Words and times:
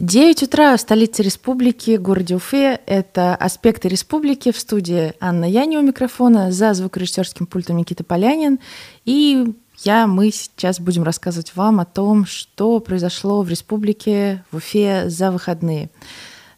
9 0.00 0.44
утра 0.44 0.74
в 0.74 0.80
столице 0.80 1.22
республики, 1.22 1.98
городе 1.98 2.34
Уфе. 2.34 2.80
Это 2.86 3.34
«Аспекты 3.34 3.90
республики» 3.90 4.50
в 4.50 4.58
студии 4.58 5.12
Анна 5.20 5.44
Яни 5.44 5.76
у 5.76 5.82
микрофона, 5.82 6.50
за 6.50 6.72
звукорежиссерским 6.72 7.44
пультом 7.44 7.76
Никита 7.76 8.02
Полянин. 8.02 8.60
И 9.04 9.52
я, 9.80 10.06
мы 10.06 10.30
сейчас 10.30 10.80
будем 10.80 11.02
рассказывать 11.02 11.54
вам 11.54 11.80
о 11.80 11.84
том, 11.84 12.24
что 12.24 12.80
произошло 12.80 13.42
в 13.42 13.50
республике, 13.50 14.42
в 14.50 14.56
Уфе 14.56 15.10
за 15.10 15.30
выходные. 15.30 15.90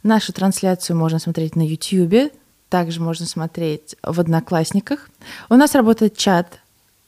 Нашу 0.04 0.32
трансляцию 0.32 0.96
можно 0.96 1.18
смотреть 1.18 1.56
на 1.56 1.66
YouTube, 1.66 2.32
также 2.68 3.00
можно 3.00 3.26
смотреть 3.26 3.96
в 4.04 4.20
Одноклассниках. 4.20 5.10
У 5.50 5.54
нас 5.54 5.74
работает 5.74 6.16
чат. 6.16 6.60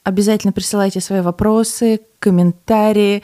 Обязательно 0.03 0.53
присылайте 0.53 1.01
свои 1.01 1.21
вопросы, 1.21 2.01
комментарии, 2.19 3.23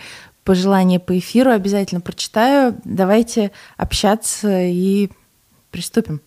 пожелания 0.50 0.98
по 0.98 1.16
эфиру 1.16 1.52
обязательно 1.52 2.00
прочитаю. 2.00 2.76
Давайте 2.82 3.52
общаться 3.76 4.62
и 4.62 5.08
приступим. 5.70 6.20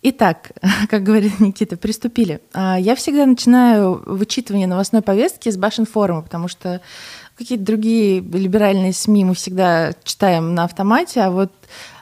Итак, 0.00 0.52
как 0.88 1.02
говорит 1.02 1.40
Никита, 1.40 1.76
приступили. 1.76 2.40
А, 2.54 2.78
я 2.80 2.94
всегда 2.94 3.26
начинаю 3.26 4.02
вычитывание 4.06 4.66
новостной 4.66 5.02
повестки 5.02 5.50
с 5.50 5.58
башен 5.58 5.84
форума, 5.84 6.22
потому 6.22 6.48
что 6.48 6.80
какие-то 7.36 7.66
другие 7.66 8.20
либеральные 8.20 8.94
СМИ 8.94 9.26
мы 9.26 9.34
всегда 9.34 9.92
читаем 10.04 10.54
на 10.54 10.64
автомате, 10.64 11.20
а 11.20 11.30
вот 11.30 11.52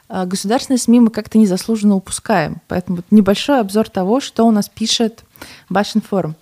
а, 0.08 0.26
государственные 0.26 0.78
СМИ 0.78 1.00
мы 1.00 1.10
как-то 1.10 1.38
незаслуженно 1.38 1.96
упускаем. 1.96 2.58
Поэтому 2.68 3.00
небольшой 3.10 3.58
обзор 3.58 3.88
того, 3.88 4.20
что 4.20 4.46
у 4.46 4.52
нас 4.52 4.68
пишет 4.68 5.24
Башен 5.68 6.00
форум. 6.00 6.36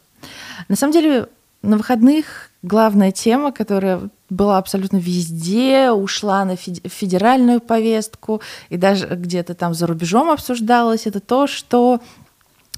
На 0.69 0.77
самом 0.77 0.93
деле, 0.93 1.29
на 1.63 1.77
выходных 1.77 2.51
главная 2.63 3.13
тема, 3.13 3.53
которая 3.53 4.09
была 4.31 4.59
абсолютно 4.59 4.97
везде, 4.97 5.91
ушла 5.91 6.45
на 6.45 6.57
федеральную 6.57 7.61
повестку 7.61 8.41
и 8.69 8.77
даже 8.77 9.07
где-то 9.07 9.55
там 9.55 9.75
за 9.75 9.87
рубежом 9.87 10.31
обсуждалась, 10.31 11.07
это 11.07 11.21
то, 11.21 11.47
что 11.47 12.01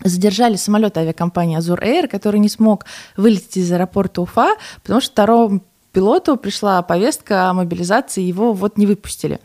задержали 0.03 0.57
самолет 0.57 0.99
авиакомпании 0.99 1.59
Azur 1.59 1.83
Air, 1.83 2.09
который 2.09 2.41
не 2.41 2.49
смог 2.49 2.85
вылететь 3.17 3.57
из 3.57 3.73
аэропорта 3.73 4.23
Уфа, 4.23 4.57
потому 4.83 5.01
что 5.01 5.13
второму 5.13 5.63
пилоту 5.93 6.37
пришла 6.37 6.83
повестка 6.83 7.49
о 7.49 7.55
мобилизации, 7.55 8.23
его 8.23 8.53
вот 8.53 8.77
не 8.77 8.87
выпустили. 8.87 9.41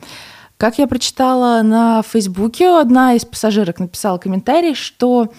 Как 0.57 0.77
я 0.77 0.87
прочитала 0.87 1.61
на 1.63 2.03
Фейсбуке, 2.03 2.67
одна 2.79 3.13
из 3.13 3.25
пассажирок 3.25 3.79
написала 3.79 4.17
комментарий, 4.17 4.75
что 4.75 5.31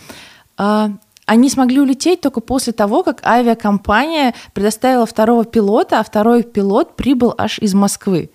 а, 0.57 0.93
они 1.27 1.49
смогли 1.49 1.81
улететь 1.81 2.21
только 2.21 2.41
после 2.41 2.73
того, 2.73 3.03
как 3.03 3.25
авиакомпания 3.25 4.35
предоставила 4.55 5.07
второго 5.07 5.45
пилота, 5.45 6.01
а 6.01 6.05
второй 6.05 6.43
пилот 6.43 6.97
прибыл 6.97 7.35
аж 7.37 7.59
из 7.59 7.75
Москвы. 7.75 8.31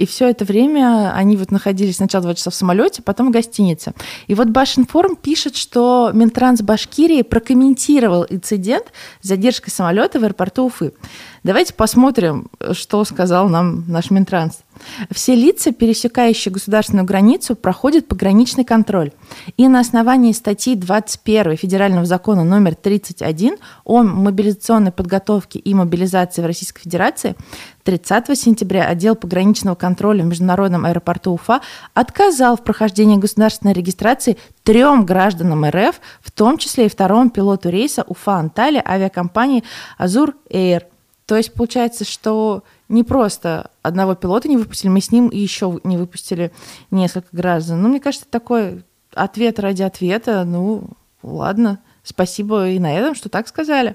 И 0.00 0.06
все 0.06 0.30
это 0.30 0.46
время 0.46 1.12
они 1.14 1.36
вот 1.36 1.50
находились 1.50 1.96
сначала 1.96 2.22
два 2.22 2.34
часа 2.34 2.50
в 2.50 2.54
самолете, 2.54 3.02
потом 3.02 3.28
в 3.28 3.32
гостинице. 3.32 3.92
И 4.28 4.34
вот 4.34 4.48
Башинформ 4.48 5.14
пишет, 5.14 5.56
что 5.56 6.10
Минтранс 6.14 6.62
Башкирии 6.62 7.20
прокомментировал 7.20 8.24
инцидент 8.30 8.86
с 9.20 9.28
задержкой 9.28 9.70
самолета 9.70 10.18
в 10.18 10.24
аэропорту 10.24 10.64
Уфы. 10.64 10.94
Давайте 11.42 11.72
посмотрим, 11.72 12.50
что 12.72 13.02
сказал 13.04 13.48
нам 13.48 13.84
наш 13.88 14.10
Минтранс. 14.10 14.60
Все 15.10 15.34
лица, 15.34 15.72
пересекающие 15.72 16.52
государственную 16.52 17.06
границу, 17.06 17.56
проходят 17.56 18.08
пограничный 18.08 18.64
контроль. 18.64 19.12
И 19.56 19.66
на 19.66 19.80
основании 19.80 20.32
статьи 20.32 20.74
21 20.74 21.56
Федерального 21.56 22.04
закона 22.04 22.44
номер 22.44 22.74
31 22.74 23.56
о 23.84 24.02
мобилизационной 24.02 24.92
подготовке 24.92 25.58
и 25.58 25.72
мобилизации 25.72 26.42
в 26.42 26.46
Российской 26.46 26.82
Федерации 26.82 27.36
30 27.84 28.38
сентября 28.38 28.86
отдел 28.86 29.16
пограничного 29.16 29.74
контроля 29.74 30.22
в 30.22 30.26
международном 30.26 30.84
аэропорту 30.84 31.32
Уфа 31.32 31.60
отказал 31.94 32.56
в 32.56 32.64
прохождении 32.64 33.16
государственной 33.16 33.72
регистрации 33.72 34.36
трем 34.62 35.06
гражданам 35.06 35.64
РФ, 35.64 36.00
в 36.20 36.30
том 36.30 36.58
числе 36.58 36.86
и 36.86 36.88
второму 36.90 37.30
пилоту 37.30 37.70
рейса 37.70 38.04
Уфа-Анталия 38.06 38.82
авиакомпании 38.86 39.64
«Азур 39.96 40.34
Эйр». 40.50 40.84
То 41.30 41.36
есть 41.36 41.54
получается, 41.54 42.04
что 42.04 42.64
не 42.88 43.04
просто 43.04 43.70
одного 43.82 44.16
пилота 44.16 44.48
не 44.48 44.56
выпустили, 44.56 44.90
мы 44.90 45.00
с 45.00 45.12
ним 45.12 45.30
еще 45.30 45.78
не 45.84 45.96
выпустили 45.96 46.50
несколько 46.90 47.28
граждан. 47.30 47.80
Ну, 47.80 47.88
мне 47.88 48.00
кажется, 48.00 48.26
такой 48.28 48.82
ответ 49.14 49.60
ради 49.60 49.82
ответа, 49.84 50.42
ну, 50.44 50.88
ладно, 51.22 51.78
спасибо 52.02 52.68
и 52.70 52.80
на 52.80 52.92
этом, 52.92 53.14
что 53.14 53.28
так 53.28 53.46
сказали. 53.46 53.94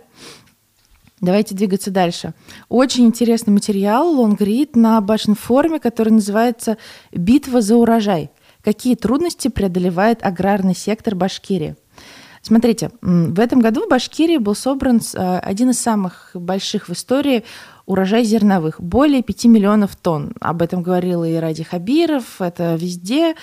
Давайте 1.19 1.55
двигаться 1.55 1.91
дальше. 1.91 2.33
Очень 2.69 3.05
интересный 3.07 3.51
материал, 3.51 4.17
лонгрид 4.17 4.77
на 4.77 5.01
башенформе, 5.01 5.81
который 5.81 6.13
называется 6.13 6.77
«Битва 7.11 7.59
за 7.59 7.75
урожай. 7.75 8.31
Какие 8.63 8.95
трудности 8.95 9.49
преодолевает 9.49 10.23
аграрный 10.23 10.73
сектор 10.73 11.15
Башкирии?» 11.15 11.75
Смотрите, 12.47 12.91
в 13.01 13.39
этом 13.39 13.59
году 13.59 13.87
в 13.87 13.89
Башкирии 13.89 14.37
был 14.37 14.53
собран 14.53 15.01
э, 15.15 15.39
один 15.39 15.71
из 15.71 15.79
самых 15.79 16.29
больших 16.35 16.87
в 16.87 16.93
истории 16.93 17.43
урожай 17.87 18.23
зерновых. 18.23 18.79
Более 18.79 19.23
5 19.23 19.45
миллионов 19.45 19.95
тонн. 19.95 20.33
Об 20.41 20.61
этом 20.61 20.83
говорил 20.83 21.23
и 21.23 21.33
Ради 21.37 21.63
Хабиров, 21.63 22.39
это 22.39 22.75
везде. 22.75 23.33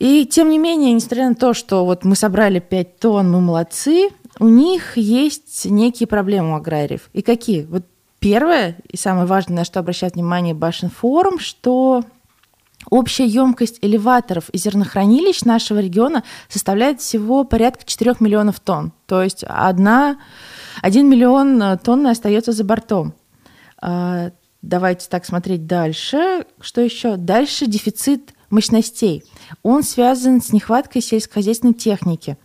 И 0.00 0.26
тем 0.26 0.50
не 0.50 0.58
менее, 0.58 0.94
несмотря 0.94 1.28
на 1.28 1.36
то, 1.36 1.54
что 1.54 1.84
вот 1.84 2.04
мы 2.04 2.16
собрали 2.16 2.58
5 2.58 2.98
тонн, 2.98 3.30
мы 3.30 3.40
молодцы, 3.40 4.08
у 4.40 4.48
них 4.48 4.96
есть 4.96 5.66
некие 5.66 6.08
проблемы 6.08 6.54
у 6.54 6.56
аграриев. 6.56 7.08
И 7.12 7.22
какие? 7.22 7.66
Вот 7.66 7.84
первое 8.18 8.78
и 8.90 8.96
самое 8.96 9.26
важное, 9.26 9.58
на 9.58 9.64
что 9.64 9.78
обращает 9.78 10.16
внимание 10.16 10.54
Башен 10.54 10.90
форум, 10.90 11.38
что 11.38 12.02
Общая 12.90 13.26
емкость 13.26 13.78
элеваторов 13.82 14.48
и 14.50 14.58
зернохранилищ 14.58 15.42
нашего 15.42 15.80
региона 15.80 16.22
составляет 16.48 17.00
всего 17.00 17.44
порядка 17.44 17.84
4 17.84 18.16
миллионов 18.20 18.60
тонн. 18.60 18.92
То 19.06 19.22
есть 19.22 19.44
одна 19.46 20.18
1 20.82 21.08
миллион 21.08 21.60
э, 21.62 21.78
тонн 21.78 22.06
остается 22.06 22.52
за 22.52 22.64
бортом. 22.64 23.14
А, 23.80 24.30
давайте 24.62 25.08
так 25.08 25.24
смотреть 25.24 25.66
дальше. 25.66 26.46
Что 26.60 26.80
еще? 26.80 27.16
Дальше 27.16 27.66
дефицит 27.66 28.34
мощностей. 28.50 29.24
Он 29.62 29.82
связан 29.82 30.40
с 30.40 30.52
нехваткой 30.52 31.02
сельскохозяйственной 31.02 31.74
техники. 31.74 32.38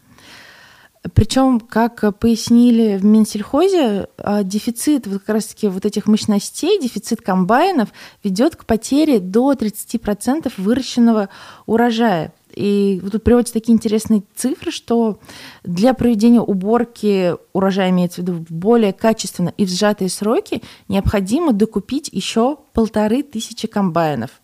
Причем, 1.15 1.59
как 1.59 2.17
пояснили 2.19 2.95
в 2.97 3.03
Минсельхозе, 3.03 4.07
а, 4.17 4.43
дефицит 4.43 5.07
вот 5.07 5.19
как 5.21 5.35
раз-таки 5.35 5.67
вот 5.67 5.83
этих 5.83 6.05
мощностей, 6.05 6.79
дефицит 6.79 7.21
комбайнов 7.21 7.89
ведет 8.23 8.55
к 8.55 8.65
потере 8.65 9.19
до 9.19 9.53
30% 9.53 10.53
выращенного 10.57 11.29
урожая. 11.65 12.33
И 12.53 12.99
вот 13.01 13.13
тут 13.13 13.23
приводятся 13.23 13.53
такие 13.53 13.73
интересные 13.73 14.23
цифры, 14.35 14.71
что 14.71 15.19
для 15.63 15.93
проведения 15.93 16.41
уборки 16.41 17.35
урожая, 17.53 17.89
имеется 17.89 18.21
в 18.21 18.23
виду 18.25 18.45
более 18.49 18.93
качественно 18.93 19.53
и 19.57 19.65
в 19.65 19.69
сжатые 19.69 20.09
сроки, 20.09 20.61
необходимо 20.87 21.53
докупить 21.53 22.09
еще 22.11 22.57
полторы 22.73 23.23
тысячи 23.23 23.67
комбайнов. 23.67 24.40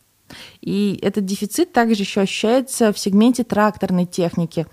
И 0.62 1.00
этот 1.02 1.26
дефицит 1.26 1.74
также 1.74 2.04
еще 2.04 2.22
ощущается 2.22 2.92
в 2.92 3.00
сегменте 3.00 3.44
тракторной 3.44 4.06
техники. 4.06 4.68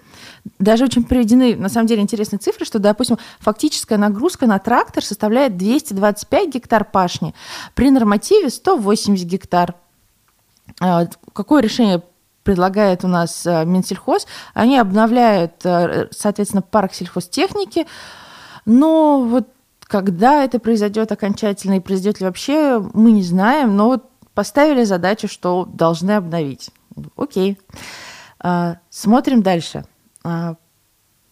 Даже 0.58 0.84
очень 0.84 1.04
приведены, 1.04 1.56
на 1.56 1.68
самом 1.68 1.86
деле, 1.86 2.02
интересные 2.02 2.38
цифры, 2.38 2.64
что, 2.64 2.78
допустим, 2.78 3.18
фактическая 3.38 3.98
нагрузка 3.98 4.46
на 4.46 4.58
трактор 4.58 5.04
составляет 5.04 5.56
225 5.56 6.54
гектар 6.54 6.84
пашни, 6.84 7.34
при 7.74 7.90
нормативе 7.90 8.50
180 8.50 9.26
гектар. 9.26 9.74
А, 10.80 11.06
какое 11.32 11.62
решение 11.62 12.02
предлагает 12.42 13.04
у 13.04 13.08
нас 13.08 13.46
э, 13.46 13.64
Минсельхоз, 13.64 14.26
они 14.52 14.78
обновляют, 14.78 15.64
э, 15.64 16.08
соответственно, 16.10 16.62
парк 16.62 16.92
сельхозтехники, 16.92 17.86
но 18.66 19.22
вот 19.22 19.48
когда 19.80 20.44
это 20.44 20.58
произойдет 20.58 21.12
окончательно 21.12 21.74
и 21.74 21.80
произойдет 21.80 22.20
ли 22.20 22.26
вообще, 22.26 22.82
мы 22.94 23.12
не 23.12 23.22
знаем, 23.22 23.76
но 23.76 23.86
вот 23.88 24.10
поставили 24.34 24.84
задачу, 24.84 25.28
что 25.28 25.64
должны 25.64 26.12
обновить. 26.12 26.70
Окей. 27.16 27.58
А, 28.38 28.76
смотрим 28.90 29.42
дальше. 29.42 29.84
А, 30.22 30.56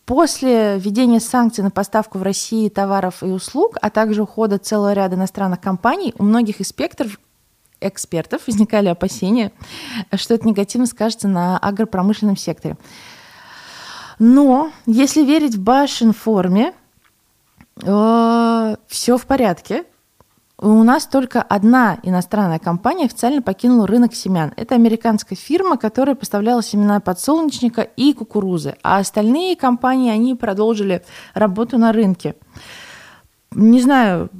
после 0.06 0.78
введения 0.78 1.20
санкций 1.20 1.62
на 1.64 1.70
поставку 1.70 2.19
в 2.19 2.22
России 2.22 2.69
товаров 2.69 3.22
и 3.22 3.26
услуг, 3.26 3.76
а 3.81 3.90
также 3.90 4.22
ухода 4.22 4.58
целого 4.58 4.93
ряда 4.93 5.16
иностранных 5.16 5.60
компаний, 5.60 6.14
у 6.19 6.25
многих 6.25 6.60
инспекторов 6.60 7.19
экспертов 7.81 8.46
возникали 8.46 8.88
опасения, 8.88 9.52
что 10.14 10.34
это 10.34 10.46
негативно 10.46 10.87
скажется 10.87 11.28
на 11.28 11.58
агропромышленном 11.58 12.37
секторе. 12.37 12.76
Но 14.19 14.70
если 14.87 15.25
верить 15.25 15.56
в 15.56 15.62
Башин 15.62 16.12
форме, 16.12 16.75
э, 17.82 18.76
все 18.87 19.16
в 19.16 19.26
порядке. 19.26 19.84
У 20.62 20.85
нас 20.85 21.06
только 21.06 21.43
одна 21.43 21.99
иностранная 22.05 22.61
компания 22.61 23.06
официально 23.06 23.43
покинула 23.43 23.85
рынок 23.85 24.14
семян. 24.14 24.53
Это 24.56 24.76
американская 24.76 25.37
фирма, 25.37 25.76
которая 25.76 26.14
поставляла 26.14 26.62
семена 26.62 27.00
подсолнечника 27.00 27.82
и 27.82 28.12
кукурузы. 28.12 28.76
А 28.85 28.99
остальные 28.99 29.56
компании, 29.56 30.12
они 30.12 30.37
продолжили 30.37 31.03
работу 31.35 31.79
на 31.79 31.93
рынке. 31.93 32.37
Не 33.50 33.81
знаю, 33.81 34.31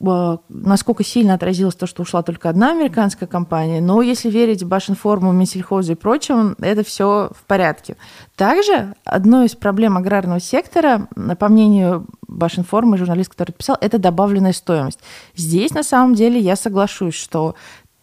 насколько 0.00 1.02
сильно 1.02 1.34
отразилось 1.34 1.74
то, 1.74 1.86
что 1.86 2.02
ушла 2.02 2.22
только 2.22 2.48
одна 2.48 2.70
американская 2.70 3.28
компания, 3.28 3.80
но 3.80 4.00
если 4.00 4.30
верить 4.30 4.64
Башинформу, 4.64 5.32
Минсельхозу 5.32 5.92
и 5.92 5.96
прочим, 5.96 6.54
это 6.60 6.84
все 6.84 7.30
в 7.34 7.42
порядке. 7.46 7.96
Также 8.36 8.94
одной 9.04 9.46
из 9.46 9.56
проблем 9.56 9.96
аграрного 9.96 10.38
сектора, 10.38 11.08
по 11.38 11.48
мнению 11.48 12.06
Башинформы, 12.28 12.96
журналист, 12.96 13.30
который 13.30 13.52
писал, 13.52 13.76
это 13.80 13.98
добавленная 13.98 14.52
стоимость. 14.52 15.00
Здесь, 15.34 15.74
на 15.74 15.82
самом 15.82 16.14
деле, 16.14 16.38
я 16.38 16.54
соглашусь, 16.54 17.14
что 17.14 17.56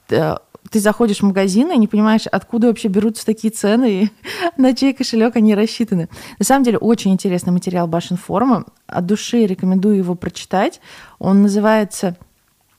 э, 0.10 0.36
ты 0.72 0.80
заходишь 0.80 1.20
в 1.20 1.24
магазин 1.24 1.72
и 1.72 1.78
не 1.78 1.88
понимаешь, 1.88 2.28
откуда 2.28 2.68
вообще 2.68 2.88
берутся 2.88 3.26
такие 3.26 3.52
цены 3.52 4.04
и 4.04 4.10
на 4.58 4.76
чей 4.76 4.94
кошелек 4.94 5.36
они 5.36 5.56
рассчитаны. 5.56 6.10
На 6.40 6.46
самом 6.46 6.64
деле 6.64 6.78
очень 6.78 7.14
интересный 7.14 7.54
материал 7.54 7.88
Башинформа. 7.88 8.66
От 8.88 9.06
души 9.06 9.46
рекомендую 9.46 9.98
его 9.98 10.16
прочитать. 10.16 10.82
Он 11.20 11.42
называется 11.42 12.18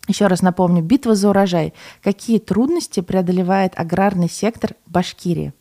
еще 0.08 0.28
раз 0.28 0.40
напомню, 0.40 0.82
битва 0.82 1.14
за 1.14 1.30
урожай. 1.30 1.74
Какие 2.02 2.38
трудности 2.38 3.00
преодолевает 3.00 3.72
аграрный 3.76 4.28
сектор 4.30 4.74
Башкирии? 4.86 5.52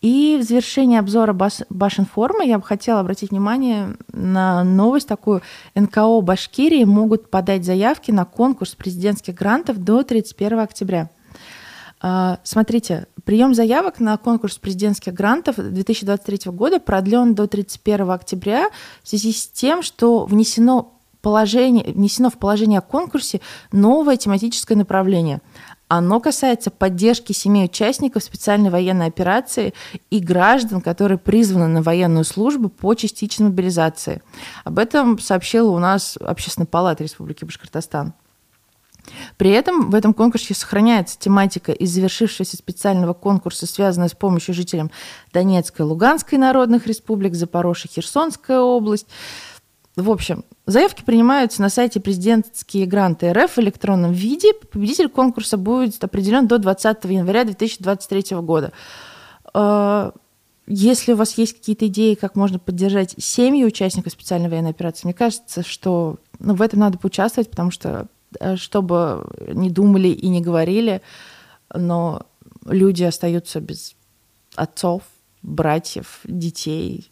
И 0.00 0.38
в 0.40 0.44
завершении 0.44 0.98
обзора 0.98 1.36
Башинформа 1.68 2.42
я 2.42 2.58
бы 2.58 2.64
хотела 2.64 3.00
обратить 3.00 3.32
внимание 3.32 3.96
на 4.12 4.64
новость 4.64 5.08
такую. 5.08 5.42
НКО 5.74 6.22
Башкирии 6.22 6.84
могут 6.84 7.30
подать 7.30 7.66
заявки 7.66 8.10
на 8.10 8.24
конкурс 8.24 8.74
президентских 8.74 9.34
грантов 9.34 9.78
до 9.78 10.02
31 10.02 10.60
октября. 10.60 11.10
А, 12.02 12.38
смотрите, 12.44 13.06
прием 13.24 13.54
заявок 13.54 14.00
на 14.00 14.16
конкурс 14.16 14.58
президентских 14.58 15.12
грантов 15.12 15.56
2023 15.56 16.50
года 16.50 16.80
продлен 16.80 17.34
до 17.34 17.46
31 17.46 18.10
октября 18.10 18.70
в 19.02 19.08
связи 19.08 19.32
с 19.32 19.46
тем, 19.48 19.82
что 19.82 20.24
внесено, 20.24 20.94
положение, 21.20 21.84
внесено 21.84 22.30
в 22.30 22.38
положение 22.38 22.78
о 22.78 22.82
конкурсе 22.82 23.42
новое 23.70 24.16
тематическое 24.16 24.78
направление. 24.78 25.42
Оно 25.88 26.20
касается 26.20 26.70
поддержки 26.70 27.32
семей 27.32 27.64
участников 27.64 28.22
специальной 28.22 28.70
военной 28.70 29.06
операции 29.06 29.74
и 30.08 30.20
граждан, 30.20 30.80
которые 30.80 31.18
призваны 31.18 31.66
на 31.66 31.82
военную 31.82 32.24
службу 32.24 32.68
по 32.68 32.94
частичной 32.94 33.48
мобилизации. 33.48 34.22
Об 34.62 34.78
этом 34.78 35.18
сообщила 35.18 35.68
у 35.68 35.78
нас 35.80 36.16
Общественная 36.20 36.68
палата 36.68 37.02
Республики 37.02 37.44
Башкортостан. 37.44 38.14
При 39.36 39.50
этом 39.50 39.90
в 39.90 39.94
этом 39.94 40.14
конкурсе 40.14 40.54
сохраняется 40.54 41.18
тематика 41.18 41.72
из 41.72 41.90
завершившегося 41.90 42.56
специального 42.56 43.14
конкурса, 43.14 43.66
связанная 43.66 44.08
с 44.08 44.14
помощью 44.14 44.54
жителям 44.54 44.90
Донецкой 45.32 45.86
Луганской 45.86 46.38
народных 46.38 46.86
республик, 46.86 47.34
Запорожья, 47.34 47.88
Херсонская 47.88 48.60
область. 48.60 49.06
В 49.96 50.10
общем, 50.10 50.44
заявки 50.66 51.02
принимаются 51.02 51.62
на 51.62 51.68
сайте 51.68 52.00
президентские 52.00 52.86
гранты 52.86 53.32
РФ 53.32 53.56
в 53.56 53.58
электронном 53.58 54.12
виде. 54.12 54.52
Победитель 54.54 55.08
конкурса 55.08 55.56
будет 55.56 56.02
определен 56.02 56.46
до 56.46 56.58
20 56.58 57.04
января 57.04 57.44
2023 57.44 58.36
года. 58.38 58.72
А, 59.52 60.12
если 60.66 61.12
у 61.12 61.16
вас 61.16 61.36
есть 61.36 61.58
какие-то 61.58 61.88
идеи, 61.88 62.14
как 62.14 62.36
можно 62.36 62.60
поддержать 62.60 63.14
семьи 63.18 63.64
участников 63.64 64.12
специальной 64.12 64.48
военной 64.48 64.70
операции, 64.70 65.06
мне 65.06 65.14
кажется, 65.14 65.64
что 65.64 66.18
ну, 66.38 66.54
в 66.54 66.62
этом 66.62 66.78
надо 66.78 66.96
поучаствовать, 66.96 67.50
потому 67.50 67.72
что 67.72 67.90
Э, 68.00 68.19
чтобы 68.56 69.26
не 69.52 69.70
думали 69.70 70.08
и 70.08 70.28
не 70.28 70.40
говорили, 70.40 71.02
но 71.74 72.26
люди 72.66 73.02
остаются 73.04 73.60
без 73.60 73.94
отцов, 74.54 75.02
братьев, 75.42 76.20
детей. 76.24 77.10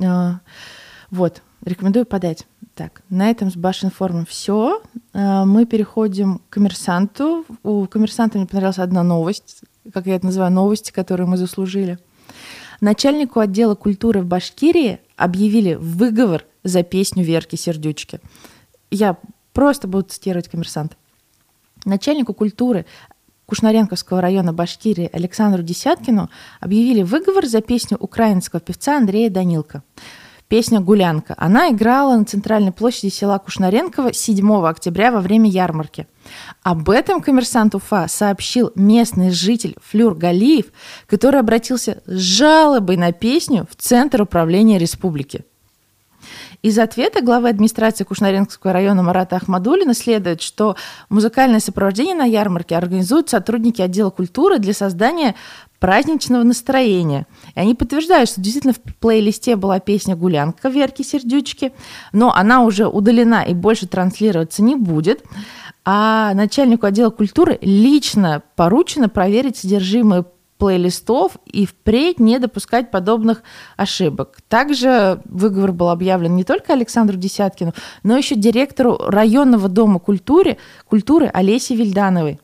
Э, 0.00 0.34
вот, 1.10 1.42
рекомендую 1.64 2.06
подать. 2.06 2.46
Так, 2.74 3.02
на 3.10 3.30
этом 3.30 3.50
с 3.50 3.56
Башинформом 3.56 4.24
все. 4.26 4.82
Э, 5.12 5.44
мы 5.44 5.66
переходим 5.66 6.38
к 6.38 6.54
коммерсанту. 6.54 7.44
У 7.62 7.86
коммерсанта 7.86 8.38
мне 8.38 8.46
понравилась 8.46 8.78
одна 8.78 9.02
новость, 9.02 9.62
как 9.92 10.06
я 10.06 10.16
это 10.16 10.26
называю, 10.26 10.52
новости, 10.52 10.90
которые 10.90 11.26
мы 11.26 11.36
заслужили. 11.36 11.98
Начальнику 12.80 13.40
отдела 13.40 13.74
культуры 13.74 14.22
в 14.22 14.26
Башкирии 14.26 15.00
объявили 15.16 15.74
выговор 15.74 16.44
за 16.64 16.82
песню 16.82 17.22
Верки 17.24 17.56
Сердючки. 17.56 18.20
Я 18.90 19.18
Просто 19.52 19.88
буду 19.88 20.08
цитировать 20.08 20.48
коммерсант. 20.48 20.96
Начальнику 21.84 22.32
культуры 22.32 22.86
Кушнаренковского 23.46 24.20
района 24.20 24.52
Башкирии 24.52 25.10
Александру 25.12 25.62
Десяткину 25.62 26.30
объявили 26.60 27.02
выговор 27.02 27.46
за 27.46 27.60
песню 27.60 27.98
украинского 27.98 28.60
певца 28.60 28.96
Андрея 28.96 29.30
Данилка. 29.30 29.82
Песня 30.48 30.80
«Гулянка». 30.80 31.34
Она 31.38 31.70
играла 31.70 32.16
на 32.16 32.26
центральной 32.26 32.72
площади 32.72 33.10
села 33.10 33.38
Кушнаренково 33.38 34.12
7 34.12 34.66
октября 34.66 35.10
во 35.10 35.20
время 35.20 35.48
ярмарки. 35.48 36.06
Об 36.62 36.90
этом 36.90 37.22
коммерсант 37.22 37.74
Уфа 37.74 38.06
сообщил 38.06 38.70
местный 38.74 39.30
житель 39.30 39.76
Флюр 39.82 40.14
Галиев, 40.14 40.66
который 41.06 41.40
обратился 41.40 42.02
с 42.04 42.18
жалобой 42.18 42.98
на 42.98 43.12
песню 43.12 43.66
в 43.70 43.76
Центр 43.76 44.20
управления 44.22 44.78
республики. 44.78 45.44
Из 46.62 46.78
ответа 46.78 47.22
главы 47.22 47.48
администрации 47.48 48.04
Кушнаренковского 48.04 48.72
района 48.72 49.02
Марата 49.02 49.34
Ахмадулина 49.34 49.94
следует, 49.94 50.40
что 50.40 50.76
музыкальное 51.08 51.58
сопровождение 51.58 52.14
на 52.14 52.24
ярмарке 52.24 52.76
организуют 52.76 53.28
сотрудники 53.28 53.82
отдела 53.82 54.10
культуры 54.10 54.60
для 54.60 54.72
создания 54.72 55.34
праздничного 55.80 56.44
настроения. 56.44 57.26
И 57.56 57.58
они 57.58 57.74
подтверждают, 57.74 58.28
что 58.28 58.40
действительно 58.40 58.74
в 58.74 58.80
плейлисте 59.00 59.56
была 59.56 59.80
песня 59.80 60.14
«Гулянка» 60.14 60.68
Верки 60.68 61.02
Сердючки, 61.02 61.72
но 62.12 62.32
она 62.32 62.62
уже 62.62 62.86
удалена 62.86 63.42
и 63.42 63.54
больше 63.54 63.88
транслироваться 63.88 64.62
не 64.62 64.76
будет. 64.76 65.24
А 65.84 66.32
начальнику 66.34 66.86
отдела 66.86 67.10
культуры 67.10 67.58
лично 67.60 68.40
поручено 68.54 69.08
проверить 69.08 69.56
содержимое 69.56 70.24
плейлистов 70.62 71.32
и 71.44 71.66
впредь 71.66 72.20
не 72.20 72.38
допускать 72.38 72.92
подобных 72.92 73.42
ошибок. 73.76 74.38
Также 74.48 75.20
выговор 75.24 75.72
был 75.72 75.88
объявлен 75.88 76.36
не 76.36 76.44
только 76.44 76.72
Александру 76.72 77.16
Десяткину, 77.16 77.74
но 78.04 78.16
еще 78.16 78.36
директору 78.36 78.96
районного 78.96 79.68
дома 79.68 79.98
культуры, 79.98 80.58
культуры 80.86 81.28
Олесе 81.34 81.74
Вильдановой. 81.74 82.38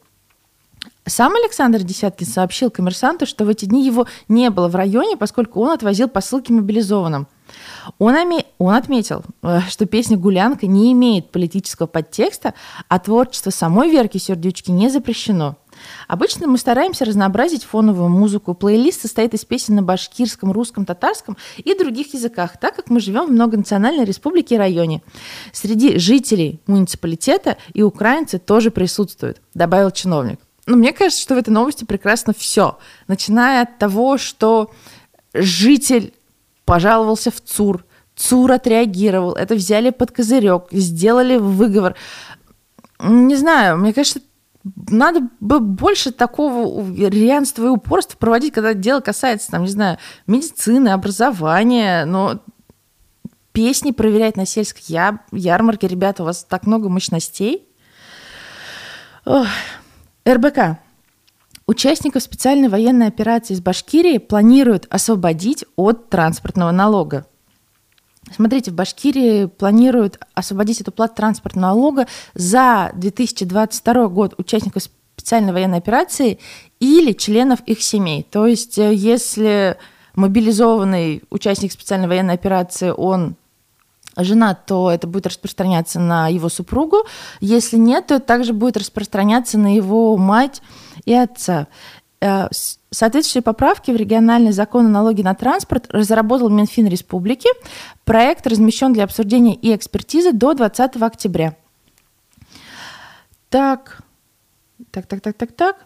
Сам 1.06 1.36
Александр 1.36 1.84
Десяткин 1.84 2.26
сообщил 2.26 2.70
коммерсанту, 2.70 3.24
что 3.24 3.44
в 3.44 3.48
эти 3.50 3.66
дни 3.66 3.86
его 3.86 4.08
не 4.26 4.50
было 4.50 4.66
в 4.66 4.74
районе, 4.74 5.16
поскольку 5.16 5.60
он 5.60 5.70
отвозил 5.70 6.08
посылки 6.08 6.50
мобилизованным. 6.50 7.28
Он, 8.00 8.16
оме... 8.16 8.46
он 8.58 8.74
отметил, 8.74 9.22
э, 9.44 9.60
что 9.68 9.86
песня 9.86 10.16
«Гулянка» 10.16 10.66
не 10.66 10.92
имеет 10.92 11.30
политического 11.30 11.86
подтекста, 11.86 12.54
а 12.88 12.98
творчество 12.98 13.50
самой 13.50 13.90
Верки 13.90 14.18
Сердючки 14.18 14.72
не 14.72 14.90
запрещено. 14.90 15.56
Обычно 16.06 16.46
мы 16.46 16.58
стараемся 16.58 17.04
разнообразить 17.04 17.64
фоновую 17.64 18.08
музыку. 18.08 18.54
Плейлист 18.54 19.02
состоит 19.02 19.34
из 19.34 19.44
песен 19.44 19.76
на 19.76 19.82
башкирском, 19.82 20.52
русском, 20.52 20.84
татарском 20.84 21.36
и 21.56 21.74
других 21.74 22.14
языках, 22.14 22.58
так 22.58 22.76
как 22.76 22.90
мы 22.90 23.00
живем 23.00 23.26
в 23.26 23.30
многонациональной 23.30 24.04
республике 24.04 24.54
и 24.56 24.58
районе. 24.58 25.02
Среди 25.52 25.98
жителей 25.98 26.60
муниципалитета 26.66 27.56
и 27.72 27.82
украинцы 27.82 28.38
тоже 28.38 28.70
присутствуют, 28.70 29.40
добавил 29.54 29.90
чиновник. 29.90 30.40
Но 30.66 30.76
мне 30.76 30.92
кажется, 30.92 31.22
что 31.22 31.34
в 31.34 31.38
этой 31.38 31.50
новости 31.50 31.84
прекрасно 31.84 32.34
все. 32.36 32.78
Начиная 33.06 33.62
от 33.62 33.78
того, 33.78 34.18
что 34.18 34.70
житель 35.32 36.12
пожаловался 36.66 37.30
в 37.30 37.40
ЦУР, 37.40 37.86
ЦУР 38.16 38.52
отреагировал, 38.52 39.32
это 39.32 39.54
взяли 39.54 39.90
под 39.90 40.12
козырек, 40.12 40.64
сделали 40.70 41.36
выговор. 41.38 41.94
Не 43.00 43.36
знаю, 43.36 43.78
мне 43.78 43.94
кажется, 43.94 44.20
надо 44.64 45.28
бы 45.40 45.60
больше 45.60 46.12
такого 46.12 46.84
рьянства 47.08 47.64
и 47.64 47.68
упорства 47.68 48.16
проводить, 48.18 48.52
когда 48.52 48.74
дело 48.74 49.00
касается, 49.00 49.50
там, 49.50 49.62
не 49.62 49.70
знаю, 49.70 49.98
медицины, 50.26 50.88
образования, 50.88 52.04
но 52.04 52.40
песни 53.52 53.92
проверять 53.92 54.36
на 54.36 54.46
сельской 54.46 54.82
я... 54.86 55.20
ярмарке. 55.32 55.88
Ребята, 55.88 56.22
у 56.22 56.26
вас 56.26 56.44
так 56.44 56.66
много 56.66 56.88
мощностей. 56.88 57.66
Ох. 59.24 59.46
РБК. 60.28 60.78
Участников 61.66 62.22
специальной 62.22 62.68
военной 62.68 63.08
операции 63.08 63.54
из 63.54 63.60
Башкирии 63.60 64.18
планируют 64.18 64.86
освободить 64.90 65.64
от 65.76 66.08
транспортного 66.08 66.70
налога. 66.70 67.26
Смотрите, 68.34 68.70
в 68.70 68.74
Башкирии 68.74 69.46
планируют 69.46 70.18
освободить 70.34 70.80
эту 70.80 70.92
плату 70.92 71.14
транспортного 71.16 71.74
налога 71.74 72.06
за 72.34 72.90
2022 72.94 74.08
год 74.08 74.34
участников 74.38 74.84
специальной 75.16 75.52
военной 75.52 75.78
операции 75.78 76.38
или 76.80 77.12
членов 77.12 77.60
их 77.66 77.82
семей. 77.82 78.26
То 78.30 78.46
есть, 78.46 78.78
э, 78.78 78.94
если 78.94 79.76
мобилизованный 80.14 81.22
участник 81.30 81.72
специальной 81.72 82.08
военной 82.08 82.34
операции, 82.34 82.90
он 82.90 83.36
женат, 84.16 84.66
то 84.66 84.90
это 84.90 85.06
будет 85.06 85.26
распространяться 85.26 86.00
на 86.00 86.28
его 86.28 86.48
супругу. 86.48 87.04
Если 87.40 87.76
нет, 87.76 88.08
то 88.08 88.16
это 88.16 88.26
также 88.26 88.52
будет 88.52 88.76
распространяться 88.76 89.58
на 89.58 89.74
его 89.74 90.16
мать 90.16 90.62
и 91.04 91.14
отца. 91.14 91.68
Э, 92.20 92.48
соответствующие 92.90 93.42
поправки 93.42 93.90
в 93.92 93.96
региональный 93.96 94.50
закон 94.50 94.86
о 94.86 94.88
налоге 94.88 95.22
на 95.22 95.34
транспорт 95.34 95.86
разработал 95.90 96.48
Минфин 96.48 96.88
Республики. 96.88 97.48
Проект 98.04 98.46
размещен 98.46 98.92
для 98.92 99.04
обсуждения 99.04 99.54
и 99.54 99.74
экспертизы 99.74 100.32
до 100.32 100.54
20 100.54 101.00
октября. 101.00 101.56
Так, 103.50 104.02
так, 104.90 105.06
так, 105.06 105.20
так, 105.20 105.36
так, 105.36 105.52
так. 105.52 105.76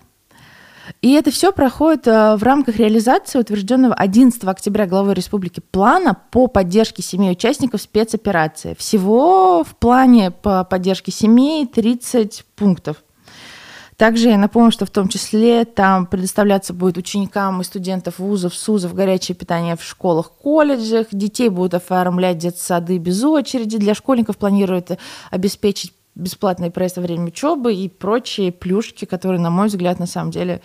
И 1.00 1.12
это 1.12 1.30
все 1.30 1.52
проходит 1.52 2.06
э, 2.06 2.36
в 2.36 2.42
рамках 2.42 2.76
реализации 2.76 3.38
утвержденного 3.38 3.94
11 3.94 4.42
октября 4.44 4.86
главой 4.86 5.14
республики 5.14 5.60
плана 5.60 6.14
по 6.30 6.46
поддержке 6.46 7.02
семей 7.02 7.32
участников 7.32 7.82
спецоперации. 7.82 8.74
Всего 8.78 9.64
в 9.64 9.76
плане 9.76 10.30
по 10.30 10.64
поддержке 10.64 11.12
семей 11.12 11.66
30 11.66 12.44
пунктов. 12.56 13.04
Также 13.96 14.30
я 14.30 14.38
напомню, 14.38 14.72
что 14.72 14.86
в 14.86 14.90
том 14.90 15.08
числе 15.08 15.64
там 15.64 16.06
предоставляться 16.06 16.72
будет 16.72 16.96
ученикам 16.96 17.60
и 17.60 17.64
студентов 17.64 18.18
вузов, 18.18 18.54
СУЗов 18.54 18.94
горячее 18.94 19.36
питание 19.36 19.76
в 19.76 19.82
школах, 19.82 20.32
колледжах. 20.32 21.08
Детей 21.12 21.48
будут 21.48 21.74
оформлять 21.74 22.38
детсады 22.38 22.98
без 22.98 23.22
очереди. 23.22 23.78
Для 23.78 23.94
школьников 23.94 24.38
планируют 24.38 24.98
обеспечить 25.30 25.92
бесплатный 26.14 26.70
проезд 26.70 26.96
во 26.96 27.02
время 27.02 27.26
учебы 27.26 27.74
и 27.74 27.88
прочие 27.88 28.52
плюшки, 28.52 29.04
которые, 29.04 29.40
на 29.40 29.50
мой 29.50 29.68
взгляд, 29.68 29.98
на 29.98 30.06
самом 30.06 30.30
деле 30.30 30.62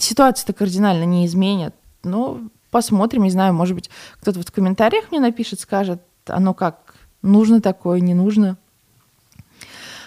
ситуацию-то 0.00 0.52
кардинально 0.52 1.04
не 1.04 1.26
изменят. 1.26 1.74
Но 2.02 2.40
посмотрим, 2.70 3.22
не 3.22 3.30
знаю, 3.30 3.54
может 3.54 3.74
быть, 3.74 3.90
кто-то 4.20 4.38
вот 4.38 4.48
в 4.48 4.52
комментариях 4.52 5.10
мне 5.10 5.20
напишет, 5.20 5.60
скажет, 5.60 6.02
оно 6.26 6.54
как, 6.54 6.94
нужно 7.22 7.60
такое, 7.60 8.00
не 8.00 8.14
нужно. 8.14 8.56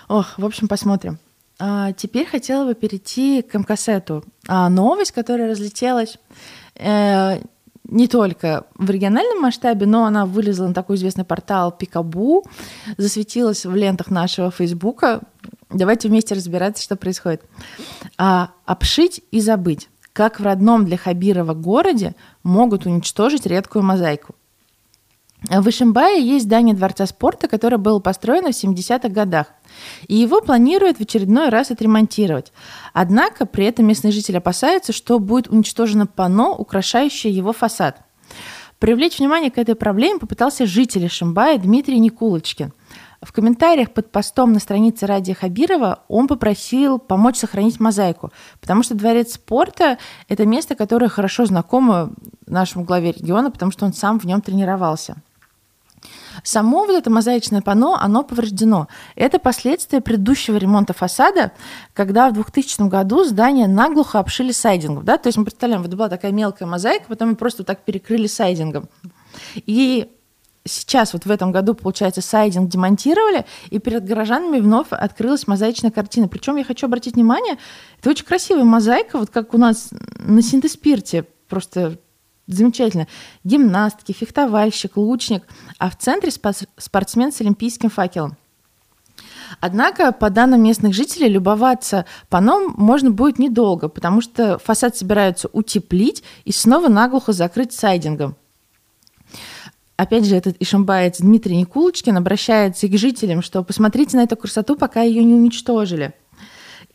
Ох, 0.07 0.37
в 0.37 0.45
общем, 0.45 0.67
посмотрим. 0.67 1.19
А, 1.65 1.93
теперь 1.93 2.25
хотела 2.25 2.65
бы 2.65 2.75
перейти 2.75 3.41
к 3.41 3.57
МКСЭТу. 3.57 4.25
А, 4.49 4.67
новость, 4.67 5.13
которая 5.13 5.49
разлетелась 5.49 6.17
э, 6.75 7.39
не 7.85 8.09
только 8.09 8.65
в 8.75 8.89
региональном 8.89 9.39
масштабе, 9.41 9.85
но 9.85 10.03
она 10.03 10.25
вылезла 10.25 10.67
на 10.67 10.73
такой 10.73 10.97
известный 10.97 11.23
портал 11.23 11.71
Пикабу, 11.71 12.43
засветилась 12.97 13.65
в 13.65 13.73
лентах 13.73 14.11
нашего 14.11 14.51
Фейсбука. 14.51 15.21
Давайте 15.69 16.09
вместе 16.09 16.35
разбираться, 16.35 16.83
что 16.83 16.97
происходит. 16.97 17.43
А, 18.17 18.51
обшить 18.65 19.21
и 19.31 19.39
забыть. 19.39 19.87
Как 20.11 20.41
в 20.41 20.43
родном 20.43 20.83
для 20.83 20.97
Хабирова 20.97 21.53
городе 21.53 22.13
могут 22.43 22.85
уничтожить 22.85 23.45
редкую 23.45 23.85
мозаику. 23.85 24.35
В 25.49 25.69
Ишимбае 25.69 26.25
есть 26.25 26.45
здание 26.45 26.73
Дворца 26.73 27.05
спорта, 27.05 27.47
которое 27.47 27.77
было 27.77 27.99
построено 27.99 28.51
в 28.51 28.55
70-х 28.55 29.09
годах. 29.09 29.47
И 30.07 30.15
его 30.15 30.41
планируют 30.41 30.97
в 30.97 31.01
очередной 31.01 31.49
раз 31.49 31.69
отремонтировать. 31.69 32.53
Однако 32.93 33.45
при 33.45 33.65
этом 33.65 33.85
местные 33.85 34.13
жители 34.13 34.37
опасаются, 34.37 34.93
что 34.93 35.19
будет 35.19 35.49
уничтожено 35.49 36.07
панно, 36.07 36.55
украшающее 36.55 37.33
его 37.33 37.51
фасад. 37.51 37.97
Привлечь 38.79 39.19
внимание 39.19 39.51
к 39.51 39.57
этой 39.57 39.75
проблеме 39.75 40.19
попытался 40.19 40.65
житель 40.65 41.07
Ишимбая 41.07 41.57
Дмитрий 41.57 41.99
Никулочкин. 41.99 42.71
В 43.21 43.31
комментариях 43.31 43.91
под 43.91 44.11
постом 44.11 44.51
на 44.51 44.59
странице 44.59 45.05
Радия 45.05 45.33
Хабирова 45.33 46.03
он 46.09 46.27
попросил 46.27 46.99
помочь 46.99 47.37
сохранить 47.37 47.79
мозаику, 47.79 48.31
потому 48.59 48.83
что 48.83 48.95
дворец 48.95 49.35
спорта– 49.35 49.97
это 50.27 50.45
место, 50.45 50.75
которое 50.75 51.07
хорошо 51.07 51.45
знакомо 51.45 52.11
нашему 52.45 52.83
главе 52.83 53.13
региона, 53.13 53.49
потому 53.49 53.71
что 53.71 53.85
он 53.85 53.93
сам 53.93 54.19
в 54.19 54.25
нем 54.25 54.41
тренировался. 54.41 55.15
Само 56.43 56.85
вот 56.85 56.95
это 56.95 57.09
мозаичное 57.09 57.61
панно, 57.61 57.97
оно 57.99 58.23
повреждено. 58.23 58.87
Это 59.15 59.39
последствия 59.39 60.01
предыдущего 60.01 60.57
ремонта 60.57 60.93
фасада, 60.93 61.51
когда 61.93 62.29
в 62.29 62.33
2000 62.33 62.87
году 62.87 63.23
здание 63.23 63.67
наглухо 63.67 64.19
обшили 64.19 64.51
сайдингом. 64.51 65.05
Да? 65.05 65.17
То 65.17 65.27
есть 65.27 65.37
мы 65.37 65.45
представляем, 65.45 65.81
вот 65.83 65.93
была 65.93 66.09
такая 66.09 66.31
мелкая 66.31 66.67
мозаика, 66.67 67.05
потом 67.07 67.29
мы 67.29 67.35
просто 67.35 67.61
вот 67.61 67.67
так 67.67 67.83
перекрыли 67.83 68.27
сайдингом. 68.27 68.89
И 69.55 70.09
сейчас, 70.65 71.13
вот 71.13 71.25
в 71.25 71.31
этом 71.31 71.51
году, 71.51 71.73
получается, 71.73 72.21
сайдинг 72.21 72.69
демонтировали, 72.69 73.45
и 73.69 73.79
перед 73.79 74.05
горожанами 74.05 74.59
вновь 74.59 74.87
открылась 74.91 75.47
мозаичная 75.47 75.91
картина. 75.91 76.27
Причем 76.27 76.55
я 76.55 76.63
хочу 76.63 76.87
обратить 76.87 77.15
внимание, 77.15 77.57
это 77.99 78.09
очень 78.09 78.25
красивая 78.25 78.63
мозаика, 78.63 79.17
вот 79.17 79.29
как 79.29 79.53
у 79.53 79.57
нас 79.57 79.89
на 80.17 80.41
синтеспирте, 80.41 81.25
просто 81.47 81.97
замечательно. 82.47 83.07
Гимнастки, 83.43 84.11
фехтовальщик, 84.11 84.97
лучник, 84.97 85.43
а 85.77 85.89
в 85.89 85.97
центре 85.97 86.31
спортсмен 86.31 87.31
с 87.31 87.41
олимпийским 87.41 87.89
факелом. 87.89 88.37
Однако, 89.59 90.11
по 90.11 90.29
данным 90.29 90.63
местных 90.63 90.93
жителей, 90.93 91.29
любоваться 91.29 92.05
паном 92.29 92.73
можно 92.75 93.11
будет 93.11 93.39
недолго, 93.39 93.87
потому 93.87 94.21
что 94.21 94.57
фасад 94.57 94.97
собираются 94.97 95.47
утеплить 95.53 96.23
и 96.43 96.51
снова 96.51 96.87
наглухо 96.87 97.33
закрыть 97.33 97.73
сайдингом. 97.73 98.35
Опять 99.95 100.25
же, 100.25 100.35
этот 100.35 100.55
ишимбаец 100.59 101.19
Дмитрий 101.19 101.55
Никулочкин 101.57 102.17
обращается 102.17 102.87
к 102.87 102.97
жителям, 102.97 103.41
что 103.41 103.63
посмотрите 103.63 104.17
на 104.17 104.23
эту 104.23 104.35
красоту, 104.35 104.75
пока 104.75 105.01
ее 105.03 105.23
не 105.23 105.35
уничтожили. 105.35 106.13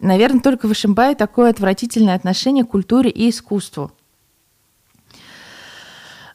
Наверное, 0.01 0.41
только 0.41 0.67
в 0.67 0.73
Ишимбае 0.73 1.15
такое 1.15 1.51
отвратительное 1.51 2.15
отношение 2.15 2.65
к 2.65 2.71
культуре 2.71 3.11
и 3.11 3.31
искусству– 3.31 3.93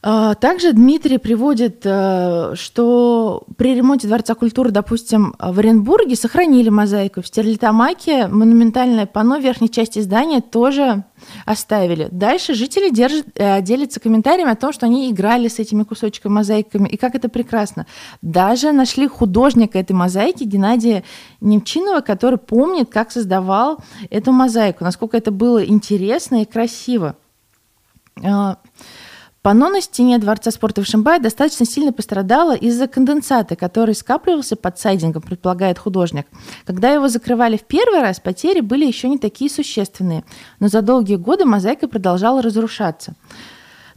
также 0.03 0.73
Дмитрий 0.73 1.17
приводит, 1.17 1.81
э, 1.85 2.55
что 2.55 3.43
при 3.55 3.73
ремонте 3.73 4.05
Дворца 4.05 4.35
культуры, 4.35 4.71
допустим, 4.71 5.33
в 5.39 5.59
Оренбурге 5.59 6.17
сохранили 6.17 6.67
мозаику. 6.67 7.21
В 7.21 7.27
Стерлитамаке 7.27 8.27
монументальное 8.27 9.05
панно 9.05 9.39
верхней 9.39 9.69
части 9.69 9.99
здания 9.99 10.41
тоже 10.41 11.05
оставили. 11.45 12.09
Дальше 12.11 12.53
жители 12.53 12.89
держат, 12.89 13.27
э, 13.35 13.61
делятся 13.61 14.01
комментариями 14.01 14.51
о 14.51 14.57
том, 14.57 14.73
что 14.73 14.87
они 14.87 15.09
играли 15.09 15.47
с 15.47 15.59
этими 15.59 15.83
кусочками 15.83 16.33
мозаиками, 16.33 16.89
и 16.89 16.97
как 16.97 17.15
это 17.15 17.29
прекрасно. 17.29 17.85
Даже 18.21 18.73
нашли 18.73 19.07
художника 19.07 19.79
этой 19.79 19.93
мозаики 19.93 20.43
Геннадия 20.43 21.05
Немчинова, 21.39 22.01
который 22.01 22.37
помнит, 22.37 22.89
как 22.89 23.09
создавал 23.09 23.77
эту 24.09 24.33
мозаику, 24.33 24.83
насколько 24.83 25.15
это 25.15 25.31
было 25.31 25.65
интересно 25.65 26.41
и 26.41 26.45
красиво. 26.45 27.15
Панно 29.43 29.67
на 29.67 29.81
стене 29.81 30.19
Дворца 30.19 30.51
спорта 30.51 30.81
в 30.81 30.87
Шимбае 30.87 31.19
достаточно 31.19 31.65
сильно 31.65 31.91
пострадало 31.91 32.55
из-за 32.55 32.87
конденсата, 32.87 33.57
который 33.57 33.93
скапливался 33.93 34.55
под 34.55 34.79
сайдингом, 34.79 35.21
предполагает 35.21 35.77
художник. 35.77 36.27
Когда 36.65 36.93
его 36.93 37.09
закрывали 37.09 37.57
в 37.57 37.63
первый 37.63 37.99
раз, 37.99 38.21
потери 38.21 38.61
были 38.61 38.85
еще 38.85 39.09
не 39.09 39.17
такие 39.17 39.51
существенные, 39.51 40.23
но 40.61 40.69
за 40.69 40.81
долгие 40.81 41.17
годы 41.17 41.43
мозаика 41.43 41.89
продолжала 41.89 42.41
разрушаться. 42.41 43.15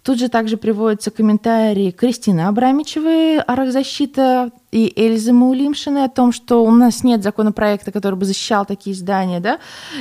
Тут 0.06 0.20
же 0.20 0.28
также 0.28 0.56
приводятся 0.56 1.10
комментарии 1.10 1.90
Кристины 1.90 2.42
Абрамичевой 2.42 3.40
«Арахзащита» 3.40 4.52
и 4.70 4.92
Эльзы 4.94 5.32
Маулимшины 5.32 6.04
о 6.04 6.08
том, 6.08 6.30
что 6.30 6.62
у 6.62 6.70
нас 6.70 7.02
нет 7.02 7.25
законопроекта, 7.25 7.90
который 7.90 8.14
бы 8.14 8.25
защищал 8.25 8.64
такие 8.64 8.94
здания, 8.94 9.40
да, 9.40 9.58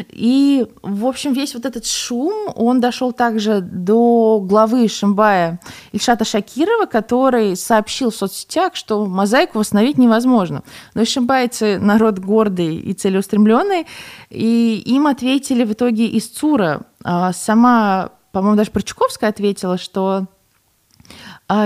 и, 0.10 0.68
в 0.84 1.08
общем, 1.08 1.34
весь 1.34 1.56
вот 1.56 1.66
этот 1.66 1.88
шум, 1.88 2.52
он 2.54 2.80
дошел 2.80 3.14
также 3.14 3.62
до 3.62 4.40
главы 4.42 4.88
Шимбая 4.88 5.60
Ильшата 5.92 6.24
Шакирова, 6.24 6.86
который 6.86 7.56
сообщил 7.56 8.12
в 8.12 8.16
соцсетях, 8.16 8.76
что 8.76 9.08
мозаику 9.08 9.58
восстановить 9.58 9.98
невозможно. 9.98 10.62
Но 10.94 11.04
шимбайцы 11.04 11.80
народ 11.80 12.20
гордый 12.20 12.76
и 12.76 12.94
целеустремленный, 12.94 13.88
и 14.30 14.84
им 14.86 15.08
ответили 15.08 15.64
в 15.64 15.74
итоге 15.74 16.06
из 16.06 16.28
ЦУРа. 16.28 16.82
А 17.04 17.34
сама 17.34 18.12
по-моему, 18.36 18.58
даже 18.58 18.70
Прочковская 18.72 19.30
ответила, 19.30 19.78
что 19.78 20.28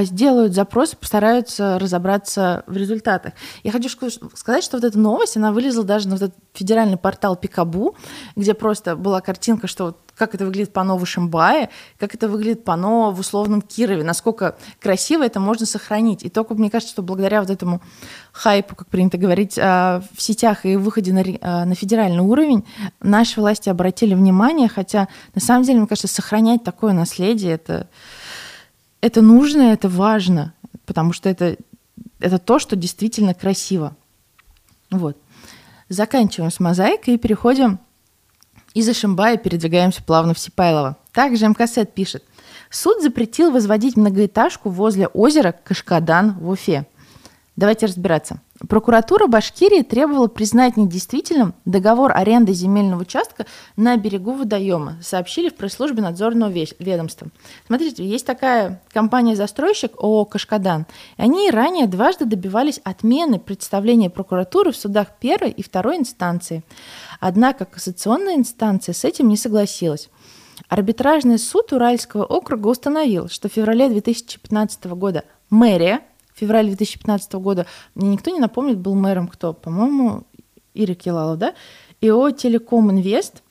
сделают 0.02 0.54
запрос, 0.54 0.96
постараются 0.96 1.80
разобраться 1.80 2.64
в 2.68 2.76
результатах. 2.76 3.34
Я 3.64 3.72
хочу 3.72 3.90
сказать, 3.90 4.64
что 4.64 4.78
вот 4.78 4.84
эта 4.84 5.00
новость, 5.00 5.38
она 5.38 5.52
вылезла 5.52 5.84
даже 5.84 6.08
на 6.08 6.16
вот 6.16 6.24
этот 6.24 6.38
федеральный 6.54 6.98
портал 6.98 7.36
Пикабу, 7.36 7.96
где 8.36 8.54
просто 8.54 8.96
была 8.96 9.22
картинка, 9.22 9.68
что 9.68 9.86
вот 9.86 9.98
как 10.20 10.36
это 10.36 10.46
выглядит 10.46 10.74
пано 10.74 10.98
в 10.98 11.04
Ишимбае, 11.04 11.70
как 11.98 12.14
это 12.14 12.28
выглядит 12.28 12.66
пано 12.66 13.12
в 13.12 13.20
условном 13.20 13.62
Кирове, 13.62 14.04
насколько 14.04 14.58
красиво 14.82 15.24
это 15.24 15.40
можно 15.40 15.66
сохранить. 15.66 16.24
И 16.24 16.30
только 16.30 16.54
мне 16.56 16.70
кажется, 16.70 16.92
что 16.92 17.02
благодаря 17.02 17.40
вот 17.40 17.50
этому 17.50 17.82
хайпу, 18.34 18.76
как 18.76 18.90
принято 18.90 19.18
говорить, 19.18 19.58
а, 19.58 20.04
в 20.14 20.22
сетях 20.22 20.66
и 20.66 20.76
выходе 20.76 21.14
на, 21.14 21.24
а, 21.42 21.66
на 21.66 21.74
федеральный 21.74 22.20
уровень, 22.20 22.66
наши 23.02 23.40
власти 23.40 23.70
обратили 23.70 24.14
внимание, 24.14 24.68
хотя 24.68 25.08
на 25.34 25.42
самом 25.42 25.64
деле, 25.64 25.80
мне 25.80 25.88
кажется, 25.88 26.14
сохранять 26.14 26.66
такое 26.66 26.92
наследие, 26.92 27.54
это, 27.54 27.88
это 29.02 29.22
нужно, 29.22 29.74
это 29.74 29.90
важно, 29.90 30.54
потому 30.86 31.14
что 31.14 31.30
это, 31.30 31.58
это 32.20 32.38
то, 32.38 32.60
что 32.60 32.76
действительно 32.76 33.34
красиво. 33.34 33.96
Вот. 34.92 35.18
Заканчиваем 35.88 36.52
с 36.52 36.60
мозаикой 36.60 37.16
и 37.16 37.18
переходим 37.18 37.80
из 38.74 38.88
Ишимбая 38.88 39.38
передвигаемся 39.38 40.04
плавно 40.04 40.34
в 40.34 40.40
Сипайлово. 40.40 40.98
Также 41.12 41.48
МКСЭД 41.48 41.94
пишет. 41.94 42.24
Суд 42.70 43.02
запретил 43.02 43.52
возводить 43.52 43.98
многоэтажку 43.98 44.70
возле 44.70 45.08
озера 45.08 45.52
Кашкадан 45.64 46.38
в 46.40 46.50
Уфе. 46.50 46.86
Давайте 47.56 47.88
разбираться. 47.88 48.42
Прокуратура 48.68 49.28
Башкирии 49.28 49.84
требовала 49.84 50.28
признать 50.28 50.76
недействительным 50.76 51.54
договор 51.64 52.12
аренды 52.14 52.52
земельного 52.52 53.02
участка 53.02 53.46
на 53.78 53.96
берегу 53.96 54.34
водоема, 54.34 54.98
сообщили 55.02 55.48
в 55.48 55.56
пресс-службе 55.56 56.02
надзорного 56.02 56.50
ведомства. 56.50 57.30
Смотрите, 57.68 58.06
есть 58.06 58.26
такая 58.26 58.82
компания-застройщик 58.92 59.94
ООО 59.98 60.26
«Кашкадан», 60.26 60.88
они 61.16 61.50
ранее 61.50 61.88
дважды 61.88 62.26
добивались 62.26 62.82
отмены 62.84 63.40
представления 63.40 64.10
прокуратуры 64.10 64.74
в 64.74 64.78
судах 64.78 65.08
первой 65.20 65.52
и 65.52 65.64
второй 65.64 65.98
инстанции. 65.98 66.64
Однако 67.22 67.64
кассационная 67.64 68.36
инстанция 68.36 68.94
с 68.94 69.06
этим 69.06 69.30
не 69.30 69.38
согласилась. 69.38 70.10
Арбитражный 70.68 71.40
суд 71.40 71.72
Уральского 71.72 72.26
округа 72.26 72.68
установил, 72.68 73.30
что 73.30 73.48
в 73.48 73.54
феврале 73.54 73.88
2015 73.88 74.86
года 74.88 75.24
мэрия 75.50 76.02
в 76.40 76.42
феврале 76.42 76.70
2015 76.70 77.34
года, 77.34 77.66
мне 77.96 78.10
никто 78.10 78.32
не 78.32 78.40
напомнит, 78.40 78.78
был 78.78 78.96
мэром 78.96 79.28
кто? 79.28 79.52
По-моему, 79.52 80.24
Ира 80.74 80.96
Килалов, 80.96 81.38
да? 81.38 81.54
ИО 82.00 82.32
«Телеком 82.32 82.92
Инвест», 82.92 83.44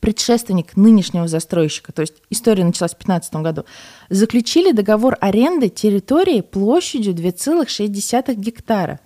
предшественник 0.00 0.74
нынешнего 0.74 1.28
застройщика, 1.28 1.92
то 1.92 2.00
есть 2.00 2.14
история 2.30 2.64
началась 2.64 2.92
в 2.92 3.04
2015 3.04 3.34
году, 3.34 3.64
заключили 4.08 4.72
договор 4.72 5.18
аренды 5.20 5.68
территории 5.68 6.40
площадью 6.40 7.12
2,6 7.12 8.34
гектара. 8.34 8.98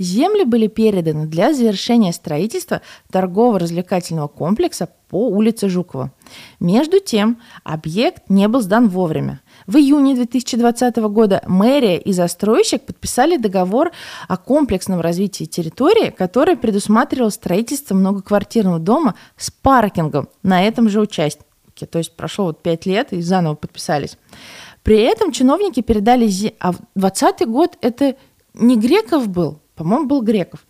Земли 0.00 0.44
были 0.44 0.66
переданы 0.66 1.26
для 1.26 1.54
завершения 1.54 2.12
строительства 2.12 2.82
торгово-развлекательного 3.12 4.26
комплекса 4.26 4.88
по 5.08 5.28
улице 5.28 5.68
Жукова. 5.68 6.12
Между 6.58 6.98
тем, 6.98 7.38
объект 7.62 8.28
не 8.28 8.48
был 8.48 8.62
сдан 8.62 8.88
вовремя. 8.88 9.40
В 9.66 9.76
июне 9.76 10.14
2020 10.14 10.96
года 10.96 11.42
мэрия 11.46 11.98
и 11.98 12.12
застройщик 12.12 12.82
подписали 12.82 13.36
договор 13.36 13.92
о 14.28 14.36
комплексном 14.36 15.00
развитии 15.00 15.44
территории, 15.44 16.10
который 16.10 16.56
предусматривал 16.56 17.30
строительство 17.30 17.94
многоквартирного 17.94 18.78
дома 18.78 19.14
с 19.36 19.50
паркингом 19.50 20.28
на 20.42 20.62
этом 20.66 20.88
же 20.88 21.00
участке. 21.00 21.44
То 21.90 21.98
есть 21.98 22.14
прошло 22.16 22.46
вот 22.46 22.62
пять 22.62 22.86
лет 22.86 23.12
и 23.12 23.20
заново 23.20 23.54
подписались. 23.54 24.16
При 24.82 24.98
этом 24.98 25.32
чиновники 25.32 25.80
передали... 25.80 26.54
А 26.60 26.72
20 26.94 27.46
год 27.48 27.76
это 27.80 28.16
не 28.54 28.76
Греков 28.76 29.28
был, 29.28 29.60
по-моему, 29.74 30.06
был 30.06 30.22
Греков. 30.22 30.64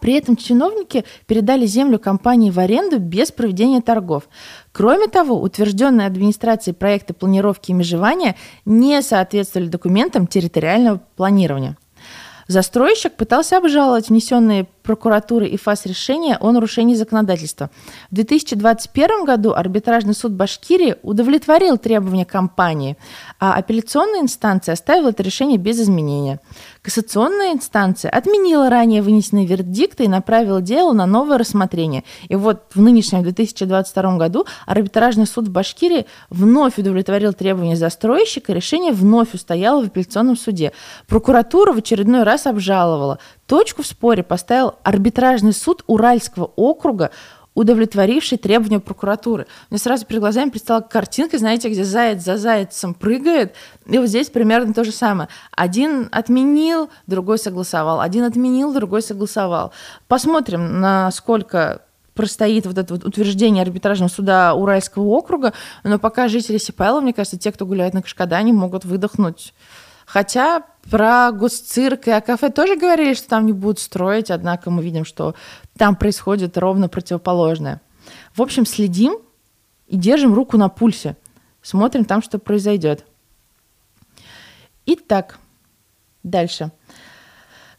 При 0.00 0.14
этом 0.14 0.36
чиновники 0.36 1.04
передали 1.26 1.66
землю 1.66 1.98
компании 1.98 2.50
в 2.50 2.58
аренду 2.58 2.98
без 2.98 3.30
проведения 3.30 3.80
торгов. 3.80 4.28
Кроме 4.74 5.06
того, 5.06 5.40
утвержденные 5.40 6.08
администрацией 6.08 6.74
проекты 6.74 7.14
планировки 7.14 7.70
и 7.70 7.74
межевания 7.74 8.34
не 8.64 9.02
соответствовали 9.02 9.68
документам 9.68 10.26
территориального 10.26 11.00
планирования. 11.14 11.76
Застройщик 12.48 13.12
пытался 13.14 13.58
обжаловать 13.58 14.08
внесенные 14.08 14.66
прокуратуры 14.84 15.48
и 15.48 15.56
ФАС 15.56 15.86
решения 15.86 16.36
о 16.36 16.52
нарушении 16.52 16.94
законодательства. 16.94 17.70
В 18.10 18.14
2021 18.14 19.24
году 19.24 19.52
арбитражный 19.52 20.14
суд 20.14 20.32
Башкирии 20.32 20.96
удовлетворил 21.02 21.78
требования 21.78 22.26
компании, 22.26 22.96
а 23.40 23.54
апелляционная 23.54 24.20
инстанция 24.20 24.74
оставила 24.74 25.08
это 25.08 25.22
решение 25.22 25.58
без 25.58 25.80
изменения. 25.80 26.38
Кассационная 26.82 27.52
инстанция 27.52 28.10
отменила 28.10 28.68
ранее 28.68 29.00
вынесенные 29.00 29.46
вердикты 29.46 30.04
и 30.04 30.08
направила 30.08 30.60
дело 30.60 30.92
на 30.92 31.06
новое 31.06 31.38
рассмотрение. 31.38 32.04
И 32.28 32.36
вот 32.36 32.66
в 32.74 32.80
нынешнем 32.80 33.22
2022 33.22 34.18
году 34.18 34.44
арбитражный 34.66 35.26
суд 35.26 35.48
в 35.48 35.50
Башкирии 35.50 36.06
вновь 36.28 36.78
удовлетворил 36.78 37.32
требования 37.32 37.76
застройщика, 37.76 38.52
решение 38.52 38.92
вновь 38.92 39.32
устояло 39.32 39.82
в 39.82 39.86
апелляционном 39.86 40.36
суде. 40.36 40.72
Прокуратура 41.08 41.72
в 41.72 41.78
очередной 41.78 42.22
раз 42.22 42.46
обжаловала. 42.46 43.18
Точку 43.46 43.82
в 43.82 43.86
споре 43.86 44.22
поставил 44.22 44.74
арбитражный 44.82 45.52
суд 45.52 45.84
Уральского 45.86 46.50
округа, 46.56 47.10
удовлетворивший 47.54 48.38
требования 48.38 48.80
прокуратуры. 48.80 49.46
Мне 49.70 49.78
сразу 49.78 50.06
перед 50.06 50.20
глазами 50.20 50.50
предстала 50.50 50.80
картинка, 50.80 51.38
знаете, 51.38 51.68
где 51.68 51.84
заяц 51.84 52.22
за 52.22 52.36
зайцем 52.36 52.94
прыгает, 52.94 53.54
и 53.86 53.96
вот 53.98 54.08
здесь 54.08 54.28
примерно 54.28 54.74
то 54.74 54.82
же 54.82 54.92
самое. 54.92 55.28
Один 55.52 56.08
отменил, 56.10 56.90
другой 57.06 57.38
согласовал, 57.38 58.00
один 58.00 58.24
отменил, 58.24 58.72
другой 58.72 59.02
согласовал. 59.02 59.72
Посмотрим, 60.08 60.80
насколько 60.80 61.82
простоит 62.14 62.66
вот 62.66 62.78
это 62.78 62.94
вот 62.94 63.04
утверждение 63.04 63.62
арбитражного 63.62 64.08
суда 64.08 64.54
Уральского 64.54 65.04
округа, 65.04 65.52
но 65.82 65.98
пока 65.98 66.28
жители 66.28 66.58
Сипайла, 66.58 67.00
мне 67.00 67.12
кажется, 67.12 67.38
те, 67.38 67.52
кто 67.52 67.66
гуляет 67.66 67.94
на 67.94 68.02
Кашкадане, 68.02 68.52
могут 68.52 68.84
выдохнуть. 68.84 69.52
Хотя 70.06 70.62
про 70.90 71.32
госцирк 71.32 72.08
и 72.08 72.10
АКФ 72.10 72.40
тоже 72.54 72.76
говорили, 72.76 73.14
что 73.14 73.28
там 73.28 73.46
не 73.46 73.52
будут 73.52 73.78
строить, 73.78 74.30
однако 74.30 74.70
мы 74.70 74.82
видим, 74.82 75.04
что 75.04 75.34
там 75.76 75.96
происходит 75.96 76.58
ровно 76.58 76.88
противоположное. 76.88 77.80
В 78.34 78.42
общем, 78.42 78.66
следим 78.66 79.18
и 79.86 79.96
держим 79.96 80.34
руку 80.34 80.56
на 80.56 80.68
пульсе. 80.68 81.16
Смотрим 81.62 82.04
там, 82.04 82.22
что 82.22 82.38
произойдет. 82.38 83.04
Итак, 84.86 85.38
дальше. 86.22 86.70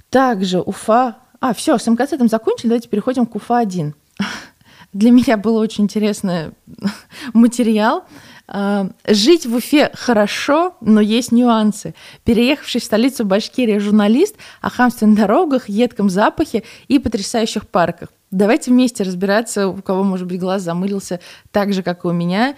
Также 0.10 0.60
Уфа... 0.62 1.18
А, 1.40 1.54
все, 1.54 1.78
с 1.78 1.86
МКЦ 1.86 2.18
там 2.18 2.28
закончили, 2.28 2.70
давайте 2.70 2.90
переходим 2.90 3.26
к 3.26 3.36
Уфа-1. 3.36 3.94
Для 4.94 5.12
меня 5.12 5.38
был 5.38 5.58
очень 5.58 5.84
интересный 5.84 6.52
материал. 7.34 8.06
А, 8.48 8.90
жить 9.08 9.46
в 9.46 9.56
Уфе 9.56 9.92
хорошо, 9.94 10.76
но 10.82 11.02
есть 11.02 11.32
нюансы. 11.32 11.96
Переехавший 12.24 12.82
в 12.82 12.84
столицу 12.84 13.26
Башкирии 13.26 13.78
журналист 13.80 14.36
о 14.62 14.70
хамстве 14.70 15.08
на 15.08 15.16
дорогах, 15.16 15.68
едком 15.68 16.10
запахе 16.10 16.64
и 16.88 17.00
потрясающих 17.00 17.68
парках. 17.68 18.10
Давайте 18.32 18.72
вместе 18.72 19.04
разбираться, 19.04 19.68
у 19.68 19.82
кого, 19.82 20.04
может 20.04 20.28
быть, 20.28 20.40
глаз 20.40 20.62
замылился 20.62 21.20
так 21.52 21.74
же, 21.74 21.84
как 21.84 22.06
и 22.06 22.08
у 22.08 22.12
меня. 22.12 22.56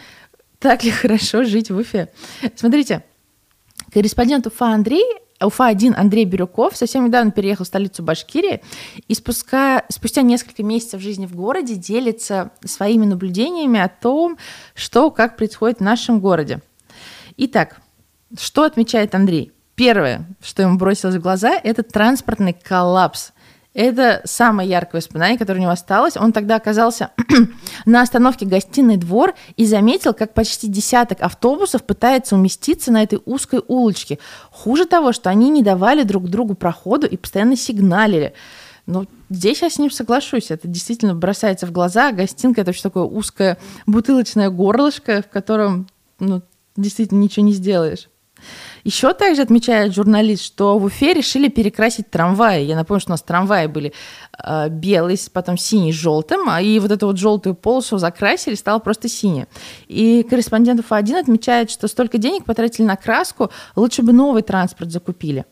Так 0.60 0.84
ли 0.84 0.92
хорошо 0.92 1.44
жить 1.44 1.72
в 1.72 1.78
Уфе? 1.78 2.10
Смотрите, 2.56 3.04
корреспондент 3.94 4.48
Уфа 4.48 4.68
Андрей 4.68 5.06
Уфа-1 5.40 5.94
Андрей 5.96 6.26
Бирюков 6.26 6.76
совсем 6.76 7.06
недавно 7.06 7.32
переехал 7.32 7.64
в 7.64 7.68
столицу 7.68 8.04
Башкирии 8.04 8.62
и 9.08 9.14
спуска, 9.14 9.86
спустя 9.90 10.22
несколько 10.24 10.64
месяцев 10.64 11.02
жизни 11.02 11.26
в 11.26 11.36
городе 11.36 11.76
делится 11.76 12.52
своими 12.66 13.06
наблюдениями 13.06 13.80
о 13.80 13.88
том, 13.88 14.38
что 14.74 15.12
как 15.12 15.38
происходит 15.38 15.80
в 15.80 15.84
нашем 15.84 16.20
городе. 16.20 16.62
Итак, 17.38 17.82
что 18.40 18.64
отмечает 18.64 19.14
Андрей? 19.14 19.52
Первое, 19.76 20.26
что 20.42 20.64
ему 20.64 20.78
бросилось 20.78 21.16
в 21.16 21.22
глаза, 21.22 21.52
это 21.64 21.84
транспортный 21.84 22.54
коллапс. 22.54 23.32
Это 23.78 24.22
самое 24.26 24.68
яркое 24.68 25.02
воспоминание, 25.02 25.38
которое 25.38 25.60
у 25.60 25.62
него 25.62 25.72
осталось. 25.72 26.18
Он 26.18 26.34
тогда 26.34 26.56
оказался 26.56 27.12
на 27.86 28.02
остановке 28.02 28.44
«Гостиный 28.48 28.98
двор» 28.98 29.36
и 29.56 29.68
заметил, 29.68 30.16
как 30.16 30.34
почти 30.34 30.68
десяток 30.68 31.22
автобусов 31.22 31.84
пытается 31.84 32.34
уместиться 32.34 32.92
на 32.92 33.04
этой 33.04 33.22
узкой 33.26 33.62
улочке. 33.68 34.18
Хуже 34.50 34.86
того, 34.86 35.14
что 35.14 35.30
они 35.30 35.52
не 35.52 35.62
давали 35.62 36.02
друг 36.02 36.28
другу 36.28 36.56
проходу 36.56 37.06
и 37.06 37.18
постоянно 37.18 37.56
сигналили. 37.56 38.34
Ну, 38.88 39.06
здесь 39.30 39.62
я 39.62 39.70
с 39.70 39.78
ним 39.78 39.92
соглашусь. 39.92 40.50
Это 40.50 40.68
действительно 40.68 41.14
бросается 41.14 41.68
в 41.68 41.72
глаза. 41.72 42.12
Гостинка– 42.12 42.62
это 42.62 42.72
очень 42.72 42.82
такое 42.82 43.04
узкое 43.04 43.60
бутылочное 43.86 44.50
горлышко, 44.50 45.22
в 45.22 45.32
котором 45.32 45.88
ну, 46.18 46.42
действительно 46.76 47.20
ничего 47.20 47.46
не 47.46 47.54
сделаешь. 47.54 48.10
Еще 48.88 49.14
также 49.14 49.42
отмечает 49.42 49.94
журналист, 49.94 50.46
что 50.46 50.80
в 50.80 50.86
Уфе 50.86 51.14
решили 51.14 51.50
перекрасить 51.50 52.10
трамваи. 52.10 52.64
Я 52.64 52.78
напомню, 52.78 53.02
что 53.02 53.10
у 53.10 53.16
нас 53.16 53.22
трамваи 53.22 53.68
были 53.68 53.92
э, 54.42 54.70
белый, 54.70 55.20
потом 55.34 55.58
синий 55.58 55.92
с 55.92 55.96
желтым, 55.96 56.48
а 56.48 56.62
и 56.62 56.80
вот 56.80 56.92
эту 56.92 57.08
вот 57.08 57.18
желтую 57.18 57.54
полосу 57.54 57.98
закрасили, 57.98 58.56
стало 58.56 58.80
просто 58.80 59.10
синяя. 59.10 59.50
И 59.90 60.24
корреспондент 60.24 60.80
Уфа-1 60.80 61.20
отмечает, 61.20 61.70
что 61.70 61.90
столько 61.90 62.18
денег 62.18 62.46
потратили 62.46 62.86
на 62.86 62.96
краску, 62.96 63.52
лучше 63.76 64.04
бы 64.04 64.14
новый 64.14 64.42
транспорт 64.42 64.90
закупили. 64.90 65.44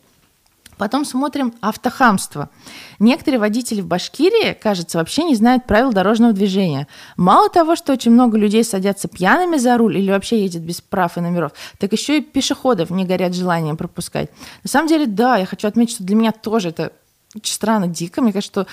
Потом 0.78 1.04
смотрим 1.04 1.54
автохамство. 1.60 2.50
Некоторые 2.98 3.40
водители 3.40 3.80
в 3.80 3.86
Башкирии, 3.86 4.52
кажется, 4.52 4.98
вообще 4.98 5.24
не 5.24 5.34
знают 5.34 5.64
правил 5.64 5.92
дорожного 5.92 6.32
движения. 6.32 6.86
Мало 7.16 7.48
того, 7.48 7.76
что 7.76 7.92
очень 7.92 8.10
много 8.10 8.36
людей 8.36 8.62
садятся 8.62 9.08
пьяными 9.08 9.56
за 9.56 9.78
руль 9.78 9.96
или 9.96 10.10
вообще 10.10 10.42
ездят 10.42 10.62
без 10.62 10.80
прав 10.80 11.16
и 11.16 11.20
номеров, 11.20 11.52
так 11.78 11.92
еще 11.92 12.18
и 12.18 12.20
пешеходов 12.20 12.90
не 12.90 13.04
горят 13.04 13.34
желанием 13.34 13.76
пропускать. 13.76 14.30
На 14.62 14.68
самом 14.68 14.88
деле, 14.88 15.06
да, 15.06 15.36
я 15.36 15.46
хочу 15.46 15.66
отметить, 15.66 15.94
что 15.94 16.04
для 16.04 16.16
меня 16.16 16.32
тоже 16.32 16.68
это 16.68 16.92
очень 17.34 17.54
странно, 17.54 17.86
дико. 17.86 18.20
Мне 18.20 18.32
кажется, 18.32 18.62
что 18.62 18.66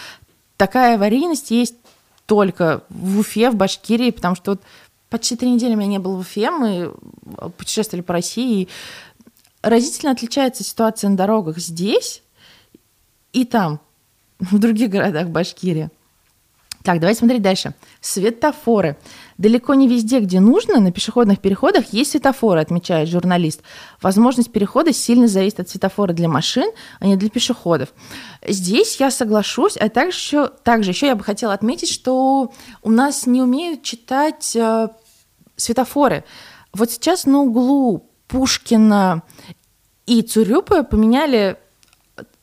такая 0.57 0.95
аварийность 0.95 1.51
есть 1.51 1.75
только 2.25 2.83
в 2.89 3.19
Уфе, 3.19 3.49
в 3.49 3.55
Башкирии, 3.55 4.11
потому 4.11 4.35
что 4.35 4.51
вот 4.51 4.61
почти 5.09 5.35
три 5.35 5.51
недели 5.51 5.75
у 5.75 5.77
меня 5.77 5.87
не 5.87 5.99
было 5.99 6.15
в 6.15 6.19
Уфе, 6.21 6.49
мы 6.49 6.93
путешествовали 7.57 8.01
по 8.01 8.13
России, 8.13 8.63
и 8.63 8.69
разительно 9.63 10.11
отличается 10.11 10.63
ситуация 10.63 11.09
на 11.09 11.17
дорогах 11.17 11.57
здесь 11.57 12.21
и 13.31 13.45
там, 13.45 13.79
в 14.39 14.59
других 14.59 14.89
городах 14.89 15.29
Башкирии. 15.29 15.89
Так, 16.83 16.99
давайте 16.99 17.19
смотреть 17.19 17.41
дальше. 17.41 17.73
Светофоры. 18.01 18.97
Далеко 19.37 19.73
не 19.73 19.87
везде, 19.87 20.19
где 20.19 20.41
нужно, 20.41 20.81
на 20.81 20.91
пешеходных 20.91 21.39
переходах 21.39 21.93
есть 21.93 22.11
светофоры, 22.11 22.59
отмечает 22.59 23.07
журналист. 23.07 23.61
Возможность 24.01 24.51
перехода 24.51 24.91
сильно 24.91 25.29
зависит 25.29 25.61
от 25.61 25.69
светофора 25.69 26.11
для 26.11 26.27
машин, 26.27 26.69
а 26.99 27.07
не 27.07 27.15
для 27.15 27.29
пешеходов. 27.29 27.93
Здесь 28.45 28.97
я 28.99 29.11
соглашусь, 29.11 29.77
а 29.77 29.87
также 29.87 30.17
еще, 30.17 30.47
также 30.47 30.91
еще 30.91 31.07
я 31.07 31.15
бы 31.15 31.23
хотела 31.23 31.53
отметить, 31.53 31.89
что 31.89 32.51
у 32.81 32.91
нас 32.91 33.27
не 33.27 33.41
умеют 33.41 33.83
читать 33.83 34.53
э, 34.53 34.89
светофоры. 35.55 36.25
Вот 36.73 36.91
сейчас 36.91 37.25
на 37.25 37.39
углу 37.39 38.09
Пушкина 38.33 39.21
и 40.07 40.23
Цурюпы 40.23 40.81
поменяли 40.81 41.57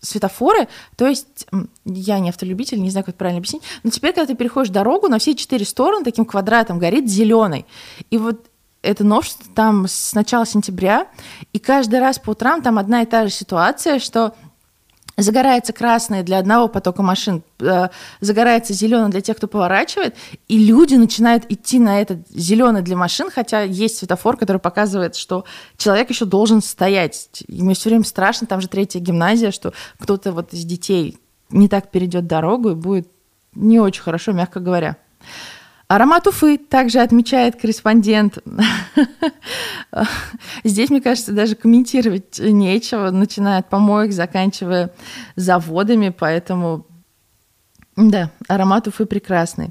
светофоры, 0.01 0.69
то 0.97 1.09
есть 1.09 1.49
я 1.85 2.21
не 2.21 2.29
автолюбитель, 2.29 2.81
не 2.81 2.91
знаю, 2.91 3.05
как 3.05 3.17
правильно 3.17 3.39
объяснить, 3.39 3.65
но 3.83 3.91
теперь, 3.91 4.13
когда 4.13 4.27
ты 4.27 4.37
переходишь 4.37 4.73
дорогу, 4.73 5.09
на 5.09 5.19
все 5.19 5.35
четыре 5.35 5.65
стороны 5.65 6.05
таким 6.05 6.25
квадратом 6.25 6.79
горит 6.79 7.09
зеленый. 7.09 7.67
И 8.09 8.19
вот 8.19 8.47
это 8.83 9.03
новшество 9.03 9.53
там 9.53 9.89
с 9.89 10.15
начала 10.15 10.47
сентября, 10.47 11.09
и 11.53 11.59
каждый 11.59 11.99
раз 11.99 12.21
по 12.21 12.31
утрам 12.31 12.63
там 12.63 12.79
одна 12.79 13.03
и 13.03 13.07
та 13.07 13.27
же 13.27 13.33
ситуация, 13.33 13.99
что 13.99 14.35
загорается 15.23 15.73
красный 15.73 16.23
для 16.23 16.39
одного 16.39 16.69
потока 16.69 17.03
машин, 17.03 17.43
э, 17.61 17.89
загорается 18.21 18.73
зеленый 18.73 19.11
для 19.11 19.21
тех, 19.21 19.37
кто 19.37 19.47
поворачивает, 19.47 20.15
и 20.49 20.59
люди 20.59 20.95
начинают 20.95 21.45
идти 21.49 21.79
на 21.79 22.01
этот 22.01 22.29
зеленый 22.31 22.83
для 22.83 22.97
машин, 22.97 23.31
хотя 23.31 23.63
есть 23.63 23.99
светофор, 23.99 24.37
который 24.37 24.59
показывает, 24.59 25.17
что 25.17 25.45
человек 25.77 26.11
еще 26.11 26.25
должен 26.25 26.63
стоять. 26.63 27.43
И 27.47 27.63
мне 27.63 27.75
все 27.75 27.91
время 27.91 28.05
страшно, 28.05 28.47
там 28.47 28.61
же 28.61 28.69
третья 28.69 29.01
гимназия, 29.01 29.51
что 29.51 29.73
кто-то 29.99 30.33
вот 30.33 30.53
из 30.53 30.65
детей 30.65 31.19
не 31.51 31.69
так 31.69 31.91
перейдет 31.91 32.27
дорогу 32.27 32.71
и 32.71 32.75
будет 32.75 33.09
не 33.55 33.81
очень 33.81 34.03
хорошо, 34.03 34.33
мягко 34.33 34.61
говоря. 34.61 34.97
Аромат 35.91 36.29
Уфы 36.29 36.57
также 36.57 37.01
отмечает 37.01 37.61
корреспондент. 37.61 38.39
Здесь, 40.63 40.89
мне 40.89 41.01
кажется, 41.01 41.33
даже 41.33 41.57
комментировать 41.57 42.39
нечего, 42.39 43.11
начиная 43.11 43.59
от 43.59 43.69
помоек, 43.69 44.13
заканчивая 44.13 44.93
заводами, 45.35 46.15
поэтому 46.17 46.87
да, 47.97 48.31
аромат 48.47 48.87
Уфы 48.87 49.05
прекрасный. 49.05 49.71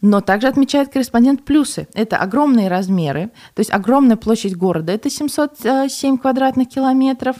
Но 0.00 0.22
также 0.22 0.48
отмечает 0.48 0.90
корреспондент 0.90 1.44
плюсы. 1.44 1.86
Это 1.92 2.16
огромные 2.16 2.68
размеры, 2.68 3.30
то 3.52 3.60
есть 3.60 3.70
огромная 3.70 4.16
площадь 4.16 4.56
города, 4.56 4.90
это 4.92 5.10
707 5.10 6.16
квадратных 6.16 6.70
километров. 6.70 7.36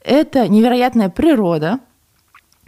Это 0.00 0.48
невероятная 0.48 1.08
природа, 1.08 1.78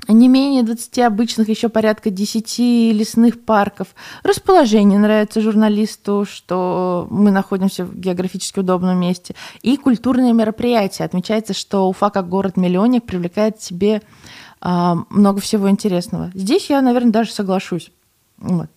не 0.09 0.29
менее 0.29 0.63
20 0.63 0.99
обычных, 1.01 1.49
еще 1.49 1.69
порядка 1.69 2.11
10 2.11 2.59
лесных 2.93 3.45
парков. 3.45 3.89
Расположение 4.23 4.99
нравится 4.99 5.41
журналисту, 5.41 6.27
что 6.31 7.07
мы 7.11 7.31
находимся 7.31 7.85
в 7.85 7.99
географически 7.99 8.61
удобном 8.61 8.99
месте. 8.99 9.35
И 9.63 9.77
культурные 9.77 10.33
мероприятия. 10.33 11.05
Отмечается, 11.05 11.55
что 11.55 11.89
Уфа 11.89 12.11
как 12.11 12.29
город-миллионник 12.29 13.05
привлекает 13.05 13.59
в 13.59 13.65
себе 13.65 14.03
а, 14.61 14.97
много 15.11 15.41
всего 15.41 15.71
интересного. 15.71 16.31
Здесь 16.35 16.71
я, 16.71 16.81
наверное, 16.83 17.13
даже 17.13 17.33
соглашусь. 17.33 17.91
Вот. 18.39 18.69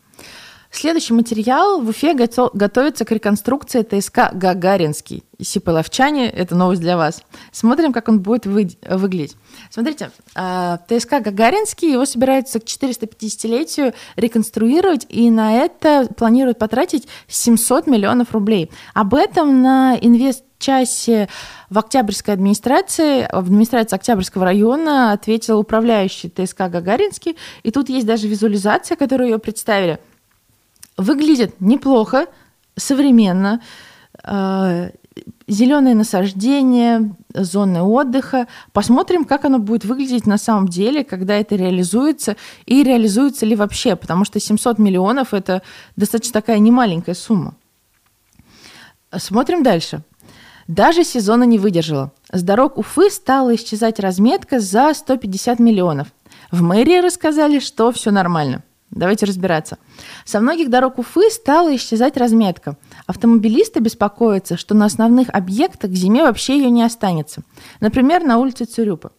Следующий 0.70 1.14
материал. 1.14 1.82
В 1.82 1.90
Уфе 1.90 2.14
готовится 2.14 3.06
к 3.06 3.12
реконструкции 3.12 3.84
ТСК 3.84 4.34
«Гагаринский». 4.34 5.24
Сипаловчане, 5.42 6.30
это 6.30 6.56
новость 6.56 6.82
для 6.82 6.98
вас. 6.98 7.24
Смотрим, 7.52 7.94
как 7.94 8.10
он 8.10 8.20
будет 8.20 8.46
вы, 8.46 8.70
выглядеть. 8.90 9.38
Смотрите, 9.70 10.12
а, 10.36 10.80
ТСК 10.90 11.22
«Гагаринский», 11.22 11.94
его 11.94 12.06
собираются 12.06 12.60
к 12.60 12.66
450-летию 12.66 13.94
реконструировать, 14.18 15.06
и 15.10 15.30
на 15.30 15.54
это 15.54 16.08
планируют 16.18 16.60
потратить 16.60 17.08
700 17.28 17.88
миллионов 17.88 18.34
рублей. 18.34 18.70
Об 18.94 19.16
этом 19.16 19.62
на 19.62 19.98
инвест 20.00 20.44
часе 20.60 21.30
в 21.70 21.78
Октябрьской 21.80 22.34
администрации, 22.34 23.28
в 23.32 23.38
администрации 23.38 23.96
Октябрьского 23.96 24.44
района 24.44 25.14
ответил 25.14 25.60
управляющий 25.60 26.30
ТСК 26.30 26.62
«Гагаринский», 26.62 27.38
и 27.64 27.72
тут 27.72 27.90
есть 27.90 28.06
даже 28.06 28.28
визуализация, 28.28 28.98
которую 28.98 29.30
ее 29.30 29.40
представили– 29.40 30.00
Выглядит 30.98 31.62
неплохо, 31.62 32.28
современно. 32.76 33.62
А, 34.24 34.90
Зеленые 35.48 35.96
насаждения, 35.96 37.16
зоны 37.34 37.82
отдыха. 37.82 38.48
Посмотрим, 38.74 39.24
как 39.24 39.46
оно 39.46 39.60
будет 39.60 39.86
выглядеть 39.86 40.28
на 40.28 40.38
самом 40.38 40.68
деле, 40.68 41.04
когда 41.04 41.36
это 41.36 41.56
реализуется, 41.56 42.36
и 42.66 42.84
реализуется 42.84 43.46
ли 43.46 43.56
вообще, 43.56 43.96
потому 43.96 44.26
что 44.26 44.40
700 44.40 44.78
миллионов– 44.78 45.28
это 45.34 45.62
достаточно 45.96 46.34
такая 46.34 46.60
немаленькая 46.60 47.16
сумма. 47.16 47.56
Смотрим 49.16 49.64
дальше. 49.64 50.02
Даже 50.68 51.06
сезона 51.06 51.44
не 51.44 51.58
выдержала. 51.58 52.12
С 52.32 52.44
дорог 52.44 52.78
Уфы 52.78 53.10
стала 53.10 53.56
исчезать 53.56 54.02
разметка 54.02 54.60
за 54.60 54.94
150 54.94 55.60
миллионов. 55.60 56.10
В 56.52 56.62
мэрии 56.62 57.00
рассказали, 57.00 57.60
что 57.60 57.94
все 57.94 58.12
нормально. 58.12 58.64
Давайте 58.92 59.26
разбираться. 59.26 59.78
Со 60.26 60.40
многих 60.40 60.70
дорог 60.70 60.98
Уфы 60.98 61.30
стала 61.30 61.76
исчезать 61.76 62.18
разметка. 62.18 62.78
Автомобилисты 63.06 63.80
беспокоятся, 63.80 64.58
что 64.58 64.76
на 64.76 64.86
основных 64.86 65.30
объектах 65.30 65.92
к 65.92 65.94
зиме 65.94 66.24
вообще 66.24 66.58
ее 66.58 66.70
не 66.70 66.84
останется. 66.84 67.44
Например, 67.80 68.24
на 68.24 68.38
улице 68.38 68.66
Цюрюпа. 68.66 69.12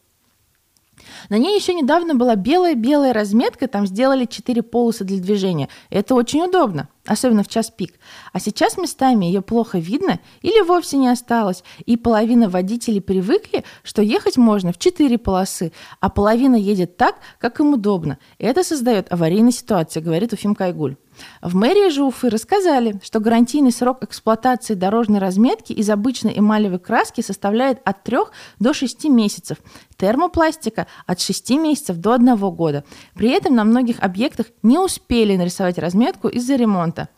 На 1.29 1.37
ней 1.37 1.59
еще 1.59 1.75
недавно 1.75 2.15
была 2.15 2.37
белая-белая 2.37 3.13
разметка, 3.13 3.69
там 3.69 3.87
сделали 3.87 4.25
четыре 4.25 4.63
полосы 4.63 5.05
для 5.05 5.19
движения. 5.19 5.69
Это 5.91 6.15
очень 6.15 6.43
удобно, 6.43 6.89
особенно 7.07 7.43
в 7.43 7.49
час 7.49 7.71
пик. 7.71 7.95
А 8.33 8.41
сейчас 8.41 8.79
местами 8.79 9.27
ее 9.27 9.43
плохо 9.43 9.79
видно 9.79 10.21
или 10.41 10.63
вовсе 10.63 10.97
не 10.97 11.09
осталось, 11.09 11.63
и 11.85 11.97
половина 11.99 12.49
водителей 12.49 13.03
привыкли, 13.03 13.65
что 13.83 14.01
ехать 14.01 14.39
можно 14.39 14.73
в 14.73 14.79
четыре 14.79 15.19
полосы, 15.19 15.73
а 16.01 16.09
половина 16.09 16.57
едет 16.57 16.97
так, 16.97 17.17
как 17.39 17.61
им 17.61 17.75
удобно. 17.75 18.19
Это 18.39 18.65
создает 18.65 19.13
аварийные 19.13 19.53
ситуации, 19.53 20.01
говорит 20.01 20.33
Уфим 20.33 20.55
Кайгуль. 20.55 20.97
В 21.43 21.55
мэрии 21.55 21.91
же 21.91 22.11
рассказали, 22.29 23.01
что 23.03 23.21
гарантийный 23.21 23.73
срок 23.73 24.03
эксплуатации 24.03 24.75
дорожной 24.75 25.19
разметки 25.19 25.73
из 25.73 25.91
обычной 25.91 26.39
эмалевой 26.39 26.79
краски 26.79 27.21
составляет 27.21 27.81
от 27.85 28.03
3 28.05 28.19
до 28.59 28.73
6 28.73 29.05
месяцев, 29.05 29.59
термопластика 29.97 30.87
от 31.07 31.21
6 31.21 31.51
месяцев 31.51 31.97
до 31.97 32.15
1 32.15 32.37
года. 32.37 32.85
При 33.15 33.31
этом 33.31 33.55
на 33.55 33.65
многих 33.65 34.01
объектах 34.01 34.47
не 34.63 34.79
успели 34.79 35.37
нарисовать 35.37 35.79
разметку 35.79 36.29
из-за 36.29 36.57
ремонта. 36.57 37.09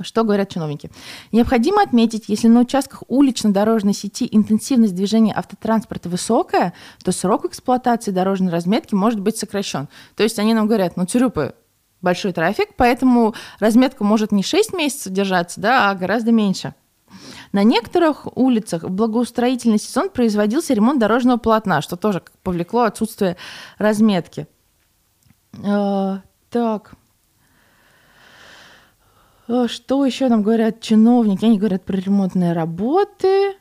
Что 0.00 0.24
говорят 0.24 0.48
чиновники? 0.48 0.90
Необходимо 1.30 1.80
отметить, 1.80 2.24
если 2.26 2.48
на 2.48 2.60
участках 2.60 3.04
улично-дорожной 3.06 3.94
сети 3.94 4.28
интенсивность 4.30 4.94
движения 4.94 5.32
автотранспорта 5.32 6.08
высокая, 6.08 6.74
то 7.04 7.12
срок 7.12 7.44
эксплуатации 7.44 8.10
дорожной 8.10 8.50
разметки 8.50 8.94
может 8.94 9.20
быть 9.20 9.36
сокращен. 9.36 9.88
То 10.16 10.24
есть 10.24 10.40
они 10.40 10.52
нам 10.52 10.66
говорят, 10.66 10.96
ну, 10.96 11.06
Тюрюпы, 11.06 11.54
большой 12.04 12.32
трафик, 12.32 12.68
поэтому 12.76 13.34
разметка 13.58 14.04
может 14.04 14.30
не 14.30 14.44
6 14.44 14.72
месяцев 14.72 15.12
держаться, 15.12 15.60
да, 15.60 15.90
а 15.90 15.94
гораздо 15.94 16.30
меньше. 16.30 16.74
На 17.52 17.62
некоторых 17.62 18.36
улицах 18.36 18.82
в 18.82 18.90
благоустроительный 18.90 19.78
сезон 19.78 20.10
производился 20.10 20.74
ремонт 20.74 21.00
дорожного 21.00 21.38
полотна, 21.38 21.82
что 21.82 21.96
тоже 21.96 22.22
повлекло 22.42 22.82
отсутствие 22.82 23.36
разметки. 23.78 24.46
Э, 25.64 26.18
так. 26.50 26.94
Э, 29.48 29.66
что 29.68 30.04
еще 30.04 30.28
нам 30.28 30.42
говорят 30.42 30.80
чиновники? 30.80 31.44
Они 31.44 31.58
говорят 31.58 31.84
про 31.84 31.96
ремонтные 31.96 32.52
работы 32.52 33.54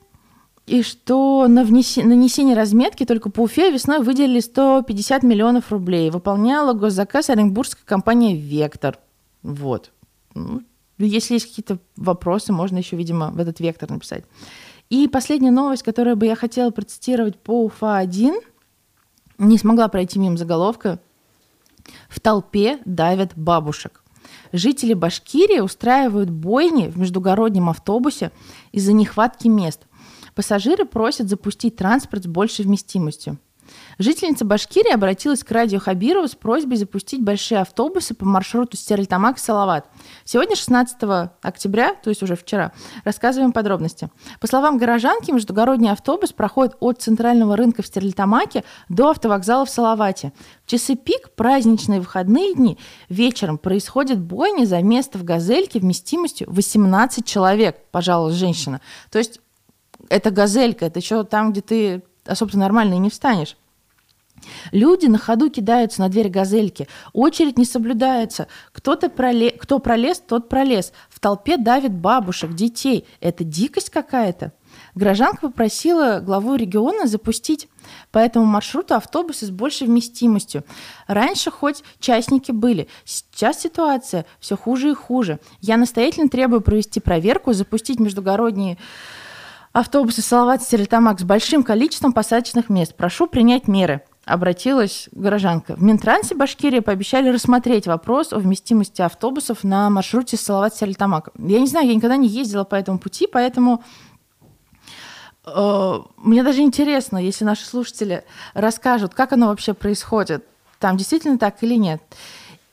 и 0.65 0.81
что 0.81 1.47
на 1.47 1.63
нанесение 1.63 2.55
разметки 2.55 3.05
только 3.05 3.29
по 3.29 3.41
Уфе 3.41 3.71
весной 3.71 3.99
выделили 3.99 4.39
150 4.39 5.23
миллионов 5.23 5.71
рублей. 5.71 6.09
Выполняла 6.09 6.73
госзаказ 6.73 7.29
оренбургская 7.29 7.85
компания 7.85 8.35
«Вектор». 8.35 8.97
Вот. 9.41 9.91
Ну, 10.35 10.61
если 10.97 11.33
есть 11.33 11.47
какие-то 11.47 11.79
вопросы, 11.97 12.53
можно 12.53 12.77
еще, 12.77 12.95
видимо, 12.95 13.31
в 13.31 13.39
этот 13.39 13.59
«Вектор» 13.59 13.91
написать. 13.91 14.23
И 14.89 15.07
последняя 15.09 15.51
новость, 15.51 15.83
которую 15.83 16.15
бы 16.15 16.27
я 16.27 16.35
хотела 16.35 16.69
процитировать 16.69 17.37
по 17.37 17.65
УФА-1, 17.65 18.33
не 19.39 19.57
смогла 19.57 19.89
пройти 19.89 20.17
мимо 20.17 20.37
заголовка. 20.37 20.99
В 22.07 22.21
толпе 22.21 22.79
давят 22.85 23.33
бабушек. 23.35 24.01
Жители 24.53 24.93
Башкирии 24.93 25.59
устраивают 25.59 26.29
бойни 26.29 26.87
в 26.87 26.97
междугороднем 26.97 27.69
автобусе 27.69 28.31
из-за 28.71 28.93
нехватки 28.93 29.49
мест– 29.49 29.81
Пассажиры 30.35 30.85
просят 30.85 31.29
запустить 31.29 31.75
транспорт 31.75 32.23
с 32.23 32.27
большей 32.27 32.65
вместимостью. 32.65 33.37
Жительница 33.99 34.45
Башкирии 34.45 34.91
обратилась 34.91 35.43
к 35.43 35.51
радио 35.51 35.79
Хабирову 35.79 36.27
с 36.27 36.35
просьбой 36.35 36.77
запустить 36.77 37.21
большие 37.21 37.61
автобусы 37.61 38.13
по 38.13 38.25
маршруту 38.25 38.77
Стерлитамак-Салават. 38.77 39.85
Сегодня, 40.25 40.55
16 40.55 40.97
октября, 41.41 41.93
то 41.95 42.09
есть 42.09 42.23
уже 42.23 42.35
вчера, 42.35 42.71
рассказываем 43.03 43.51
подробности. 43.51 44.09
По 44.39 44.47
словам 44.47 44.77
горожанки, 44.77 45.31
междугородний 45.31 45.91
автобус 45.91 46.33
проходит 46.33 46.75
от 46.79 47.01
центрального 47.01 47.55
рынка 47.55 47.83
в 47.83 47.87
Стерлитамаке 47.87 48.63
до 48.89 49.09
автовокзала 49.11 49.65
в 49.65 49.69
Салавате. 49.69 50.33
В 50.65 50.69
часы 50.69 50.95
пик, 50.95 51.31
праздничные 51.35 51.99
выходные 51.99 52.55
дни, 52.55 52.77
вечером 53.09 53.57
происходит 53.57 54.19
бойня 54.19 54.65
за 54.65 54.81
место 54.81 55.17
в 55.17 55.23
«Газельке» 55.23 55.79
вместимостью 55.79 56.47
18 56.51 57.25
человек, 57.25 57.77
пожалуй, 57.91 58.31
женщина. 58.33 58.81
То 59.11 59.19
есть 59.19 59.39
это 60.13 60.31
«Газелька», 60.31 60.85
это 60.85 60.99
еще 60.99 61.23
там, 61.23 61.51
где 61.51 61.61
ты 61.61 62.03
особо 62.25 62.57
нормально 62.57 62.93
и 62.93 62.99
не 62.99 63.09
встанешь. 63.09 63.57
Люди 64.71 65.05
на 65.07 65.17
ходу 65.17 65.49
кидаются 65.49 66.01
на 66.01 66.09
дверь 66.09 66.29
газельки. 66.29 66.87
Очередь 67.13 67.57
не 67.57 67.65
соблюдается. 67.65 68.47
Кто-то 68.73 69.09
пролез, 69.09 69.53
кто 69.57 69.79
пролез, 69.79 70.19
тот 70.19 70.49
пролез. 70.49 70.91
В 71.09 71.19
толпе 71.19 71.57
давит 71.57 71.93
бабушек, 71.93 72.53
детей. 72.53 73.07
Это 73.21 73.43
дикость 73.43 73.89
какая-то. 73.89 74.51
Гражданка 74.95 75.47
попросила 75.47 76.19
главу 76.19 76.55
региона 76.55 77.07
запустить 77.07 77.67
по 78.11 78.17
этому 78.17 78.45
маршруту 78.45 78.95
автобусы 78.95 79.45
с 79.45 79.49
большей 79.49 79.87
вместимостью. 79.87 80.63
Раньше 81.07 81.51
хоть 81.51 81.83
частники 81.99 82.51
были, 82.51 82.87
сейчас 83.05 83.61
ситуация 83.61 84.25
все 84.39 84.57
хуже 84.57 84.91
и 84.91 84.95
хуже. 84.95 85.39
Я 85.61 85.77
настоятельно 85.77 86.27
требую 86.27 86.61
провести 86.61 86.99
проверку, 86.99 87.53
запустить 87.53 87.99
междугородние 87.99 88.77
автобусы 89.73 90.21
Салават 90.21 90.61
Стерлитамак 90.61 91.19
с 91.19 91.23
большим 91.23 91.63
количеством 91.63 92.13
посадочных 92.13 92.69
мест. 92.69 92.95
Прошу 92.95 93.27
принять 93.27 93.67
меры 93.67 94.03
обратилась 94.23 95.09
горожанка. 95.11 95.75
В 95.75 95.83
Минтрансе 95.83 96.35
Башкирии 96.35 96.79
пообещали 96.79 97.27
рассмотреть 97.27 97.87
вопрос 97.87 98.31
о 98.31 98.39
вместимости 98.39 99.01
автобусов 99.01 99.65
на 99.65 99.89
маршруте 99.89 100.37
салават 100.37 100.75
серлитамак 100.75 101.31
Я 101.37 101.59
не 101.59 101.67
знаю, 101.67 101.87
я 101.87 101.95
никогда 101.95 102.15
не 102.15 102.29
ездила 102.29 102.63
по 102.63 102.75
этому 102.75 102.99
пути, 102.99 103.27
поэтому 103.27 103.83
э, 105.45 105.99
мне 106.17 106.43
даже 106.43 106.61
интересно, 106.61 107.17
если 107.17 107.43
наши 107.43 107.65
слушатели 107.65 108.23
расскажут, 108.53 109.13
как 109.13 109.33
оно 109.33 109.47
вообще 109.47 109.73
происходит, 109.73 110.45
там 110.79 110.95
действительно 110.95 111.37
так 111.37 111.61
или 111.61 111.75
нет. 111.75 112.01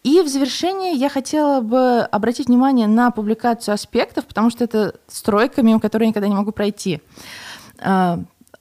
И 0.02 0.22
в 0.22 0.28
завершение 0.28 0.94
я 0.94 1.10
хотела 1.10 1.60
бы 1.60 2.00
обратить 2.00 2.48
внимание 2.48 2.86
на 2.86 3.10
публикацию 3.10 3.74
аспектов, 3.74 4.26
потому 4.26 4.50
что 4.50 4.64
это 4.64 4.94
стройка, 5.08 5.62
мимо 5.62 5.78
которой 5.78 6.04
я 6.04 6.08
никогда 6.08 6.28
не 6.28 6.34
могу 6.34 6.52
пройти. 6.52 7.00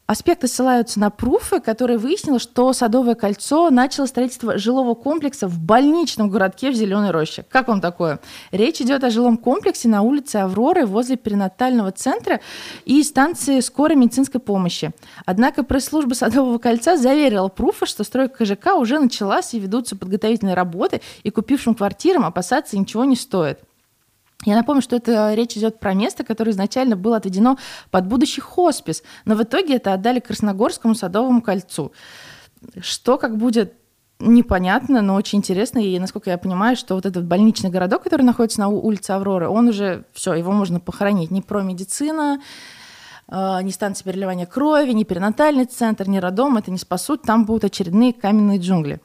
Аспекты 0.10 0.48
ссылаются 0.48 1.00
на 1.00 1.12
пруфы, 1.12 1.60
которые 1.60 2.00
выяснило, 2.00 2.40
что 2.40 2.74
Садовое 2.74 3.14
кольцо 3.14 3.70
начало 3.70 4.08
строительство 4.08 4.58
жилого 4.58 4.96
комплекса 4.96 5.48
в 5.48 5.60
больничном 5.60 6.32
городке 6.32 6.72
в 6.72 6.74
Зеленой 6.74 7.12
роще. 7.12 7.46
Как 7.48 7.68
вам 7.68 7.80
такое? 7.80 8.20
Речь 8.52 8.82
идет 8.82 9.04
о 9.04 9.12
жилом 9.12 9.38
комплексе 9.38 9.88
на 9.88 10.02
улице 10.02 10.38
Авроры 10.38 10.88
возле 10.88 11.16
перинатального 11.16 11.92
центра 11.92 12.40
и 12.86 13.04
станции 13.04 13.60
скорой 13.60 13.98
медицинской 13.98 14.42
помощи. 14.42 14.90
Однако 15.28 15.62
пресс-служба 15.62 16.16
Садового 16.16 16.58
кольца 16.58 16.98
заверила 16.98 17.48
пруфы, 17.48 17.86
что 17.86 18.04
стройка 18.04 18.44
КЖК 18.46 18.78
уже 18.78 18.98
началась 18.98 19.54
и 19.54 19.60
ведутся 19.60 19.96
подготовительные 19.96 20.56
работы, 20.56 21.02
и 21.22 21.30
купившим 21.30 21.76
квартирам 21.76 22.26
опасаться 22.26 22.80
ничего 22.80 23.04
не 23.04 23.16
стоит. 23.16 23.60
Я 24.46 24.56
напомню, 24.56 24.82
что 24.82 24.96
это 24.96 25.34
речь 25.34 25.58
идет 25.58 25.80
про 25.80 25.94
место, 25.94 26.24
которое 26.24 26.52
изначально 26.52 26.96
было 26.96 27.18
отведено 27.18 27.58
под 27.92 28.08
будущий 28.08 28.40
хоспис, 28.40 29.04
но 29.26 29.36
в 29.36 29.44
итоге 29.44 29.76
это 29.76 29.94
отдали 29.94 30.20
Красногорскому 30.20 30.96
садовому 30.96 31.42
кольцу. 31.42 31.92
Что 32.80 33.18
как 33.18 33.38
будет 33.38 33.74
непонятно, 34.20 35.02
но 35.02 35.16
очень 35.16 35.40
интересно. 35.40 35.80
И, 35.80 35.98
насколько 36.00 36.30
я 36.30 36.38
понимаю, 36.38 36.76
что 36.76 36.96
вот 36.96 37.06
этот 37.06 37.26
больничный 37.26 37.70
городок, 37.70 38.04
который 38.04 38.24
находится 38.24 38.60
на 38.60 38.70
улице 38.70 39.12
Авроры, 39.12 39.50
он 39.50 39.68
уже, 39.68 40.06
все, 40.14 40.34
его 40.34 40.52
можно 40.52 40.80
похоронить. 40.80 41.32
Ни 41.32 41.42
про 41.42 41.62
медицина, 41.62 42.42
э, 43.30 43.60
ни 43.62 43.72
станция 43.72 44.06
переливания 44.06 44.46
крови, 44.46 44.92
ни 44.92 45.04
перинатальный 45.04 45.66
центр, 45.66 46.08
ни 46.08 46.18
роддом 46.18 46.58
это 46.58 46.72
не 46.72 46.78
спасут. 46.78 47.24
Там 47.24 47.46
будут 47.46 47.66
очередные 47.66 48.14
каменные 48.14 48.60
джунгли. 48.60 49.02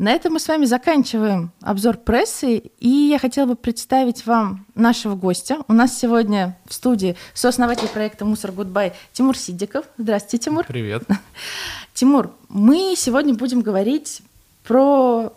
На 0.00 0.12
этом 0.12 0.32
мы 0.32 0.40
с 0.40 0.48
вами 0.48 0.64
заканчиваем 0.64 1.52
обзор 1.60 1.98
прессы, 1.98 2.56
и 2.56 2.88
я 2.88 3.18
хотела 3.18 3.44
бы 3.44 3.54
представить 3.54 4.24
вам 4.24 4.64
нашего 4.74 5.14
гостя. 5.14 5.58
У 5.68 5.74
нас 5.74 5.98
сегодня 5.98 6.56
в 6.64 6.72
студии 6.72 7.16
сооснователь 7.34 7.86
проекта 7.86 8.24
«Мусор 8.24 8.50
Goodbye» 8.50 8.94
Тимур 9.12 9.36
Сидиков. 9.36 9.84
Здравствуйте, 9.98 10.46
Тимур. 10.46 10.64
Привет. 10.66 11.02
Тимур, 11.92 12.30
мы 12.48 12.94
сегодня 12.96 13.34
будем 13.34 13.60
говорить 13.60 14.22
про 14.64 15.34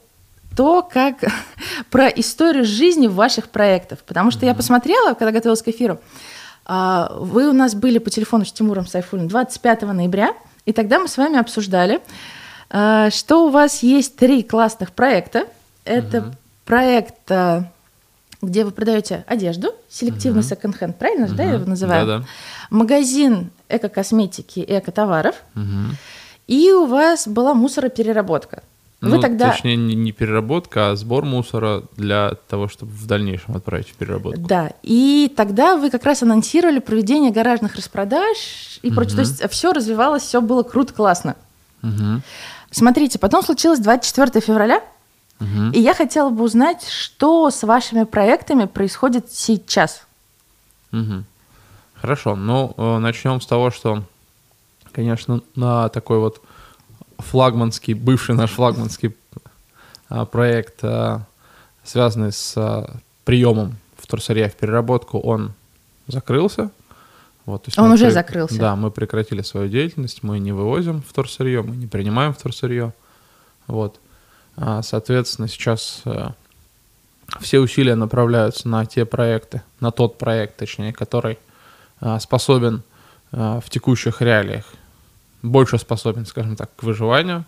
то, 0.55 0.81
как 0.81 1.17
про 1.89 2.07
историю 2.07 2.63
жизни 2.63 3.07
ваших 3.07 3.49
проектов. 3.49 3.99
Потому 4.05 4.31
что 4.31 4.45
mm-hmm. 4.45 4.47
я 4.47 4.55
посмотрела, 4.55 5.13
когда 5.13 5.33
готовилась 5.33 5.61
к 5.61 5.67
эфиру, 5.67 5.99
а, 6.63 7.13
вы 7.19 7.49
у 7.49 7.53
нас 7.53 7.75
были 7.75 7.97
по 7.97 8.09
телефону 8.09 8.45
с 8.45 8.53
Тимуром 8.53 8.87
Сайфулин 8.87 9.27
25 9.27 9.81
ноября, 9.81 10.33
и 10.65 10.71
тогда 10.71 10.99
мы 10.99 11.09
с 11.09 11.17
вами 11.17 11.37
обсуждали, 11.37 11.99
что 12.73 13.45
у 13.45 13.49
вас 13.49 13.83
есть 13.83 14.15
три 14.15 14.41
классных 14.41 14.93
проекта. 14.93 15.45
Это 15.85 16.19
угу. 16.19 16.31
проект, 16.65 17.31
а, 17.31 17.69
где 18.41 18.65
вы 18.65 18.71
продаете 18.71 19.23
одежду, 19.27 19.75
селективный 19.89 20.41
угу. 20.41 20.47
секонд-хенд, 20.47 20.97
правильно 20.97 21.25
угу. 21.25 21.35
да, 21.35 21.43
я 21.43 21.53
его 21.53 21.65
называю? 21.65 22.07
Да, 22.07 22.19
да. 22.19 22.25
Магазин 22.69 23.51
эко-косметики 23.69 24.59
и 24.59 24.77
эко-товаров. 24.77 25.35
Угу. 25.55 25.95
И 26.47 26.71
у 26.71 26.85
вас 26.85 27.27
была 27.27 27.53
мусоропереработка. 27.53 28.63
Вы 29.01 29.17
ну, 29.17 29.21
тогда... 29.21 29.51
Точнее, 29.51 29.75
не, 29.75 29.95
не 29.95 30.13
переработка, 30.13 30.91
а 30.91 30.95
сбор 30.95 31.25
мусора 31.25 31.83
для 31.97 32.35
того, 32.47 32.69
чтобы 32.69 32.93
в 32.93 33.05
дальнейшем 33.05 33.57
отправить 33.57 33.89
в 33.89 33.95
переработку. 33.95 34.39
Да, 34.39 34.71
и 34.81 35.31
тогда 35.35 35.75
вы 35.75 35.89
как 35.89 36.05
раз 36.05 36.23
анонсировали 36.23 36.79
проведение 36.79 37.31
гаражных 37.31 37.75
распродаж 37.75 38.79
и 38.81 38.87
угу. 38.87 38.95
прочее. 38.95 39.15
То 39.15 39.21
есть 39.21 39.49
все 39.51 39.73
развивалось, 39.73 40.23
все 40.23 40.41
было 40.41 40.63
круто, 40.63 40.93
классно. 40.93 41.35
Угу. 41.83 42.21
Смотрите, 42.73 43.19
потом 43.19 43.43
случилось 43.43 43.79
24 43.79 44.43
февраля, 44.43 44.83
угу. 45.39 45.71
и 45.73 45.79
я 45.79 45.93
хотела 45.93 46.29
бы 46.29 46.43
узнать, 46.43 46.87
что 46.87 47.51
с 47.51 47.63
вашими 47.63 48.03
проектами 48.03 48.65
происходит 48.65 49.31
сейчас. 49.31 50.05
Угу. 50.91 51.23
Хорошо, 51.93 52.35
ну 52.35 52.73
э, 52.75 52.97
начнем 52.97 53.39
с 53.39 53.45
того, 53.45 53.69
что, 53.69 54.03
конечно, 54.91 55.41
на 55.55 55.89
такой 55.89 56.17
вот 56.17 56.41
флагманский, 57.19 57.93
бывший 57.93 58.35
наш 58.35 58.51
флагманский 58.51 59.15
а, 60.09 60.25
проект, 60.25 60.83
а, 60.83 61.21
связанный 61.83 62.31
с 62.31 62.53
а, 62.57 62.89
приемом 63.23 63.77
вторсырья 63.97 64.49
в 64.49 64.55
переработку, 64.55 65.19
он 65.19 65.53
закрылся. 66.07 66.71
Вот, 67.45 67.67
есть 67.67 67.77
Он 67.77 67.91
уже 67.91 68.05
при... 68.05 68.11
закрылся. 68.11 68.57
Да, 68.57 68.75
мы 68.75 68.89
прекратили 68.89 69.41
свою 69.41 69.67
деятельность, 69.67 70.23
мы 70.23 70.39
не 70.39 70.51
вывозим 70.51 71.01
вторсырье, 71.01 71.61
мы 71.61 71.75
не 71.75 71.87
принимаем 71.87 72.33
вторсырье. 72.33 72.93
Вот. 73.67 73.99
А, 74.55 74.81
соответственно, 74.81 75.47
сейчас 75.47 76.01
э, 76.05 76.29
все 77.41 77.59
усилия 77.59 77.95
направляются 77.95 78.67
на 78.67 78.85
те 78.85 79.05
проекты, 79.05 79.61
на 79.79 79.91
тот 79.91 80.17
проект, 80.17 80.57
точнее, 80.57 80.93
который 80.93 81.37
э, 82.01 82.19
способен 82.19 82.83
э, 83.31 83.59
в 83.63 83.69
текущих 83.69 84.21
реалиях, 84.21 84.65
больше 85.41 85.77
способен, 85.77 86.25
скажем 86.25 86.55
так, 86.55 86.69
к 86.75 86.83
выживанию. 86.83 87.45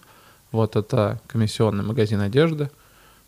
Вот 0.52 0.76
это 0.76 1.20
комиссионный 1.28 1.84
магазин 1.84 2.22
одежды. 2.22 2.70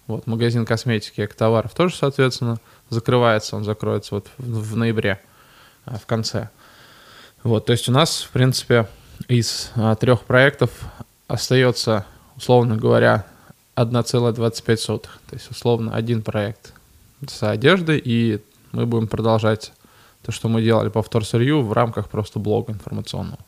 Вот 0.08 0.26
магазин 0.28 0.66
косметики 0.66 1.22
и 1.22 1.28
товаров 1.28 1.74
тоже, 1.74 1.96
соответственно, 1.96 2.60
закрывается. 2.90 3.56
Он 3.56 3.64
закроется 3.64 4.16
вот 4.16 4.28
в, 4.38 4.74
в 4.74 4.76
ноябре, 4.78 5.22
в 5.86 6.06
конце. 6.06 6.50
Вот, 7.44 7.66
то 7.66 7.72
есть 7.72 7.88
у 7.88 7.92
нас, 7.92 8.24
в 8.24 8.30
принципе, 8.32 8.88
из 9.28 9.72
а, 9.76 9.96
трех 9.96 10.24
проектов 10.24 10.72
остается, 11.28 12.06
условно 12.36 12.78
говоря, 12.78 13.26
1,25. 13.76 14.78
То 14.88 15.10
есть, 15.32 15.52
условно, 15.52 15.96
один 15.96 16.24
проект 16.24 16.74
с 17.26 17.44
одеждой, 17.44 18.02
и 18.04 18.42
мы 18.72 18.86
будем 18.86 19.08
продолжать 19.08 19.72
то, 20.24 20.32
что 20.32 20.50
мы 20.50 20.62
делали 20.62 20.90
по 20.90 21.02
вторсырью 21.02 21.62
в 21.62 21.72
рамках 21.74 22.10
просто 22.10 22.40
блога 22.40 22.74
информационного. 22.74 23.40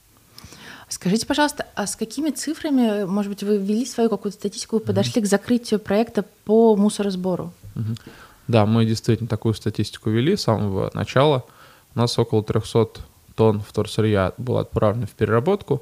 Скажите, 0.88 1.28
пожалуйста, 1.28 1.68
а 1.76 1.86
с 1.86 1.96
какими 1.96 2.32
цифрами, 2.32 3.06
может 3.06 3.32
быть, 3.32 3.44
вы 3.44 3.58
ввели 3.58 3.86
свою 3.86 4.10
какую-то 4.10 4.38
статистику, 4.38 4.78
вы 4.78 4.82
подошли 4.82 5.22
mm-hmm. 5.22 5.26
к 5.26 5.30
закрытию 5.30 5.80
проекта 5.80 6.26
по 6.46 6.76
мусоросбору? 6.76 7.54
Mm-hmm. 7.76 8.00
Да, 8.48 8.66
мы 8.66 8.86
действительно 8.86 9.28
такую 9.28 9.54
статистику 9.54 10.10
вели 10.10 10.36
с 10.36 10.42
самого 10.42 10.90
начала. 10.96 11.46
У 11.94 12.00
нас 12.00 12.18
около 12.18 12.44
300 12.44 13.02
тонн 13.40 13.62
вторсырья 13.62 14.34
было 14.38 14.60
отправлено 14.60 15.08
в 15.08 15.12
переработку. 15.12 15.82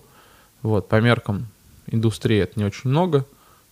Вот, 0.62 0.88
по 0.88 1.02
меркам 1.02 1.48
индустрии 1.88 2.38
это 2.38 2.60
не 2.60 2.66
очень 2.66 2.92
много, 2.92 3.26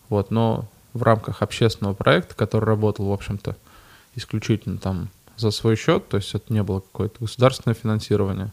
вот, 0.10 0.32
но 0.32 0.66
в 0.94 1.04
рамках 1.04 1.44
общественного 1.44 1.94
проекта, 1.94 2.34
который 2.34 2.66
работал, 2.66 3.06
в 3.06 3.12
общем-то, 3.12 3.56
исключительно 4.16 4.80
там 4.80 5.10
за 5.38 5.52
свой 5.52 5.76
счет, 5.76 6.10
то 6.10 6.18
есть 6.18 6.34
это 6.34 6.52
не 6.52 6.64
было 6.64 6.80
какое-то 6.80 7.18
государственное 7.20 7.76
финансирование, 7.76 8.52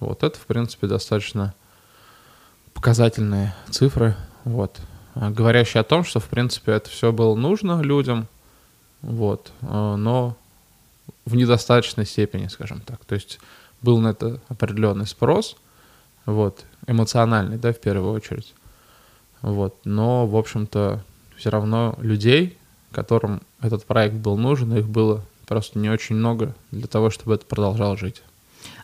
вот 0.00 0.22
это, 0.22 0.38
в 0.38 0.46
принципе, 0.46 0.86
достаточно 0.86 1.52
показательные 2.72 3.54
цифры, 3.68 4.16
вот, 4.44 4.80
а, 5.14 5.30
говорящие 5.30 5.82
о 5.82 5.84
том, 5.84 6.02
что, 6.02 6.18
в 6.18 6.28
принципе, 6.28 6.72
это 6.72 6.88
все 6.88 7.12
было 7.12 7.34
нужно 7.34 7.82
людям, 7.82 8.26
вот, 9.02 9.52
а, 9.60 9.96
но 9.96 10.34
в 11.26 11.34
недостаточной 11.34 12.06
степени, 12.06 12.46
скажем 12.46 12.80
так. 12.80 13.04
То 13.04 13.14
есть 13.16 13.38
был 13.82 13.98
на 13.98 14.08
это 14.08 14.40
определенный 14.48 15.06
спрос, 15.06 15.56
вот, 16.26 16.64
эмоциональный, 16.86 17.58
да, 17.58 17.72
в 17.72 17.80
первую 17.80 18.12
очередь. 18.12 18.54
Вот, 19.40 19.76
но, 19.84 20.26
в 20.26 20.36
общем-то, 20.36 21.02
все 21.36 21.50
равно 21.50 21.96
людей, 22.00 22.56
которым 22.92 23.42
этот 23.60 23.84
проект 23.84 24.14
был 24.14 24.36
нужен, 24.36 24.76
их 24.76 24.86
было 24.86 25.24
просто 25.46 25.78
не 25.78 25.90
очень 25.90 26.16
много 26.16 26.54
для 26.70 26.86
того, 26.86 27.10
чтобы 27.10 27.34
это 27.34 27.44
продолжало 27.44 27.96
жить. 27.96 28.22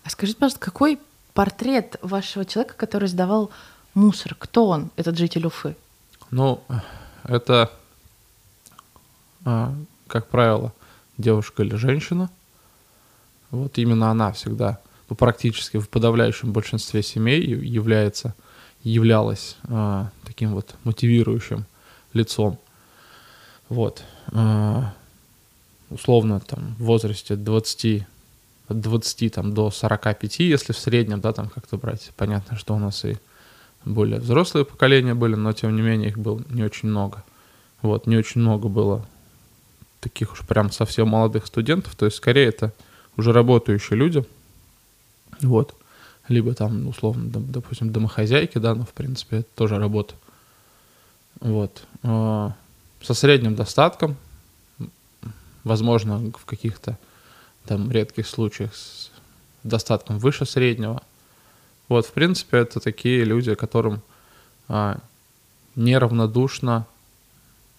А 0.03 0.11
скажите, 0.11 0.39
пожалуйста, 0.39 0.61
какой 0.61 0.99
портрет 1.35 1.97
вашего 2.03 2.45
человека, 2.45 2.75
который 2.75 3.09
сдавал 3.09 3.51
мусор? 3.95 4.35
Кто 4.37 4.67
он, 4.67 4.91
этот 4.97 5.17
житель 5.17 5.47
Уфы? 5.47 5.77
Ну, 6.31 6.63
это, 7.25 7.71
а, 9.45 9.75
как 10.09 10.27
правило, 10.27 10.73
девушка 11.17 11.63
или 11.63 11.77
женщина. 11.77 12.31
Вот 13.51 13.79
именно 13.79 14.11
она 14.11 14.33
всегда, 14.33 14.81
практически 15.15 15.79
в 15.79 15.89
подавляющем 15.89 16.53
большинстве 16.53 17.03
семей 17.03 17.43
является, 17.43 18.35
являлась 18.83 19.57
а, 19.65 20.11
таким 20.25 20.55
вот 20.55 20.75
мотивирующим 20.85 21.65
лицом. 22.13 22.59
Вот. 23.69 24.03
А, 24.33 24.93
условно, 25.91 26.41
там, 26.41 26.75
в 26.79 26.85
возрасте 26.85 27.37
20, 27.37 28.07
от 28.69 28.81
20 28.81 29.33
там, 29.33 29.55
до 29.55 29.71
45, 29.71 30.41
если 30.41 30.73
в 30.73 30.79
среднем, 30.79 31.21
да, 31.21 31.33
там 31.33 31.49
как-то 31.49 31.77
брать. 31.77 32.11
Понятно, 32.17 32.57
что 32.57 32.75
у 32.75 32.79
нас 32.79 33.05
и 33.05 33.17
более 33.85 34.21
взрослые 34.21 34.65
поколения 34.65 35.15
были, 35.15 35.35
но 35.35 35.53
тем 35.53 35.75
не 35.75 35.83
менее 35.83 36.11
их 36.11 36.19
было 36.19 36.43
не 36.51 36.63
очень 36.63 36.89
много. 36.89 37.25
Вот, 37.81 38.07
не 38.07 38.17
очень 38.17 38.41
много 38.41 38.69
было 38.69 39.07
таких 40.01 40.33
уж 40.33 40.41
прям 40.47 40.71
совсем 40.71 41.09
молодых 41.09 41.47
студентов, 41.47 41.95
то 41.97 42.07
есть 42.07 42.17
скорее 42.17 42.47
это 42.47 42.73
уже 43.17 43.33
работающие 43.33 43.97
люди, 43.97 44.25
вот, 45.43 45.75
либо 46.29 46.55
там, 46.55 46.87
условно, 46.89 47.31
допустим, 47.31 47.93
домохозяйки, 47.93 48.59
да, 48.59 48.75
но 48.75 48.85
в 48.85 48.93
принципе 48.93 49.39
это 49.39 49.49
тоже 49.55 49.79
работа, 49.79 50.15
вот, 51.41 51.85
а, 52.03 52.55
со 53.03 53.15
средним 53.15 53.55
достатком, 53.55 54.17
возможно, 55.65 56.33
в 56.39 56.45
каких-то 56.45 56.99
там 57.67 57.91
редких 57.91 58.27
случаях 58.27 58.75
с 58.75 59.11
достатком 59.63 60.19
выше 60.19 60.47
среднего. 60.47 61.03
Вот, 61.89 62.07
в 62.07 62.13
принципе, 62.13 62.59
это 62.59 62.81
такие 62.81 63.25
люди, 63.25 63.55
которым 63.55 64.03
а, 64.69 64.99
неравнодушна 65.77 66.87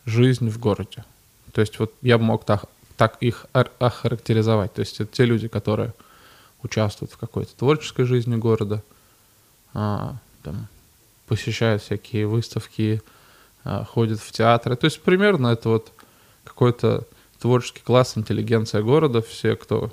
жизнь 0.06 0.50
в 0.50 0.60
городе. 0.60 1.04
То 1.52 1.62
есть 1.62 1.80
вот 1.80 1.94
я 2.02 2.18
мог 2.18 2.46
так, 2.46 2.66
так 2.98 3.18
их 3.22 3.46
охарактеризовать. 3.54 4.74
То 4.74 4.82
есть 4.82 5.00
это 5.00 5.12
те 5.12 5.26
люди, 5.26 5.48
которые 5.48 5.94
участвуют 6.64 7.12
в 7.12 7.18
какой-то 7.18 7.56
творческой 7.56 8.06
жизни 8.06 8.36
города, 8.36 8.84
а, 9.74 10.16
там, 10.44 10.68
посещают 11.28 11.82
всякие 11.82 12.28
выставки, 12.28 13.02
а, 13.64 13.86
ходят 13.86 14.20
в 14.20 14.32
театры. 14.32 14.76
То 14.76 14.86
есть 14.86 15.02
примерно 15.02 15.48
это 15.48 15.70
вот 15.70 15.92
какой-то 16.44 17.06
творческий 17.40 17.82
класс, 17.82 18.18
интеллигенция 18.18 18.82
города, 18.82 19.22
все, 19.22 19.56
кто 19.56 19.92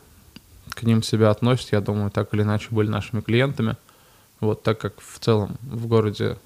к 0.71 0.83
ним 0.83 1.03
себя 1.03 1.31
относит, 1.31 1.73
я 1.73 1.81
думаю, 1.81 2.11
так 2.11 2.35
или 2.35 2.43
иначе 2.43 2.69
были 2.71 2.89
нашими 2.89 3.21
клиентами. 3.21 3.77
Вот 4.41 4.63
так 4.63 4.79
как 4.79 5.01
в 5.01 5.19
целом 5.19 5.57
в 5.63 5.87
городе 5.87 6.37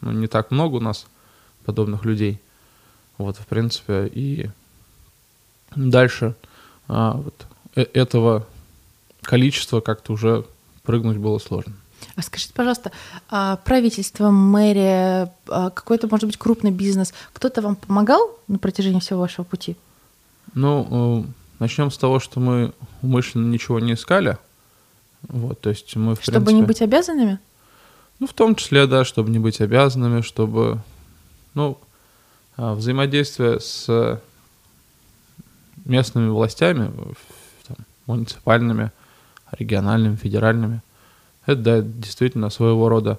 ну, 0.00 0.12
не 0.12 0.26
так 0.26 0.50
много 0.50 0.76
у 0.76 0.80
нас 0.80 1.06
подобных 1.64 2.04
людей. 2.04 2.40
Вот, 3.18 3.36
в 3.36 3.46
принципе, 3.46 4.06
и 4.06 4.50
дальше 5.74 6.34
а, 6.88 7.12
вот, 7.12 7.34
э 7.74 7.86
этого 7.92 8.46
количества 9.24 9.80
как-то 9.80 10.12
уже 10.12 10.44
прыгнуть 10.82 11.18
было 11.18 11.38
сложно. 11.38 11.74
А 12.16 12.22
скажите, 12.22 12.52
пожалуйста, 12.54 12.92
а 13.28 13.56
правительство, 13.56 14.30
мэрия, 14.30 15.32
а 15.48 15.70
какой-то, 15.70 16.06
может 16.08 16.26
быть, 16.26 16.36
крупный 16.36 16.70
бизнес, 16.70 17.12
кто-то 17.32 17.62
вам 17.62 17.76
помогал 17.76 18.38
на 18.46 18.58
протяжении 18.58 19.00
всего 19.00 19.20
вашего 19.20 19.44
пути? 19.44 19.76
Ну, 20.54 21.24
э, 21.24 21.30
начнем 21.58 21.90
с 21.90 21.98
того, 21.98 22.20
что 22.20 22.40
мы 22.40 22.72
умышленно 23.02 23.50
ничего 23.50 23.80
не 23.80 23.94
искали. 23.94 24.38
Вот, 25.28 25.60
то 25.60 25.70
есть 25.70 25.96
мы, 25.96 26.14
в 26.14 26.22
чтобы 26.22 26.46
принципе, 26.46 26.54
не 26.54 26.62
быть 26.62 26.82
обязанными? 26.82 27.38
Ну, 28.20 28.26
в 28.26 28.32
том 28.32 28.54
числе, 28.54 28.86
да, 28.86 29.04
чтобы 29.04 29.30
не 29.30 29.38
быть 29.38 29.60
обязанными, 29.60 30.20
чтобы, 30.20 30.80
ну, 31.54 31.78
а, 32.56 32.74
взаимодействие 32.74 33.58
с 33.58 34.20
местными 35.84 36.28
властями, 36.28 36.92
там, 37.66 37.76
муниципальными, 38.06 38.92
региональными, 39.58 40.16
федеральными, 40.16 40.82
это, 41.46 41.60
да, 41.60 41.80
действительно 41.80 42.50
своего 42.50 42.88
рода 42.88 43.18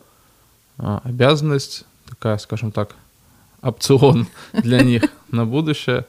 а, 0.77 1.01
обязанность, 1.03 1.85
такая, 2.07 2.37
скажем 2.37 2.71
так, 2.71 2.95
опцион 3.61 4.27
для 4.53 4.81
них 4.81 5.03
на 5.31 5.45
будущее. 5.45 6.05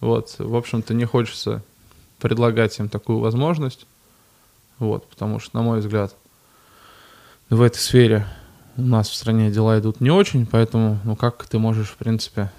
Вот, 0.00 0.36
в 0.38 0.56
общем-то, 0.56 0.94
не 0.94 1.04
хочется 1.04 1.62
предлагать 2.18 2.78
им 2.78 2.88
такую 2.88 3.18
возможность, 3.18 3.86
вот, 4.78 5.06
потому 5.08 5.40
что, 5.40 5.56
на 5.56 5.62
мой 5.62 5.80
взгляд, 5.80 6.14
в 7.50 7.60
этой 7.60 7.78
сфере 7.78 8.26
у 8.76 8.82
нас 8.82 9.08
в 9.08 9.14
стране 9.14 9.50
дела 9.50 9.78
идут 9.78 10.00
не 10.00 10.10
очень, 10.10 10.46
поэтому, 10.46 10.98
ну, 11.04 11.16
как 11.16 11.44
ты 11.46 11.58
можешь, 11.58 11.88
в 11.88 11.96
принципе, 11.96 12.50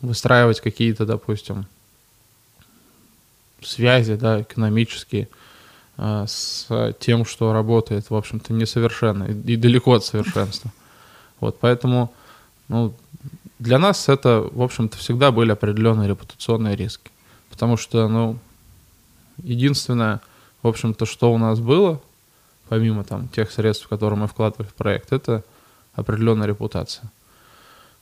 выстраивать 0.00 0.60
какие-то, 0.60 1.06
допустим, 1.06 1.66
связи, 3.62 4.16
да, 4.16 4.42
экономические, 4.42 5.28
с 5.98 6.66
тем, 7.00 7.24
что 7.24 7.52
работает, 7.52 8.08
в 8.08 8.14
общем-то, 8.14 8.52
несовершенно 8.52 9.24
и, 9.24 9.52
и 9.52 9.56
далеко 9.56 9.94
от 9.94 10.04
совершенства. 10.04 10.72
Вот, 11.40 11.58
поэтому, 11.58 12.12
ну, 12.68 12.94
для 13.58 13.78
нас 13.78 14.08
это, 14.08 14.48
в 14.52 14.62
общем-то, 14.62 14.96
всегда 14.96 15.32
были 15.32 15.50
определенные 15.50 16.08
репутационные 16.08 16.76
риски. 16.76 17.10
Потому 17.50 17.76
что, 17.76 18.08
ну, 18.08 18.38
единственное, 19.38 20.20
в 20.62 20.68
общем-то, 20.68 21.04
что 21.06 21.32
у 21.32 21.38
нас 21.38 21.58
было, 21.58 22.00
помимо 22.68 23.02
там 23.02 23.28
тех 23.28 23.50
средств, 23.50 23.88
которые 23.88 24.18
мы 24.18 24.28
вкладывали 24.28 24.68
в 24.68 24.74
проект, 24.74 25.12
это 25.12 25.42
определенная 25.94 26.46
репутация. 26.46 27.10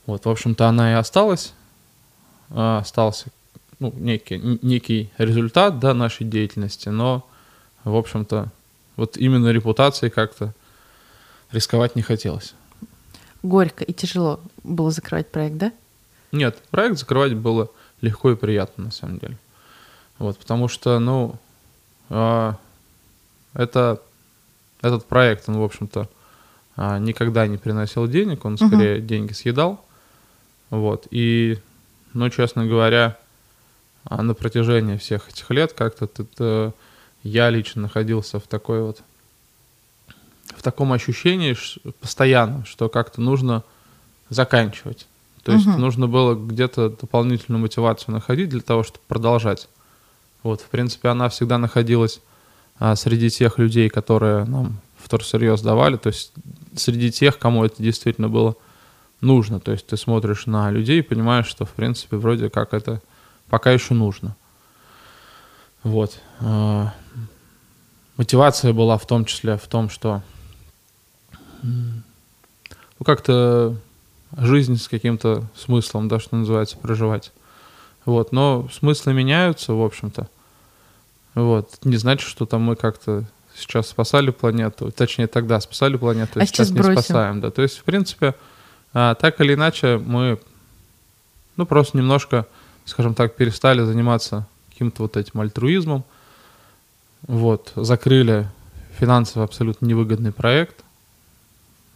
Вот, 0.05 0.25
в 0.25 0.29
общем-то, 0.29 0.67
она 0.67 0.91
и 0.91 0.95
осталась. 0.95 1.53
А, 2.49 2.79
остался 2.79 3.27
ну, 3.79 3.93
некий, 3.97 4.37
некий 4.61 5.11
результат 5.17 5.79
да, 5.79 5.93
нашей 5.93 6.25
деятельности, 6.25 6.89
но, 6.89 7.25
в 7.91 7.95
общем-то, 7.95 8.51
вот 8.95 9.17
именно 9.17 9.49
репутацией 9.49 10.09
как-то 10.09 10.53
рисковать 11.51 11.95
не 11.95 12.01
хотелось. 12.01 12.53
Горько 13.43 13.83
и 13.83 13.93
тяжело 13.93 14.39
было 14.63 14.91
закрывать 14.91 15.29
проект, 15.29 15.57
да? 15.57 15.71
Нет, 16.31 16.61
проект 16.69 16.97
закрывать 16.97 17.33
было 17.35 17.69
легко 18.01 18.31
и 18.31 18.35
приятно, 18.35 18.85
на 18.85 18.91
самом 18.91 19.19
деле. 19.19 19.37
Вот, 20.17 20.37
потому 20.37 20.67
что, 20.67 20.99
ну, 20.99 21.35
э, 22.09 22.53
это, 23.53 24.01
этот 24.81 25.05
проект, 25.05 25.47
он, 25.47 25.57
в 25.59 25.63
общем-то, 25.63 26.09
э, 26.75 26.97
никогда 26.99 27.47
не 27.47 27.57
приносил 27.57 28.07
денег, 28.07 28.43
он 28.43 28.57
скорее 28.57 28.97
uh-huh. 28.97 29.05
деньги 29.05 29.33
съедал. 29.33 29.83
Вот, 30.69 31.07
и, 31.11 31.59
ну, 32.13 32.29
честно 32.29 32.65
говоря, 32.65 33.17
на 34.09 34.33
протяжении 34.33 34.97
всех 34.97 35.29
этих 35.29 35.49
лет 35.51 35.73
как-то 35.73 36.73
я 37.27 37.49
лично 37.49 37.83
находился 37.83 38.39
в 38.39 38.47
такой 38.47 38.81
вот 38.81 39.01
в 40.55 40.63
таком 40.63 40.93
ощущении 40.93 41.55
постоянно, 42.01 42.65
что 42.65 42.89
как-то 42.89 43.21
нужно 43.21 43.63
заканчивать. 44.29 45.07
То 45.43 45.53
есть 45.53 45.67
угу. 45.67 45.77
нужно 45.77 46.07
было 46.07 46.35
где-то 46.35 46.89
дополнительную 46.89 47.61
мотивацию 47.61 48.13
находить 48.13 48.49
для 48.49 48.61
того, 48.61 48.83
чтобы 48.83 49.03
продолжать. 49.07 49.69
Вот, 50.43 50.61
в 50.61 50.65
принципе, 50.65 51.09
она 51.09 51.29
всегда 51.29 51.57
находилась 51.57 52.21
а, 52.79 52.95
среди 52.95 53.29
тех 53.29 53.57
людей, 53.57 53.89
которые 53.89 54.45
нам 54.45 54.79
вторсырье 54.97 55.55
сдавали, 55.57 55.95
то 55.97 56.07
есть 56.07 56.33
среди 56.75 57.11
тех, 57.11 57.39
кому 57.39 57.63
это 57.63 57.81
действительно 57.81 58.29
было 58.29 58.55
нужно. 59.21 59.59
То 59.59 59.71
есть 59.71 59.87
ты 59.87 59.95
смотришь 59.95 60.45
на 60.45 60.69
людей 60.69 60.99
и 60.99 61.03
понимаешь, 61.03 61.47
что, 61.47 61.65
в 61.65 61.71
принципе, 61.71 62.17
вроде 62.17 62.49
как 62.49 62.73
это 62.73 63.01
пока 63.49 63.71
еще 63.71 63.93
нужно. 63.93 64.35
Вот. 65.83 66.19
А, 68.17 68.21
мотивация 68.21 68.73
была 68.73 68.97
в 68.97 69.05
том 69.05 69.25
числе 69.25 69.57
в 69.57 69.67
том, 69.67 69.89
что 69.89 70.21
ну, 71.61 73.05
как-то 73.05 73.75
жизнь 74.37 74.77
с 74.77 74.87
каким-то 74.87 75.43
смыслом, 75.55 76.07
да, 76.07 76.19
что 76.19 76.35
называется, 76.35 76.77
проживать. 76.77 77.31
Вот, 78.05 78.31
но 78.31 78.67
смыслы 78.71 79.13
меняются, 79.13 79.73
в 79.73 79.81
общем-то. 79.81 80.29
Вот, 81.35 81.77
не 81.83 81.97
значит, 81.97 82.27
что 82.27 82.45
там 82.45 82.61
мы 82.61 82.75
как-то 82.75 83.25
сейчас 83.55 83.89
спасали 83.89 84.31
планету, 84.31 84.91
точнее 84.91 85.27
тогда 85.27 85.59
спасали 85.59 85.97
планету, 85.97 86.39
А 86.39 86.45
сейчас 86.45 86.69
сейчас 86.69 86.71
не 86.71 86.81
спасаем, 86.93 87.41
да. 87.41 87.51
То 87.51 87.61
есть, 87.61 87.77
в 87.79 87.83
принципе, 87.83 88.35
а, 88.93 89.15
так 89.15 89.39
или 89.41 89.53
иначе 89.53 89.97
мы, 89.97 90.39
ну, 91.57 91.65
просто 91.65 91.97
немножко, 91.97 92.45
скажем 92.85 93.13
так, 93.13 93.35
перестали 93.35 93.83
заниматься 93.83 94.47
каким-то 94.69 95.03
вот 95.03 95.17
этим 95.17 95.41
альтруизмом, 95.41 96.03
вот, 97.27 97.71
закрыли 97.75 98.47
финансово 98.97 99.43
абсолютно 99.45 99.85
невыгодный 99.85 100.31
проект, 100.31 100.83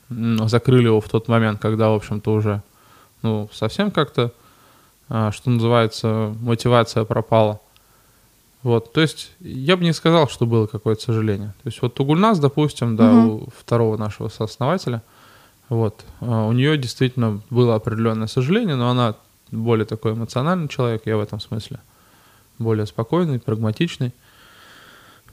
закрыли 0.09 0.85
его 0.87 1.01
в 1.01 1.09
тот 1.09 1.27
момент, 1.27 1.59
когда, 1.59 1.89
в 1.89 1.93
общем-то, 1.95 2.33
уже, 2.33 2.61
ну, 3.21 3.49
совсем 3.53 3.91
как-то, 3.91 4.33
а, 5.09 5.31
что 5.31 5.49
называется, 5.49 6.35
мотивация 6.41 7.05
пропала. 7.05 7.59
Вот, 8.63 8.93
то 8.93 9.01
есть 9.01 9.31
я 9.39 9.75
бы 9.75 9.83
не 9.83 9.93
сказал, 9.93 10.27
что 10.29 10.45
было 10.45 10.67
какое-то 10.67 11.01
сожаление. 11.01 11.53
То 11.63 11.67
есть 11.67 11.81
вот 11.81 11.99
у 11.99 12.05
Гульнас, 12.05 12.37
допустим, 12.39 12.95
да, 12.95 13.11
Мгм. 13.11 13.25
у 13.29 13.49
второго 13.57 13.97
нашего 13.97 14.29
сооснователя, 14.29 15.01
вот, 15.69 16.03
а, 16.19 16.45
у 16.45 16.51
нее 16.51 16.77
действительно 16.77 17.41
было 17.49 17.75
определенное 17.75 18.27
сожаление, 18.27 18.75
но 18.75 18.89
она 18.91 19.15
более 19.49 19.85
такой 19.85 20.13
эмоциональный 20.13 20.67
человек, 20.67 21.03
я 21.05 21.17
в 21.17 21.21
этом 21.21 21.39
смысле, 21.39 21.79
более 22.59 22.85
спокойный, 22.85 23.39
прагматичный. 23.39 24.13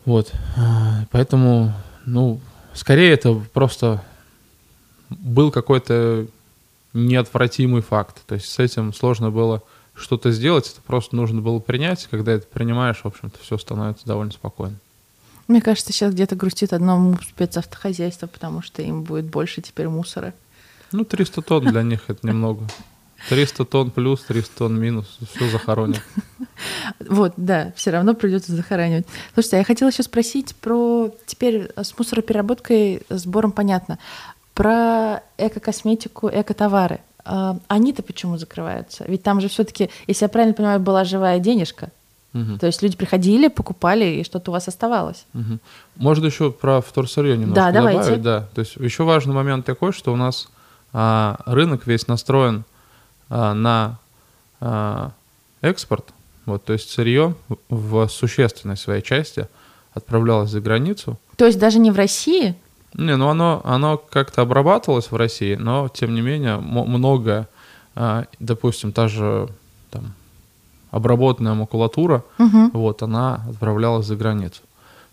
Вот, 0.09 0.33
а, 0.57 1.05
поэтому, 1.11 1.71
ну, 2.07 2.41
скорее 2.73 3.11
это 3.11 3.35
просто 3.53 4.03
был 5.11 5.51
какой-то 5.51 6.27
неотвратимый 6.95 7.83
факт. 7.83 8.23
То 8.27 8.37
есть 8.37 8.47
с 8.47 8.59
этим 8.59 8.95
сложно 8.95 9.31
было 9.31 9.63
что-то 9.95 10.31
сделать, 10.31 10.67
это 10.67 10.81
просто 10.81 11.15
нужно 11.15 11.43
было 11.43 11.59
принять. 11.59 12.09
Когда 12.11 12.33
это 12.33 12.47
принимаешь, 12.47 13.01
в 13.03 13.07
общем-то, 13.07 13.39
все 13.39 13.59
становится 13.59 14.07
довольно 14.07 14.33
спокойно. 14.33 14.77
Мне 15.47 15.61
кажется, 15.61 15.93
сейчас 15.93 16.15
где-то 16.15 16.37
грустит 16.37 16.73
одно 16.73 17.15
спецавтохозяйство, 17.23 18.29
потому 18.29 18.63
что 18.63 18.81
им 18.81 19.03
будет 19.03 19.27
больше 19.27 19.61
теперь 19.61 19.89
мусора. 19.89 20.33
Ну, 20.91 21.05
300 21.05 21.43
тонн 21.43 21.67
для 21.67 21.83
них 21.83 22.05
это 22.09 22.27
немного. 22.27 22.67
300 23.29 23.65
тонн 23.65 23.91
плюс, 23.91 24.23
300 24.23 24.57
тонн 24.59 24.79
минус, 24.81 25.19
все 25.35 25.49
захоронят. 25.49 26.01
Вот, 27.09 27.35
да, 27.37 27.73
все 27.77 27.91
равно 27.93 28.15
придется 28.15 28.53
захоранивать. 28.55 29.07
Слушайте, 29.35 29.57
а 29.57 29.59
я 29.61 29.65
хотела 29.65 29.91
еще 29.91 30.03
спросить 30.03 30.57
про 30.57 31.11
теперь 31.27 31.71
с 31.77 31.97
мусоропереработкой, 31.97 33.03
сбором 33.11 33.53
понятно. 33.53 33.99
Про 34.55 35.23
эко-косметику, 35.39 36.29
эко-товары. 36.29 36.99
А, 37.25 37.57
Они-то 37.69 38.03
почему 38.03 38.39
закрываются? 38.39 39.05
Ведь 39.07 39.23
там 39.23 39.41
же 39.41 39.49
все-таки, 39.49 39.89
если 40.09 40.25
я 40.25 40.29
правильно 40.29 40.55
понимаю, 40.55 40.81
была 40.81 41.05
живая 41.05 41.39
денежка. 41.39 41.91
Мгм, 42.33 42.59
То 42.59 42.67
есть 42.67 42.83
люди 42.83 42.97
приходили, 42.97 43.47
покупали, 43.49 44.05
и 44.05 44.25
что-то 44.25 44.51
у 44.51 44.53
вас 44.53 44.67
оставалось. 44.67 45.25
мгм. 45.33 45.61
Можно 45.97 46.27
еще 46.27 46.51
про 46.51 46.81
вторсырье 46.81 47.37
немножко 47.39 47.55
Да, 47.67 47.71
давайте. 47.73 48.01
добавить. 48.03 48.23
Да, 48.23 48.49
то 48.55 48.61
есть 48.61 48.75
еще 48.77 49.05
важный 49.05 49.35
момент 49.35 49.65
такой, 49.65 49.93
что 49.93 50.13
у 50.13 50.17
нас 50.17 50.49
а, 50.93 51.39
рынок 51.47 51.87
весь 51.87 52.09
настроен 52.09 52.65
на 53.55 53.99
а, 54.61 55.13
экспорт. 55.61 56.07
Вот, 56.47 56.65
то 56.65 56.73
есть 56.73 56.91
сырье 56.91 57.35
в 57.69 58.09
существенной 58.09 58.77
своей 58.77 59.03
части 59.03 59.49
отправлялось 59.93 60.51
за 60.51 60.61
границу. 60.61 61.19
То 61.37 61.47
есть 61.47 61.59
даже 61.59 61.79
не 61.79 61.91
в 61.91 61.97
России, 61.97 62.55
Не, 62.95 63.17
ну 63.17 63.29
оно, 63.29 63.61
оно 63.65 63.99
как-то 63.99 64.43
обрабатывалось 64.43 65.11
в 65.11 65.17
России, 65.17 65.57
но 65.57 65.89
тем 65.89 66.15
не 66.15 66.23
менее 66.23 66.57
многое, 66.59 67.49
а, 67.95 68.25
допустим, 68.41 68.93
та 68.93 69.09
же 69.09 69.49
там, 69.91 70.15
обработанная 70.91 71.53
макулатура, 71.55 72.25
Мгм. 72.39 72.71
вот, 72.73 73.03
она 73.03 73.45
отправлялась 73.51 74.07
за 74.07 74.17
границу. 74.17 74.63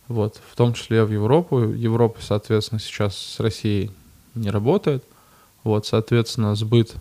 Вот, 0.07 0.39
в 0.51 0.55
том 0.55 0.73
числе 0.73 1.03
в 1.03 1.11
Европу. 1.11 1.59
Европа, 1.59 2.19
соответственно, 2.21 2.79
сейчас 2.79 3.17
с 3.17 3.39
Россией 3.39 3.91
не 4.35 4.49
работает. 4.51 5.03
Вот, 5.63 5.85
соответственно, 5.85 6.55
сбыт 6.55 6.93
а, 6.93 6.99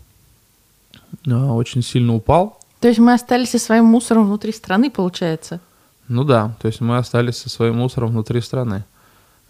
очень 1.27 1.83
сильно 1.83 2.15
упал. 2.15 2.61
то 2.85 2.89
есть 2.89 3.01
мы 3.01 3.15
остались 3.15 3.51
со 3.51 3.59
своим 3.59 3.87
мусором 3.87 4.27
внутри 4.27 4.53
страны, 4.53 4.91
получается. 4.91 5.61
Ну 6.07 6.23
да, 6.23 6.55
то 6.61 6.69
есть 6.69 6.83
мы 6.83 6.99
остались 6.99 7.39
со 7.39 7.49
своим 7.49 7.77
мусором 7.77 8.11
внутри 8.11 8.43
страны. 8.43 8.85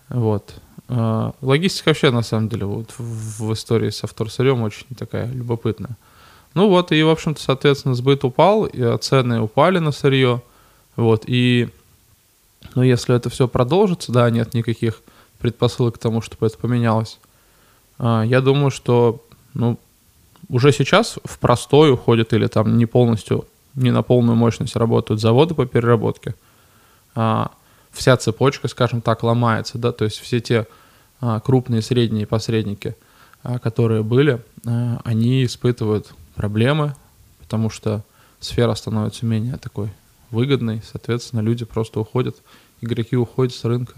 Вот. 0.09 0.55
А, 0.89 1.33
Логистика 1.41 1.89
вообще, 1.89 2.13
на 2.13 2.23
самом 2.23 2.49
деле, 2.49 2.67
вот 2.67 2.95
в 2.97 3.53
истории 3.53 3.91
со 3.91 4.07
вторсырьем 4.07 4.63
очень 4.63 4.87
такая 4.97 5.27
любопытная. 5.33 5.97
Ну 6.55 6.69
вот, 6.69 6.93
и, 6.93 7.03
в 7.03 7.09
общем-то, 7.09 7.43
соответственно, 7.43 7.97
сбыт 7.97 8.23
упал, 8.23 8.67
и 8.67 8.81
а, 8.81 8.97
цены 8.99 9.41
упали 9.41 9.81
на 9.81 9.91
сырье. 9.91 10.41
Вот, 10.95 11.25
и, 11.27 11.71
ну, 12.77 12.83
если 12.83 13.17
это 13.17 13.31
все 13.31 13.49
продолжится, 13.49 14.13
да, 14.13 14.31
нет 14.31 14.55
никаких 14.55 15.03
предпосылок 15.41 15.97
к 15.97 15.99
тому, 15.99 16.21
чтобы 16.21 16.47
это 16.47 16.57
поменялось, 16.57 17.19
а, 17.99 18.23
я 18.23 18.41
думаю, 18.41 18.71
что, 18.71 19.25
ну, 19.55 19.77
уже 20.49 20.73
сейчас 20.73 21.19
в 21.25 21.39
простой 21.39 21.93
уходят 21.93 22.33
или 22.33 22.47
там 22.47 22.77
не 22.77 22.87
полностью, 22.87 23.47
не 23.75 23.91
на 23.91 24.03
полную 24.03 24.37
мощность 24.37 24.77
работают 24.77 25.21
заводы 25.21 25.55
по 25.55 25.67
переработке. 25.67 26.35
А, 27.15 27.51
вся 27.91 28.17
цепочка, 28.17 28.69
скажем 28.69 29.01
так, 29.01 29.23
ломается, 29.23 29.79
да, 29.79 29.93
то 29.93 30.05
есть 30.05 30.19
все 30.19 30.41
те 30.41 30.67
а, 31.21 31.41
крупные, 31.41 31.83
средние 31.83 32.27
посредники, 32.27 32.97
а, 33.43 33.59
которые 33.59 34.03
были, 34.03 34.43
а, 34.67 35.01
они 35.05 35.45
испытывают 35.45 36.13
проблемы, 36.35 36.95
потому 37.41 37.71
что 37.71 38.03
сфера 38.41 38.75
становится 38.75 39.25
менее 39.27 39.57
такой 39.57 39.91
выгодной, 40.31 40.83
соответственно, 40.91 41.41
люди 41.41 41.65
просто 41.65 42.01
уходят, 42.01 42.37
игроки 42.81 43.17
уходят 43.17 43.55
с 43.55 43.65
рынка. 43.65 43.95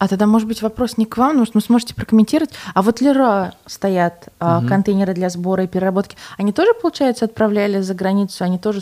А 0.00 0.08
тогда, 0.08 0.26
может 0.26 0.48
быть, 0.48 0.62
вопрос 0.62 0.96
не 0.96 1.04
к 1.04 1.18
вам, 1.18 1.36
но 1.36 1.44
вы 1.52 1.60
сможете 1.60 1.94
прокомментировать. 1.94 2.52
А 2.72 2.80
вот 2.80 3.02
Лера 3.02 3.52
стоят 3.66 4.30
Мгм. 4.40 4.66
контейнеры 4.66 5.12
для 5.12 5.28
сбора 5.28 5.64
и 5.64 5.66
переработки. 5.66 6.16
Они 6.38 6.52
тоже, 6.52 6.72
получается, 6.72 7.26
отправляли 7.26 7.82
за 7.82 7.92
границу? 7.92 8.42
Они 8.44 8.56
тоже, 8.58 8.80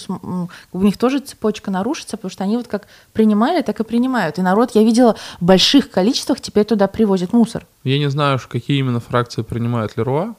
у 0.73 0.81
них 0.81 0.97
тоже 0.97 1.19
цепочка 1.19 1.73
нарушится, 1.73 2.17
потому 2.17 2.31
что 2.31 2.45
они 2.45 2.57
вот 2.57 2.69
как 2.69 2.87
принимали, 3.13 3.63
так 3.63 3.81
и 3.81 3.83
принимают. 3.83 4.39
И 4.39 4.43
народ, 4.43 4.71
я 4.75 4.85
видела, 4.85 5.17
в 5.41 5.45
больших 5.45 5.91
количествах 5.91 6.41
теперь 6.41 6.65
туда 6.65 6.87
привозят 6.87 7.33
мусор. 7.33 7.67
Я 7.83 7.99
не 7.99 8.09
знаю, 8.09 8.37
уж 8.37 8.47
какие 8.47 8.79
именно 8.79 9.01
фракции 9.01 9.43
принимают 9.43 9.97
Леруа. 9.97 10.37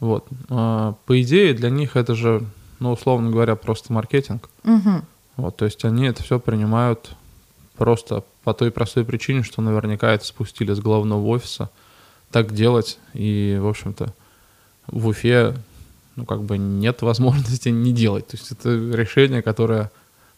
Вот. 0.00 0.26
А, 0.48 0.94
По 1.04 1.20
идее, 1.20 1.52
для 1.52 1.68
них 1.68 1.96
это 1.96 2.14
же, 2.14 2.42
ну, 2.78 2.92
условно 2.92 3.30
говоря, 3.30 3.54
просто 3.54 3.92
маркетинг. 3.92 4.48
Мгм. 4.64 5.04
Вот, 5.36 5.56
то 5.58 5.66
есть 5.66 5.84
они 5.84 6.06
это 6.06 6.22
все 6.22 6.40
принимают 6.40 7.10
просто 7.80 8.24
по 8.44 8.52
той 8.52 8.70
простой 8.70 9.06
причине, 9.06 9.42
что 9.42 9.62
наверняка 9.62 10.12
это 10.12 10.26
спустили 10.26 10.74
с 10.74 10.80
главного 10.80 11.26
офиса 11.28 11.70
так 12.30 12.52
делать. 12.52 12.98
И, 13.14 13.58
в 13.58 13.66
общем-то, 13.66 14.12
в 14.86 15.06
Уфе, 15.06 15.56
ну, 16.14 16.26
как 16.26 16.42
бы 16.42 16.58
нет 16.58 17.00
возможности 17.00 17.70
не 17.70 17.94
делать. 17.94 18.26
То 18.26 18.36
есть 18.36 18.52
это 18.52 18.68
решение, 18.68 19.40
которое 19.40 19.90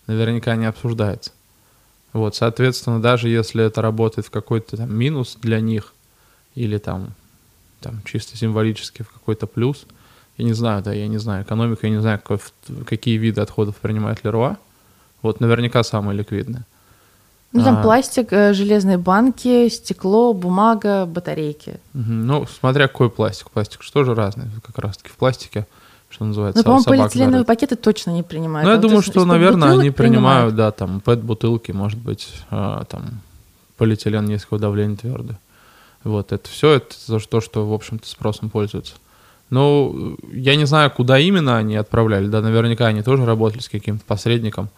наверняка 0.07 0.55
не 0.55 0.67
обсуждается. 0.67 1.33
Вот, 2.13 2.37
соответственно, 2.37 3.03
даже 3.03 3.29
если 3.29 3.65
это 3.65 3.83
работает 3.83 4.29
в 4.29 4.31
какой-то 4.31 4.77
там 4.77 4.95
минус 4.95 5.37
для 5.43 5.59
них 5.59 5.95
или 6.55 6.79
там, 6.79 7.13
там 7.81 8.03
чисто 8.05 8.37
символически 8.37 9.03
в 9.03 9.11
какой-то 9.11 9.49
плюс, 9.49 9.85
я 10.39 10.45
не 10.45 10.53
знаю, 10.53 10.81
да, 10.85 10.93
я 10.93 11.09
не 11.09 11.19
знаю 11.19 11.43
экономику, 11.43 11.81
я 11.83 11.91
не 11.91 12.01
знаю, 12.01 12.21
какой 12.21 12.39
какие 12.87 13.19
виды 13.19 13.41
отходов 13.41 13.79
принимает 13.79 14.23
Леруа. 14.23 14.59
Вот 15.23 15.41
наверняка 15.41 15.83
самые 15.83 16.17
ликвидные. 16.17 16.67
Ну, 17.53 17.63
там 17.63 17.79
А. 17.79 17.83
пластик, 17.83 18.33
э, 18.33 18.55
железные 18.55 18.97
банки, 18.99 19.69
стекло, 19.69 20.33
бумага, 20.33 21.05
батарейки. 21.07 21.81
Ну, 21.93 22.47
смотря 22.47 22.89
какой 22.89 23.11
пластик. 23.11 23.51
Пластик 23.51 23.83
что 23.83 24.05
же 24.05 24.15
разный, 24.15 24.47
как 24.65 24.79
раз-таки 24.79 25.11
в 25.11 25.17
пластике, 25.17 25.67
что 26.09 26.25
называется, 26.25 26.59
Ну, 26.61 26.65
по-моему, 26.65 26.83
собак 26.85 26.99
полиэтиленовые 26.99 27.33
жарят. 27.41 27.47
пакеты 27.47 27.77
точно 27.77 28.11
не 28.13 28.23
принимают. 28.23 28.65
Ну, 28.65 28.71
я 28.71 28.77
А 28.77 28.81
вот 28.81 28.83
думаю, 28.83 29.03
что, 29.03 29.25
наверное, 29.27 29.73
они 29.79 29.91
принимают, 29.91 30.55
да, 30.57 30.71
там, 30.71 31.01
пэт-бутылки, 31.01 31.73
может 31.73 31.99
быть, 31.99 32.29
а, 32.51 32.85
там, 32.85 33.21
полиэтилен 33.77 34.25
низкого 34.25 34.59
давления 34.59 34.97
твердый. 34.97 35.37
Вот, 36.05 36.33
это 36.33 36.49
все, 36.49 36.73
это 36.73 36.95
за 37.07 37.19
то, 37.21 37.41
что, 37.41 37.67
в 37.69 37.73
общем-то, 37.73 38.09
спросом 38.09 38.51
пользуются. 38.51 38.95
Ну, 39.51 40.17
я 40.33 40.57
не 40.57 40.65
знаю, 40.65 40.91
куда 40.91 41.19
именно 41.19 41.59
они 41.59 41.77
отправляли, 41.77 42.27
да, 42.29 42.41
наверняка 42.41 42.87
они 42.87 43.03
тоже 43.03 43.27
работали 43.27 43.61
с 43.61 43.69
каким-то 43.69 44.03
посредником, 44.07 44.71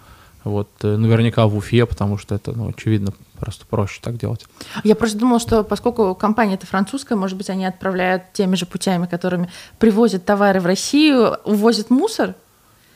вот, 0.44 0.68
э, 0.82 0.96
наверняка 0.96 1.46
в 1.46 1.56
Уфе, 1.56 1.86
потому 1.86 2.18
что 2.18 2.34
это, 2.34 2.52
ну, 2.52 2.68
очевидно, 2.68 3.12
просто 3.38 3.66
проще 3.66 4.00
так 4.02 4.16
делать. 4.18 4.46
Я 4.84 4.94
просто 4.94 5.18
думала, 5.18 5.40
что 5.40 5.64
поскольку 5.64 6.14
компания 6.14 6.54
это 6.54 6.66
французская, 6.66 7.16
может 7.16 7.36
быть, 7.36 7.50
они 7.50 7.64
отправляют 7.66 8.32
теми 8.32 8.54
же 8.54 8.66
путями, 8.66 9.06
которыми 9.06 9.50
привозят 9.78 10.24
товары 10.24 10.60
в 10.60 10.66
Россию, 10.66 11.38
увозят 11.44 11.90
мусор. 11.90 12.34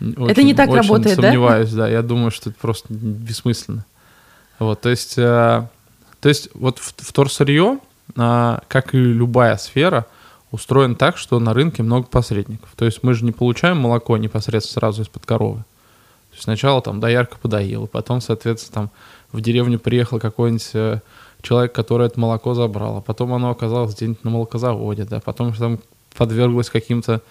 Очень- 0.01 0.45
не 0.45 0.55
так 0.55 0.69
очень 0.71 0.83
работает, 0.83 1.17
да? 1.17 1.23
сомневаюсь, 1.23 1.73
да? 1.73 1.89
Я 1.89 2.03
думаю, 2.03 2.31
что 2.31 2.51
это 2.51 2.59
просто 2.61 2.87
бессмысленно. 2.93 3.85
Вот, 4.59 4.81
то 4.81 4.89
есть, 4.91 5.19
э, 5.19 5.67
то 6.21 6.29
есть 6.29 6.51
вот 6.55 6.79
в- 6.79 6.95
вторсырье, 6.99 7.79
а, 8.17 8.63
как 8.69 8.95
и 8.95 8.99
любая 8.99 9.57
сфера, 9.57 10.07
устроен 10.51 10.95
так, 10.97 11.17
что 11.17 11.39
на 11.41 11.53
рынке 11.53 11.83
много 11.83 12.07
посредников. 12.07 12.71
То 12.77 12.85
есть 12.85 13.03
мы 13.03 13.15
же 13.15 13.25
не 13.25 13.33
получаем 13.33 13.79
молоко 13.79 14.17
непосредственно 14.17 14.81
сразу 14.81 15.03
из-под 15.03 15.27
коровы. 15.27 15.65
Есть 16.39 16.45
сначала 16.45 16.81
там 16.81 17.01
доярка 17.01 17.37
подоила, 17.37 17.87
потом, 17.87 18.21
соответственно, 18.21 18.75
там 18.75 18.91
в 19.33 19.41
деревню 19.41 19.81
приехал 19.81 20.21
какой-нибудь 20.21 20.71
э, 20.73 21.01
человек, 21.43 21.73
который 21.73 22.07
это 22.07 22.21
молоко 22.21 22.55
забрал, 22.55 22.99
а 22.99 23.01
потом 23.01 23.33
оно 23.33 23.51
оказалось 23.51 23.97
где-нибудь 23.97 24.23
на 24.23 24.31
молокозаводе, 24.31 25.05
да, 25.05 25.19
потом 25.19 25.53
там 25.53 25.81
подверглось 26.17 26.71
каким-то 26.71 27.23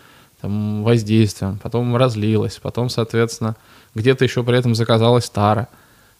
там, 0.41 0.84
воздействием, 0.84 1.58
потом 1.64 1.95
разлилось, 1.95 2.58
потом, 2.62 2.89
соответственно, 2.89 3.55
где-то 3.95 4.26
еще 4.26 4.43
при 4.43 4.58
этом 4.58 4.76
заказалась 4.76 5.30
тара, 5.30 5.70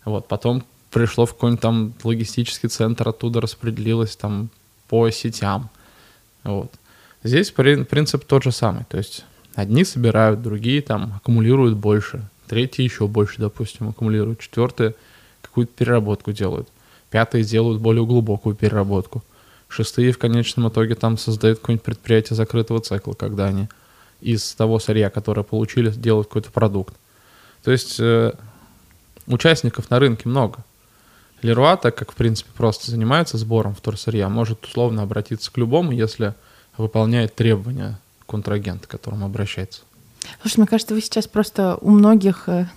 вот, 0.06 0.30
потом 0.30 0.64
пришло 0.90 1.26
в 1.26 1.34
какой-нибудь 1.34 1.62
там 1.62 1.94
логистический 2.04 2.70
центр, 2.70 3.10
оттуда 3.10 3.42
распределилось 3.42 4.16
там 4.16 4.50
по 4.88 5.10
сетям, 5.10 5.70
вот. 6.46 6.72
Здесь 7.22 7.52
принцип 7.52 8.24
тот 8.24 8.44
же 8.44 8.54
самый, 8.54 8.86
то 8.86 8.98
есть 8.98 9.26
одни 9.56 9.84
собирают, 9.84 10.42
другие 10.42 10.82
там 10.82 11.16
аккумулируют 11.18 11.76
больше, 11.76 12.24
третьи 12.48 12.82
еще 12.82 13.08
больше, 13.08 13.40
допустим, 13.40 13.90
аккумулируют, 13.90 14.40
четвертые 14.40 14.96
какую-то 15.42 15.74
переработку 15.74 16.32
делают, 16.32 16.68
пятые 17.10 17.44
делают 17.44 17.82
более 17.82 18.06
глубокую 18.06 18.56
переработку, 18.56 19.24
шестые 19.68 20.12
в 20.12 20.18
конечном 20.18 20.70
итоге 20.70 20.96
там 20.96 21.18
создают 21.18 21.60
какое-нибудь 21.60 21.86
предприятие 21.86 22.36
закрытого 22.36 22.82
цикла, 22.82 23.14
когда 23.14 23.46
они 23.46 23.68
из 24.22 24.54
того 24.54 24.80
сырья, 24.80 25.10
которое 25.10 25.44
получили, 25.44 25.90
делают 25.92 26.28
какой-то 26.28 26.52
продукт. 26.52 26.96
То 27.64 27.72
есть 27.72 28.00
э, 28.00 28.34
участников 29.28 29.90
на 29.90 30.00
рынке 30.00 30.28
много. 30.28 30.64
Леруа, 31.42 31.78
так 31.78 31.96
как, 31.96 32.12
в 32.12 32.16
принципе, 32.16 32.50
просто 32.56 32.90
занимается 32.90 33.38
сбором 33.38 33.76
вторсырья, 33.76 34.28
может 34.28 34.66
условно 34.66 35.04
обратиться 35.04 35.52
к 35.52 35.58
любому, 35.58 35.92
если 35.92 36.34
выполняет 36.78 37.36
требования 37.36 38.00
контрагента, 38.26 38.88
к 38.88 38.92
которому 38.92 39.26
обращается. 39.26 39.82
Слушай, 40.42 40.60
мне 40.60 40.68
кажется, 40.68 40.94
вы 40.94 41.02
сейчас 41.02 41.28
просто 41.28 41.78
у 41.82 41.90
многих 41.90 42.48
э, 42.48 42.68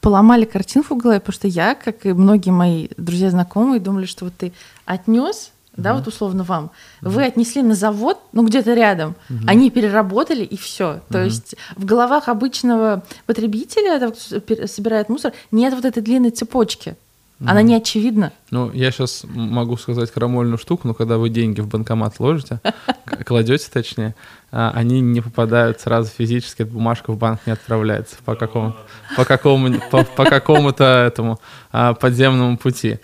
поломали 0.00 0.44
картинку 0.44 0.94
в 0.94 0.98
голове, 0.98 1.20
потому 1.20 1.34
что 1.34 1.48
я, 1.48 1.74
как 1.74 2.06
и 2.06 2.12
многие 2.12 2.50
мои 2.50 2.88
друзья 2.96 3.30
знакомые, 3.30 3.80
думали, 3.80 4.06
что 4.06 4.26
вот 4.26 4.34
ты 4.36 4.52
отнес 4.84 5.52
да, 5.76 5.90
mm-hmm. 5.90 5.94
вот 5.96 6.06
условно 6.06 6.44
вам, 6.44 6.64
mm-hmm. 6.64 7.08
вы 7.08 7.24
отнесли 7.24 7.62
на 7.62 7.74
завод, 7.74 8.18
ну 8.32 8.46
где-то 8.46 8.74
рядом, 8.74 9.16
mm-hmm. 9.28 9.44
они 9.48 9.70
переработали 9.70 10.44
и 10.44 10.56
все. 10.56 11.00
То 11.08 11.18
mm-hmm. 11.18 11.24
есть 11.24 11.56
в 11.76 11.84
головах 11.84 12.28
обычного 12.28 13.02
потребителя, 13.26 13.98
кто 13.98 14.66
собирает 14.66 15.08
мусор, 15.08 15.32
нет 15.50 15.74
вот 15.74 15.84
этой 15.84 16.02
длинной 16.02 16.30
цепочки. 16.30 16.96
Она 17.46 17.60
не 17.62 17.74
очевидна. 17.74 18.32
Ну, 18.50 18.70
я 18.72 18.90
сейчас 18.90 19.24
могу 19.24 19.76
сказать 19.76 20.10
крамольную 20.10 20.56
штуку, 20.56 20.88
но 20.88 20.94
когда 20.94 21.18
вы 21.18 21.28
деньги 21.28 21.60
в 21.60 21.68
банкомат 21.68 22.18
ложите, 22.18 22.60
кладете 23.26 23.68
точнее, 23.70 24.14
они 24.54 25.00
не 25.00 25.20
попадают 25.20 25.80
сразу 25.80 26.10
физически, 26.16 26.62
эта 26.62 26.70
бумажка 26.70 27.10
в 27.12 27.18
банк 27.18 27.40
не 27.44 27.52
отправляется 27.52 28.16
по 28.24 28.36
какому 28.36 28.76
по 29.16 29.24
какому 29.24 29.80
по, 29.90 30.04
по 30.04 30.24
какому-то 30.24 30.84
этому 30.84 31.40
а, 31.72 31.94
подземному 31.94 32.56
пути. 32.56 33.00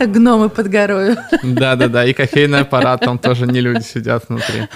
Гномы 0.00 0.48
под 0.48 0.68
горою. 0.68 1.16
Да, 1.42 1.76
да, 1.76 1.88
да. 1.88 2.06
И 2.06 2.14
кофейный 2.14 2.60
аппарат 2.60 3.00
там 3.00 3.18
тоже 3.18 3.46
не 3.46 3.60
люди 3.60 3.82
сидят 3.82 4.28
внутри. 4.28 4.68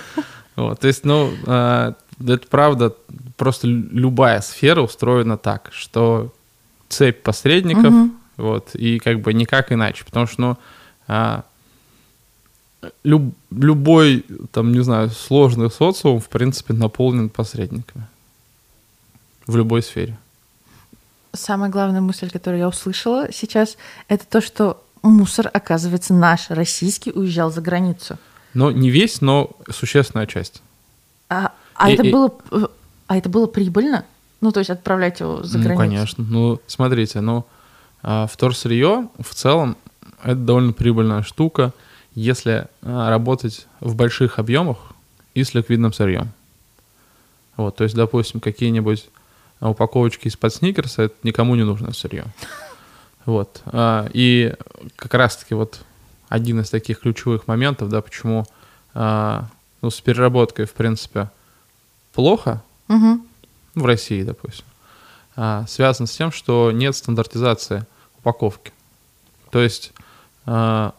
Вот, 0.54 0.80
то 0.80 0.86
есть, 0.86 1.04
ну, 1.04 1.32
а, 1.46 1.94
это 2.20 2.46
правда, 2.48 2.92
просто 3.38 3.66
любая 3.66 4.42
сфера 4.42 4.82
устроена 4.82 5.38
так, 5.38 5.70
что 5.72 6.32
цепь 6.90 7.22
посредников, 7.22 7.94
угу. 7.94 8.10
вот, 8.36 8.74
и 8.74 8.98
как 8.98 9.20
бы 9.20 9.32
никак 9.32 9.72
иначе, 9.72 10.04
потому 10.04 10.26
что, 10.26 10.40
ну, 10.42 10.58
а, 11.08 11.44
люб, 13.04 13.34
любой, 13.50 14.24
там, 14.50 14.72
не 14.72 14.82
знаю, 14.82 15.10
сложный 15.10 15.70
социум, 15.70 16.20
в 16.20 16.28
принципе, 16.28 16.74
наполнен 16.74 17.28
посредниками 17.28 18.06
в 19.46 19.56
любой 19.56 19.82
сфере. 19.82 20.18
Самая 21.32 21.70
главная 21.70 22.00
мысль, 22.00 22.30
которую 22.30 22.60
я 22.60 22.68
услышала 22.68 23.32
сейчас, 23.32 23.76
это 24.08 24.26
то, 24.26 24.40
что 24.40 24.82
мусор, 25.02 25.50
оказывается, 25.52 26.14
наш, 26.14 26.50
российский, 26.50 27.10
уезжал 27.10 27.50
за 27.50 27.60
границу. 27.60 28.18
Но 28.54 28.70
не 28.70 28.90
весь, 28.90 29.20
но 29.20 29.50
существенная 29.70 30.26
часть. 30.26 30.62
А, 31.28 31.52
а 31.74 31.90
и, 31.90 31.94
это 31.94 32.02
и... 32.02 32.12
было, 32.12 32.32
а 33.06 33.16
это 33.16 33.28
было 33.28 33.46
прибыльно? 33.46 34.04
Ну, 34.40 34.52
то 34.52 34.60
есть 34.60 34.70
отправлять 34.70 35.20
его 35.20 35.42
за 35.42 35.58
ну, 35.58 35.64
границу. 35.64 35.82
Ну, 35.82 35.90
конечно. 35.90 36.24
Ну, 36.24 36.60
смотрите, 36.66 37.20
ну, 37.20 37.46
а, 38.02 38.26
вторсырье 38.26 39.08
в 39.18 39.34
целом 39.34 39.76
это 40.22 40.36
довольно 40.36 40.72
прибыльная 40.72 41.22
штука, 41.22 41.72
если 42.14 42.66
а, 42.82 43.10
работать 43.10 43.66
в 43.80 43.94
больших 43.94 44.38
объемах 44.38 44.78
и 45.34 45.44
с 45.44 45.54
ликвидным 45.54 45.92
сырьем. 45.92 46.30
Вот, 47.56 47.76
то 47.76 47.84
есть, 47.84 47.96
допустим, 47.96 48.40
какие-нибудь 48.40 49.08
упаковочки 49.60 50.28
из-под 50.28 50.54
сникерса, 50.54 51.02
это 51.02 51.14
никому 51.22 51.54
не 51.54 51.64
нужно 51.64 51.92
сырье. 51.92 52.24
Вот. 53.24 53.62
А, 53.66 54.08
и 54.12 54.54
как 54.96 55.14
раз-таки 55.14 55.54
вот 55.54 55.80
один 56.28 56.60
из 56.60 56.70
таких 56.70 57.00
ключевых 57.00 57.46
моментов, 57.46 57.88
да, 57.88 58.00
почему 58.00 58.46
ну, 58.94 59.90
с 59.90 60.00
переработкой, 60.00 60.66
в 60.66 60.72
принципе, 60.72 61.30
плохо, 62.12 62.62
угу 62.88 63.22
в 63.74 63.84
России, 63.86 64.22
допустим, 64.22 64.64
а, 65.36 65.64
связан 65.66 66.06
с 66.06 66.16
тем, 66.16 66.32
что 66.32 66.72
нет 66.72 66.94
стандартизации 66.96 67.86
упаковки. 68.18 68.72
То 69.50 69.60
есть, 69.60 69.92
а, 70.46 70.94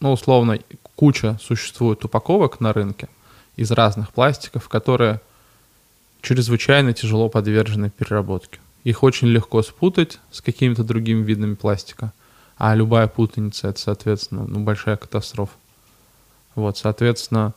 ну, 0.00 0.12
условно, 0.12 0.58
куча 0.94 1.38
существует 1.40 2.04
упаковок 2.04 2.60
на 2.60 2.72
рынке 2.72 3.08
из 3.56 3.70
разных 3.70 4.12
пластиков, 4.12 4.68
которые 4.68 5.20
чрезвычайно 6.20 6.92
тяжело 6.92 7.28
подвержены 7.28 7.90
переработке. 7.90 8.60
Их 8.84 9.02
очень 9.02 9.28
легко 9.28 9.62
спутать 9.62 10.20
с 10.30 10.40
какими-то 10.40 10.84
другими 10.84 11.22
видами 11.22 11.54
пластика, 11.54 12.12
а 12.58 12.74
любая 12.74 13.08
путаница— 13.08 13.68
это, 13.70 13.80
соответственно, 13.80 14.46
ну, 14.46 14.60
большая 14.60 14.96
катастрофа. 14.96 15.54
Вот, 16.54 16.78
соответственно, 16.78 17.52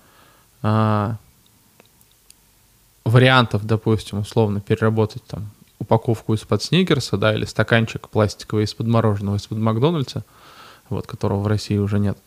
а, 0.62 1.18
вариантов, 3.06 3.66
допустим, 3.66 4.20
условно 4.20 4.62
переработать 4.62 5.24
там 5.26 5.52
упаковку 5.80 6.34
из-под 6.34 6.62
сникерса, 6.62 7.18
да, 7.18 7.34
или 7.34 7.46
стаканчик 7.46 8.10
пластиковый 8.10 8.66
из-под 8.66 8.88
мороженого, 8.88 9.38
из-под 9.38 9.58
Макдональдса, 9.60 10.24
вот, 10.90 11.08
которого 11.08 11.40
в 11.40 11.48
России 11.48 11.78
уже 11.78 12.00
нет. 12.00 12.18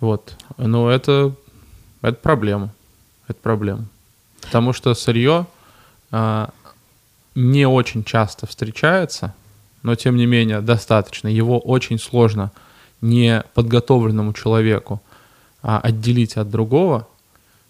Вот. 0.00 0.34
Но 0.56 0.90
это, 0.90 1.34
это 2.02 2.18
проблема. 2.18 2.72
Это 3.28 3.38
проблема. 3.40 3.84
Потому 4.40 4.72
что 4.72 4.94
сырье 4.94 5.46
а, 6.10 6.50
не 7.34 7.66
очень 7.66 8.04
часто 8.04 8.46
встречается, 8.46 9.34
но 9.82 9.94
тем 9.94 10.16
не 10.16 10.26
менее 10.26 10.60
достаточно. 10.60 11.28
Его 11.28 11.58
очень 11.58 11.98
сложно 11.98 12.50
неподготовленному 13.00 14.32
человеку 14.32 15.00
а, 15.62 15.78
отделить 15.80 16.36
от 16.36 16.50
другого, 16.50 17.06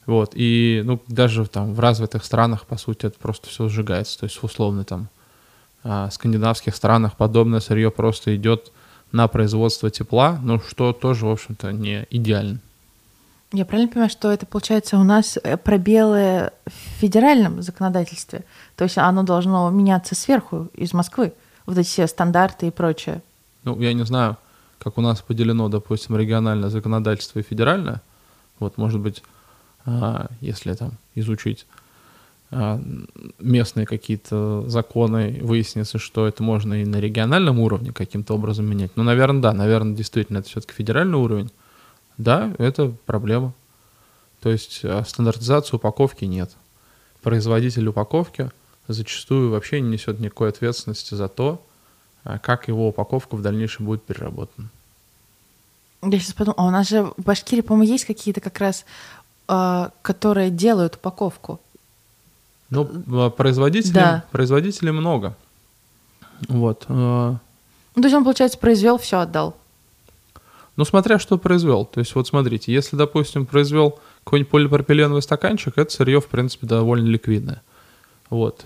вот, 0.06 0.32
и, 0.34 0.82
ну, 0.84 1.00
даже 1.06 1.46
там 1.46 1.72
в 1.72 1.78
развитых 1.78 2.24
странах, 2.24 2.66
по 2.66 2.76
сути, 2.76 3.06
это 3.06 3.16
просто 3.18 3.48
все 3.48 3.68
сжигается. 3.68 4.18
То 4.18 4.24
есть, 4.24 4.42
условно, 4.42 4.84
там, 4.84 5.08
а, 5.84 6.10
скандинавских 6.10 6.74
странах 6.74 7.16
подобное 7.16 7.60
сырье 7.60 7.90
просто 7.92 8.34
идет 8.34 8.72
на 9.12 9.28
производство 9.28 9.90
тепла, 9.90 10.38
ну, 10.42 10.60
что 10.60 10.92
тоже, 10.92 11.26
в 11.26 11.30
общем-то, 11.30 11.72
не 11.72 12.06
идеально. 12.10 12.60
Я 13.52 13.64
правильно 13.64 13.90
понимаю, 13.90 14.10
что 14.10 14.30
это, 14.30 14.46
получается, 14.46 14.96
у 14.96 15.02
нас 15.02 15.36
э, 15.42 15.56
пробелы 15.56 16.52
в 16.66 17.00
федеральном 17.00 17.62
законодательстве? 17.62 18.44
То 18.76 18.84
есть 18.84 18.96
оно 18.96 19.24
должно 19.24 19.68
меняться 19.70 20.14
сверху, 20.14 20.68
из 20.74 20.92
Москвы, 20.92 21.32
вот 21.66 21.76
эти 21.76 21.88
все 21.88 22.06
стандарты 22.06 22.68
и 22.68 22.70
прочее? 22.70 23.22
Ну, 23.64 23.80
я 23.80 23.92
не 23.92 24.04
знаю, 24.04 24.36
как 24.78 24.98
у 24.98 25.00
нас 25.00 25.20
поделено, 25.20 25.68
допустим, 25.68 26.16
региональное 26.16 26.68
законодательство 26.68 27.40
и 27.40 27.42
федеральное. 27.42 28.02
Вот, 28.60 28.78
может 28.78 29.00
быть, 29.00 29.22
а, 29.84 30.28
если 30.40 30.72
там 30.74 30.92
изучить 31.16 31.66
местные 32.50 33.86
какие-то 33.86 34.64
законы, 34.68 35.38
выяснится, 35.40 35.98
что 35.98 36.26
это 36.26 36.42
можно 36.42 36.82
и 36.82 36.84
на 36.84 36.96
региональном 36.96 37.60
уровне 37.60 37.92
каким-то 37.92 38.34
образом 38.34 38.66
менять. 38.66 38.90
Ну, 38.96 39.04
наверное, 39.04 39.40
да, 39.40 39.52
наверное, 39.52 39.94
действительно, 39.94 40.38
это 40.38 40.48
все-таки 40.48 40.74
федеральный 40.74 41.16
уровень. 41.16 41.50
Да, 42.18 42.52
это 42.58 42.92
проблема. 43.06 43.54
То 44.40 44.50
есть 44.50 44.80
а, 44.84 45.04
стандартизации 45.04 45.76
упаковки 45.76 46.24
нет. 46.24 46.50
Производитель 47.22 47.86
упаковки 47.86 48.50
зачастую 48.88 49.50
вообще 49.50 49.80
не 49.80 49.90
несет 49.90 50.18
никакой 50.18 50.48
ответственности 50.48 51.14
за 51.14 51.28
то, 51.28 51.64
как 52.42 52.68
его 52.68 52.88
упаковка 52.88 53.36
в 53.36 53.42
дальнейшем 53.42 53.86
будет 53.86 54.02
переработана. 54.02 54.68
Я 56.02 56.18
сейчас 56.18 56.32
подумала, 56.32 56.62
а 56.62 56.66
у 56.66 56.70
нас 56.70 56.88
же 56.88 57.04
в 57.16 57.22
Башкирии, 57.22 57.60
по-моему, 57.60 57.92
есть 57.92 58.06
какие-то 58.06 58.40
как 58.40 58.58
раз 58.58 58.84
а, 59.52 59.90
которые 60.02 60.48
делают 60.50 60.94
упаковку. 60.94 61.60
Ну, 62.70 62.88
а, 63.12 63.30
производителей, 63.30 63.94
да. 63.94 64.24
производителей 64.30 64.92
много. 64.92 65.36
Вот. 66.48 66.84
А. 66.88 67.36
Ну, 67.96 68.02
то 68.02 68.06
есть 68.06 68.14
он, 68.14 68.24
получается, 68.24 68.58
произвел, 68.58 68.96
все 68.98 69.20
отдал. 69.20 69.56
Ну, 70.76 70.84
смотря 70.84 71.18
что 71.18 71.36
произвел. 71.36 71.84
То 71.84 72.00
есть, 72.00 72.14
вот 72.14 72.26
смотрите, 72.28 72.72
если, 72.72 72.96
допустим, 72.96 73.44
произвел 73.44 73.98
какой-нибудь 74.24 74.50
полипропиленовый 74.50 75.20
стаканчик, 75.20 75.76
это 75.76 75.92
сырье, 75.92 76.20
в 76.20 76.26
принципе, 76.26 76.66
довольно 76.66 77.08
ликвидное. 77.08 77.62
Вот. 78.30 78.64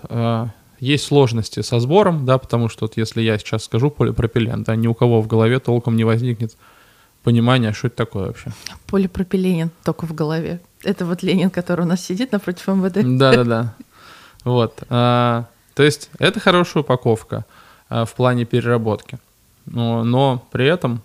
Есть 0.79 1.07
сложности 1.07 1.63
со 1.63 1.81
сбором, 1.81 2.27
да, 2.27 2.37
потому 2.37 2.69
что 2.69 2.85
вот 2.85 2.97
если 2.97 3.23
я 3.23 3.39
сейчас 3.39 3.65
скажу 3.65 3.91
полипропилен, 3.91 4.65
да, 4.65 4.77
ни 4.77 4.87
у 4.87 4.95
кого 4.95 5.23
в 5.23 5.27
голове 5.27 5.59
толком 5.59 5.97
не 5.97 6.05
возникнет 6.05 6.57
понимания, 7.23 7.73
что 7.73 7.87
это 7.87 7.97
такое 7.97 8.27
вообще. 8.27 8.53
Полипропиленин 8.87 9.71
только 9.83 10.05
в 10.07 10.15
голове. 10.15 10.61
Это 10.83 11.07
вот 11.07 11.23
Ленин, 11.23 11.49
который 11.49 11.87
у 11.87 11.89
нас 11.89 12.05
сидит 12.05 12.33
напротив 12.33 12.67
МВД. 12.67 12.99
Да-да-да. 13.19 13.75
Вот. 14.45 14.83
А, 14.89 15.47
то 15.75 15.83
есть 15.83 16.11
это 16.19 16.41
хорошая 16.41 16.83
упаковка 16.83 17.45
а, 17.89 18.05
в 18.05 18.15
плане 18.15 18.45
переработки. 18.45 19.19
Но, 19.67 20.05
но 20.05 20.47
при 20.53 20.67
этом 20.67 21.03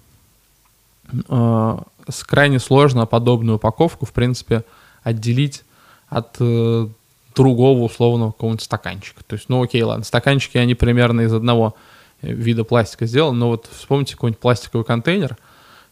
а, 1.27 1.83
крайне 2.27 2.59
сложно 2.59 3.05
подобную 3.05 3.57
упаковку, 3.57 4.05
в 4.05 4.13
принципе, 4.13 4.63
отделить 5.03 5.63
от 6.07 6.37
э, 6.39 6.87
другого 7.35 7.83
условного 7.83 8.31
какого-нибудь 8.31 8.63
стаканчика. 8.63 9.23
То 9.25 9.35
есть, 9.35 9.47
ну 9.47 9.61
окей, 9.63 9.83
ладно, 9.83 10.03
стаканчики, 10.03 10.57
они 10.57 10.75
примерно 10.75 11.21
из 11.21 11.33
одного 11.33 11.75
э, 12.21 12.31
вида 12.31 12.63
пластика 12.63 13.05
сделаны, 13.05 13.37
но 13.37 13.49
вот 13.49 13.69
вспомните 13.71 14.15
какой-нибудь 14.15 14.41
пластиковый 14.41 14.85
контейнер, 14.85 15.37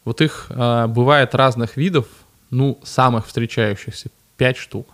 вот 0.06 0.22
их 0.22 0.48
э, 0.50 0.88
бывает 0.88 1.36
разных 1.36 1.78
видов, 1.78 2.08
ну, 2.50 2.80
самых 2.84 3.28
встречающихся, 3.28 4.10
5 4.38 4.58
штук. 4.58 4.88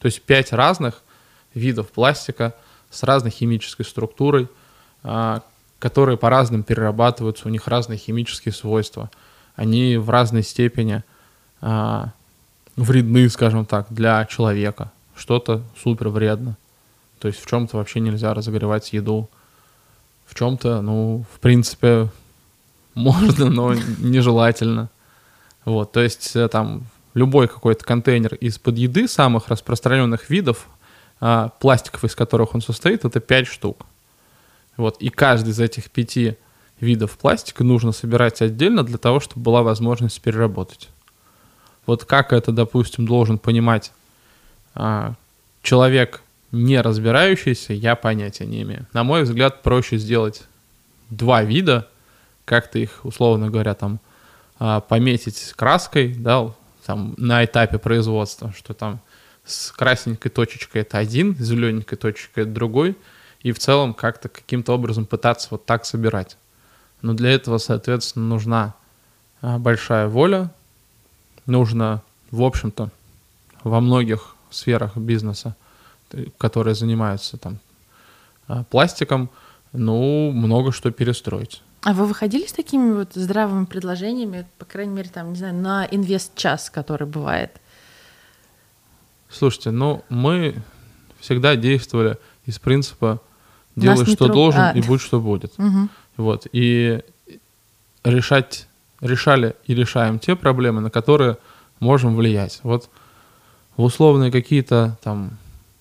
То 0.00 0.06
есть 0.06 0.22
5 0.22 0.52
разных 0.52 1.02
видов 1.56 1.88
пластика 1.90 2.54
с 2.90 3.02
разной 3.02 3.30
химической 3.30 3.84
структурой, 3.84 4.48
э, 5.02 5.40
которые 5.78 6.16
по-разному 6.16 6.62
перерабатываются, 6.62 7.48
у 7.48 7.50
них 7.50 7.66
разные 7.66 7.98
химические 7.98 8.52
свойства. 8.52 9.10
Они 9.56 9.96
в 9.96 10.08
разной 10.10 10.42
степени 10.42 11.02
э, 11.62 12.04
вредны, 12.76 13.28
скажем 13.28 13.66
так, 13.66 13.86
для 13.90 14.24
человека 14.26 14.92
что-то 15.16 15.62
супер 15.82 16.08
вредно. 16.10 16.56
То 17.18 17.28
есть 17.28 17.42
в 17.42 17.46
чем-то 17.48 17.78
вообще 17.78 18.00
нельзя 18.00 18.34
разогревать 18.34 18.92
еду. 18.92 19.28
В 20.26 20.34
чем-то, 20.34 20.82
ну, 20.82 21.24
в 21.34 21.40
принципе, 21.40 22.10
можно, 22.94 23.48
но 23.50 23.74
нежелательно. 23.98 24.90
Вот, 25.64 25.92
то 25.92 26.00
есть 26.00 26.36
э, 26.36 26.48
там 26.48 26.84
любой 27.14 27.48
какой-то 27.48 27.84
контейнер 27.84 28.34
из-под 28.34 28.76
еды 28.76 29.08
самых 29.08 29.48
распространенных 29.48 30.30
видов, 30.30 30.68
а, 31.20 31.50
пластиков, 31.60 32.04
из 32.04 32.14
которых 32.14 32.54
он 32.54 32.60
состоит, 32.60 33.04
это 33.04 33.20
5 33.20 33.46
штук. 33.46 33.86
Вот, 34.76 34.98
и 35.00 35.08
каждый 35.08 35.50
из 35.50 35.60
этих 35.60 35.90
пяти 35.90 36.36
видов 36.80 37.16
пластика 37.16 37.64
нужно 37.64 37.92
собирать 37.92 38.42
отдельно 38.42 38.82
для 38.82 38.98
того, 38.98 39.20
чтобы 39.20 39.42
была 39.42 39.62
возможность 39.62 40.20
переработать. 40.20 40.88
Вот 41.86 42.04
как 42.04 42.32
это, 42.32 42.52
допустим, 42.52 43.06
должен 43.06 43.38
понимать 43.38 43.92
а, 44.74 45.14
человек, 45.62 46.22
не 46.52 46.80
разбирающийся, 46.80 47.72
я 47.72 47.96
понятия 47.96 48.46
не 48.46 48.62
имею. 48.62 48.86
На 48.92 49.04
мой 49.04 49.22
взгляд, 49.22 49.62
проще 49.62 49.98
сделать 49.98 50.44
два 51.10 51.42
вида, 51.42 51.88
как-то 52.44 52.78
их, 52.78 53.00
условно 53.04 53.50
говоря, 53.50 53.74
там 53.74 54.00
а, 54.58 54.80
пометить 54.80 55.52
краской, 55.56 56.14
да, 56.14 56.52
там 56.84 57.14
на 57.16 57.44
этапе 57.44 57.78
производства, 57.78 58.52
что 58.56 58.74
там 58.74 59.00
с 59.46 59.70
красненькой 59.72 60.30
точечкой 60.30 60.82
это 60.82 60.98
один, 60.98 61.36
с 61.36 61.40
зелененькой 61.40 61.96
точечкой 61.96 62.44
это 62.44 62.52
другой, 62.52 62.96
и 63.40 63.52
в 63.52 63.58
целом 63.58 63.94
как-то 63.94 64.28
каким-то 64.28 64.72
образом 64.74 65.06
пытаться 65.06 65.48
вот 65.52 65.64
так 65.64 65.86
собирать. 65.86 66.36
Но 67.00 67.14
для 67.14 67.30
этого, 67.30 67.58
соответственно, 67.58 68.26
нужна 68.26 68.74
а, 69.40 69.58
большая 69.58 70.08
воля, 70.08 70.50
нужно, 71.46 72.02
в 72.30 72.42
общем-то, 72.42 72.90
во 73.62 73.80
многих 73.80 74.34
сферах 74.50 74.96
бизнеса, 74.96 75.54
которые 76.38 76.74
занимаются 76.74 77.36
там 77.36 77.58
а, 78.48 78.64
пластиком, 78.64 79.30
ну, 79.72 80.32
много 80.32 80.72
что 80.72 80.90
перестроить. 80.90 81.62
А 81.82 81.92
вы 81.92 82.06
выходили 82.06 82.46
с 82.46 82.52
такими 82.52 82.92
вот 82.92 83.14
здравыми 83.14 83.64
предложениями, 83.64 84.46
по 84.58 84.64
крайней 84.64 84.94
мере, 84.94 85.08
там, 85.08 85.30
не 85.30 85.38
знаю, 85.38 85.54
на 85.54 85.86
инвест-час, 85.86 86.70
который 86.70 87.06
бывает? 87.06 87.60
Слушайте, 89.30 89.70
ну, 89.70 90.04
мы 90.08 90.54
всегда 91.20 91.56
действовали 91.56 92.18
из 92.44 92.58
принципа 92.58 93.20
делай, 93.74 94.06
что 94.06 94.26
труп... 94.26 94.32
должен, 94.32 94.60
а. 94.60 94.72
и 94.72 94.80
будь, 94.82 95.00
что 95.00 95.20
будет. 95.20 95.52
Угу. 95.58 95.88
Вот, 96.16 96.46
и 96.52 97.00
решать, 98.04 98.68
решали 99.00 99.56
и 99.66 99.74
решаем 99.74 100.18
те 100.18 100.36
проблемы, 100.36 100.80
на 100.80 100.90
которые 100.90 101.36
можем 101.80 102.16
влиять. 102.16 102.60
Вот 102.62 102.88
в 103.76 103.82
условные 103.82 104.30
какие-то 104.30 104.96
там 105.02 105.36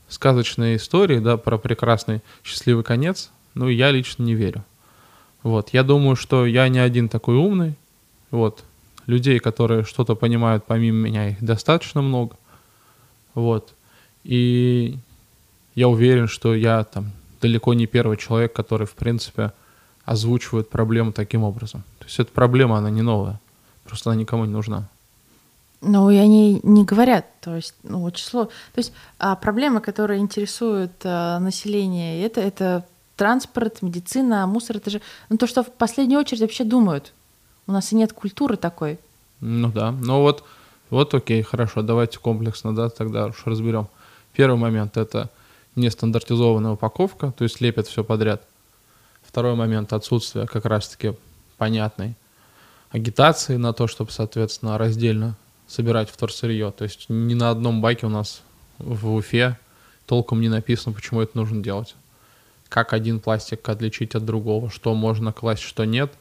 сказочные 0.09 0.77
истории, 0.77 1.19
да, 1.19 1.37
про 1.37 1.57
прекрасный 1.57 2.21
счастливый 2.43 2.83
конец, 2.83 3.31
ну, 3.53 3.69
я 3.69 3.91
лично 3.91 4.23
не 4.23 4.35
верю. 4.35 4.63
Вот, 5.43 5.69
я 5.69 5.83
думаю, 5.83 6.15
что 6.15 6.45
я 6.45 6.67
не 6.69 6.79
один 6.79 7.07
такой 7.07 7.35
умный, 7.35 7.75
вот, 8.31 8.63
людей, 9.05 9.39
которые 9.39 9.83
что-то 9.83 10.15
понимают 10.15 10.65
помимо 10.65 10.97
меня, 10.97 11.29
их 11.29 11.43
достаточно 11.43 12.01
много, 12.01 12.35
вот, 13.35 13.73
и 14.23 14.97
я 15.75 15.87
уверен, 15.87 16.27
что 16.27 16.55
я 16.55 16.83
там 16.83 17.11
далеко 17.41 17.73
не 17.73 17.85
первый 17.85 18.17
человек, 18.17 18.53
который, 18.53 18.87
в 18.87 18.93
принципе, 18.93 19.51
озвучивает 20.05 20.69
проблему 20.69 21.11
таким 21.11 21.43
образом. 21.43 21.83
То 21.99 22.05
есть 22.05 22.19
эта 22.19 22.31
проблема, 22.31 22.77
она 22.77 22.89
не 22.89 23.01
новая, 23.01 23.39
просто 23.83 24.09
она 24.09 24.19
никому 24.19 24.45
не 24.45 24.51
нужна. 24.51 24.87
Ну, 25.81 26.09
и 26.09 26.15
они 26.15 26.59
не 26.63 26.83
говорят, 26.83 27.25
то 27.41 27.55
есть, 27.55 27.75
ну, 27.83 28.09
число. 28.11 28.45
То 28.45 28.77
есть 28.77 28.93
а 29.19 29.35
проблемы, 29.35 29.81
которые 29.81 30.19
интересуют 30.19 30.93
а, 31.03 31.39
население, 31.39 32.23
это, 32.23 32.41
это 32.41 32.85
транспорт, 33.15 33.81
медицина, 33.81 34.47
мусор, 34.47 34.77
это 34.77 34.89
же 34.89 35.01
ну, 35.29 35.37
то, 35.37 35.45
что 35.45 35.63
в 35.63 35.71
последнюю 35.71 36.21
очередь 36.21 36.41
вообще 36.41 36.63
думают. 36.63 37.13
У 37.67 37.71
нас 37.71 37.91
и 37.91 37.95
нет 37.95 38.13
культуры 38.13 38.57
такой. 38.57 38.99
Ну 39.41 39.71
да, 39.71 39.91
ну 39.91 40.21
вот, 40.21 40.43
вот 40.89 41.13
окей, 41.13 41.41
хорошо, 41.41 41.81
давайте 41.81 42.19
комплексно, 42.19 42.75
да, 42.75 42.89
тогда 42.89 43.27
уж 43.27 43.43
разберем. 43.45 43.87
Первый 44.33 44.57
момент— 44.57 44.97
это 44.97 45.29
нестандартизованная 45.75 46.71
упаковка, 46.71 47.31
то 47.31 47.43
есть 47.43 47.61
лепят 47.61 47.87
все 47.87 48.03
подряд. 48.03 48.47
Второй 49.23 49.55
момент— 49.55 49.91
отсутствие 49.93 50.47
как 50.47 50.65
раз-таки 50.65 51.13
понятной 51.57 52.15
агитации 52.91 53.57
на 53.57 53.73
то, 53.73 53.87
чтобы, 53.87 54.11
соответственно, 54.11 54.77
раздельно 54.77 55.35
собирать 55.67 56.09
вторсырье. 56.09 56.71
То 56.71 56.83
есть 56.83 57.09
ни 57.09 57.33
на 57.33 57.49
одном 57.49 57.81
байке 57.81 58.05
у 58.05 58.09
нас 58.09 58.41
в 58.77 59.13
Уфе 59.13 59.57
толком 60.05 60.41
не 60.41 60.49
написано, 60.49 60.93
почему 60.93 61.21
это 61.21 61.37
нужно 61.37 61.61
делать. 61.61 61.95
Как 62.69 62.93
один 62.93 63.19
пластик 63.19 63.67
отличить 63.67 64.15
от 64.15 64.25
другого, 64.25 64.69
что 64.69 64.93
можно 64.93 65.33
класть, 65.33 65.61
что 65.61 65.85
нет. 65.85 66.13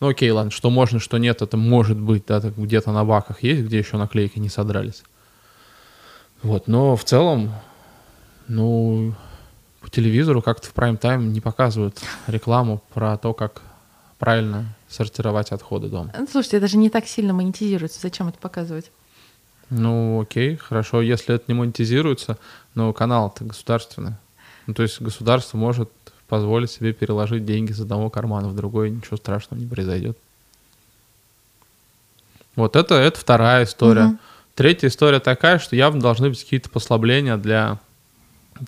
Ну 0.00 0.08
окей, 0.08 0.30
ладно, 0.30 0.50
что 0.50 0.70
можно, 0.70 1.00
что 1.00 1.18
нет, 1.18 1.42
это 1.42 1.56
может 1.56 1.98
быть, 1.98 2.24
да, 2.26 2.40
где-то 2.40 2.92
на 2.92 3.04
баках 3.04 3.42
есть, 3.42 3.62
где 3.62 3.78
еще 3.78 3.96
наклейки 3.96 4.38
не 4.38 4.48
содрались. 4.48 5.02
Вот, 6.42 6.68
но 6.68 6.94
в 6.94 7.04
целом, 7.04 7.52
ну, 8.46 9.14
по 9.80 9.90
телевизору 9.90 10.40
как-то 10.40 10.68
в 10.68 10.72
прайм-тайм 10.72 11.32
не 11.32 11.40
показывают 11.40 12.00
рекламу 12.28 12.82
про 12.94 13.16
то, 13.16 13.34
как 13.34 13.62
правильно 14.18 14.76
сортировать 14.88 15.50
отходы 15.50 15.88
дома. 15.88 16.12
Ну, 16.16 16.26
слушайте, 16.30 16.58
это 16.58 16.68
же 16.68 16.76
не 16.76 16.90
так 16.90 17.06
сильно 17.06 17.32
монетизируется. 17.32 18.00
Зачем 18.00 18.28
это 18.28 18.38
показывать? 18.38 18.90
Ну, 19.70 20.20
окей, 20.22 20.56
хорошо. 20.56 21.02
Если 21.02 21.34
это 21.34 21.44
не 21.48 21.54
монетизируется, 21.54 22.38
но 22.74 22.92
канал-то 22.92 23.44
государственный. 23.44 24.14
Ну, 24.66 24.74
то 24.74 24.82
есть 24.82 25.00
государство 25.00 25.58
может 25.58 25.90
позволить 26.28 26.70
себе 26.70 26.92
переложить 26.92 27.44
деньги 27.44 27.72
из 27.72 27.80
одного 27.80 28.10
кармана 28.10 28.48
в 28.48 28.54
другой, 28.54 28.90
ничего 28.90 29.16
страшного 29.16 29.60
не 29.60 29.66
произойдет. 29.66 30.16
Вот 32.54 32.76
это, 32.76 32.94
это 32.94 33.18
вторая 33.18 33.64
история. 33.64 34.06
Угу. 34.06 34.18
Третья 34.54 34.88
история 34.88 35.20
такая, 35.20 35.58
что 35.58 35.76
явно 35.76 36.00
должны 36.00 36.28
быть 36.28 36.42
какие-то 36.42 36.68
послабления 36.70 37.36
для 37.36 37.78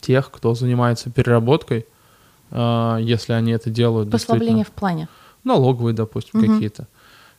тех, 0.00 0.30
кто 0.30 0.54
занимается 0.54 1.10
переработкой, 1.10 1.86
э, 2.50 2.98
если 3.00 3.32
они 3.32 3.52
это 3.52 3.70
делают. 3.70 4.10
Послабления 4.10 4.64
в 4.64 4.70
плане? 4.70 5.08
налоговые, 5.44 5.94
допустим, 5.94 6.40
угу. 6.40 6.52
какие-то. 6.52 6.86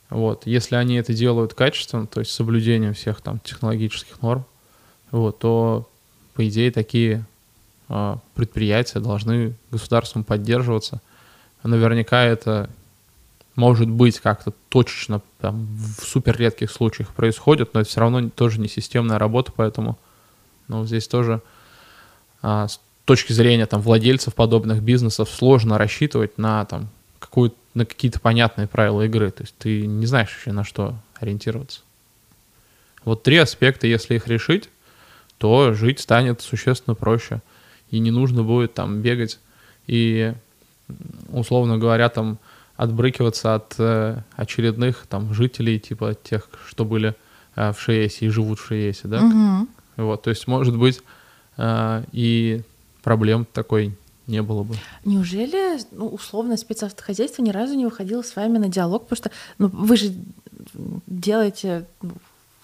Вот, 0.09 0.45
если 0.45 0.75
они 0.75 0.95
это 0.95 1.13
делают 1.13 1.53
качественно, 1.53 2.05
то 2.05 2.19
есть 2.19 2.31
с 2.31 2.35
соблюдением 2.35 2.93
всех 2.93 3.21
там 3.21 3.39
технологических 3.39 4.21
норм, 4.21 4.43
вот, 5.11 5.39
то, 5.39 5.89
по 6.33 6.47
идее, 6.47 6.71
такие 6.71 7.25
предприятия 8.35 8.99
должны 8.99 9.55
государством 9.69 10.23
поддерживаться. 10.23 11.01
Наверняка 11.63 12.23
это 12.23 12.69
может 13.55 13.89
быть 13.89 14.19
как-то 14.19 14.53
точечно, 14.69 15.21
там, 15.39 15.67
в 15.99 16.05
супер 16.05 16.37
редких 16.37 16.71
случаях 16.71 17.09
происходит, 17.09 17.73
но 17.73 17.81
это 17.81 17.89
все 17.89 17.99
равно 17.99 18.29
тоже 18.29 18.59
не 18.59 18.67
системная 18.67 19.19
работа, 19.19 19.51
поэтому 19.53 19.99
ну, 20.67 20.85
здесь 20.85 21.07
тоже 21.07 21.41
а, 22.41 22.67
с 22.67 22.79
точки 23.05 23.33
зрения 23.33 23.65
там, 23.65 23.81
владельцев 23.81 24.33
подобных 24.33 24.81
бизнесов 24.81 25.29
сложно 25.29 25.77
рассчитывать 25.77 26.37
на 26.37 26.65
там, 26.65 26.89
какую 27.19 27.53
на 27.73 27.85
какие-то 27.85 28.19
понятные 28.19 28.67
правила 28.67 29.01
игры. 29.03 29.31
То 29.31 29.43
есть 29.43 29.55
ты 29.57 29.85
не 29.85 30.05
знаешь 30.05 30.29
вообще 30.29 30.51
на 30.51 30.63
что 30.63 30.95
ориентироваться. 31.19 31.81
Вот 33.03 33.23
три 33.23 33.37
аспекта, 33.37 33.87
если 33.87 34.15
их 34.15 34.27
решить, 34.27 34.69
то 35.37 35.73
жить 35.73 35.99
станет 35.99 36.41
существенно 36.41 36.95
проще. 36.95 37.41
И 37.91 37.99
не 37.99 38.11
нужно 38.11 38.43
будет 38.43 38.73
там 38.73 39.01
бегать 39.01 39.39
и, 39.87 40.33
условно 41.29 41.77
говоря, 41.77 42.09
там 42.09 42.37
отбрыкиваться 42.77 43.55
от 43.55 43.75
э, 43.77 44.21
очередных 44.35 45.05
там 45.07 45.33
жителей, 45.33 45.79
типа 45.79 46.15
тех, 46.15 46.49
что 46.67 46.85
были 46.85 47.15
э, 47.55 47.73
в 47.73 47.79
Шиесе 47.79 48.25
и 48.25 48.29
живут 48.29 48.59
в 48.59 48.65
Шиесе, 48.65 49.07
да? 49.07 49.21
Мгм. 49.21 49.69
Вот, 49.97 50.23
то 50.23 50.29
есть, 50.29 50.47
может 50.47 50.77
быть, 50.77 51.01
э, 51.57 52.03
и 52.11 52.61
проблем 53.03 53.45
такой 53.51 53.95
не 54.27 54.41
было 54.41 54.63
бы. 54.63 54.75
Неужели, 55.05 55.79
ну, 55.91 56.07
условно, 56.07 56.57
спецавтохозяйство 56.57 57.43
ни 57.43 57.51
разу 57.51 57.75
не 57.75 57.85
выходило 57.85 58.21
с 58.21 58.35
вами 58.35 58.57
на 58.57 58.69
диалог? 58.69 59.07
Потому 59.07 59.17
что 59.17 59.31
ну, 59.57 59.67
вы 59.67 59.97
же 59.97 60.13
делаете, 61.05 61.85
ну, 62.01 62.13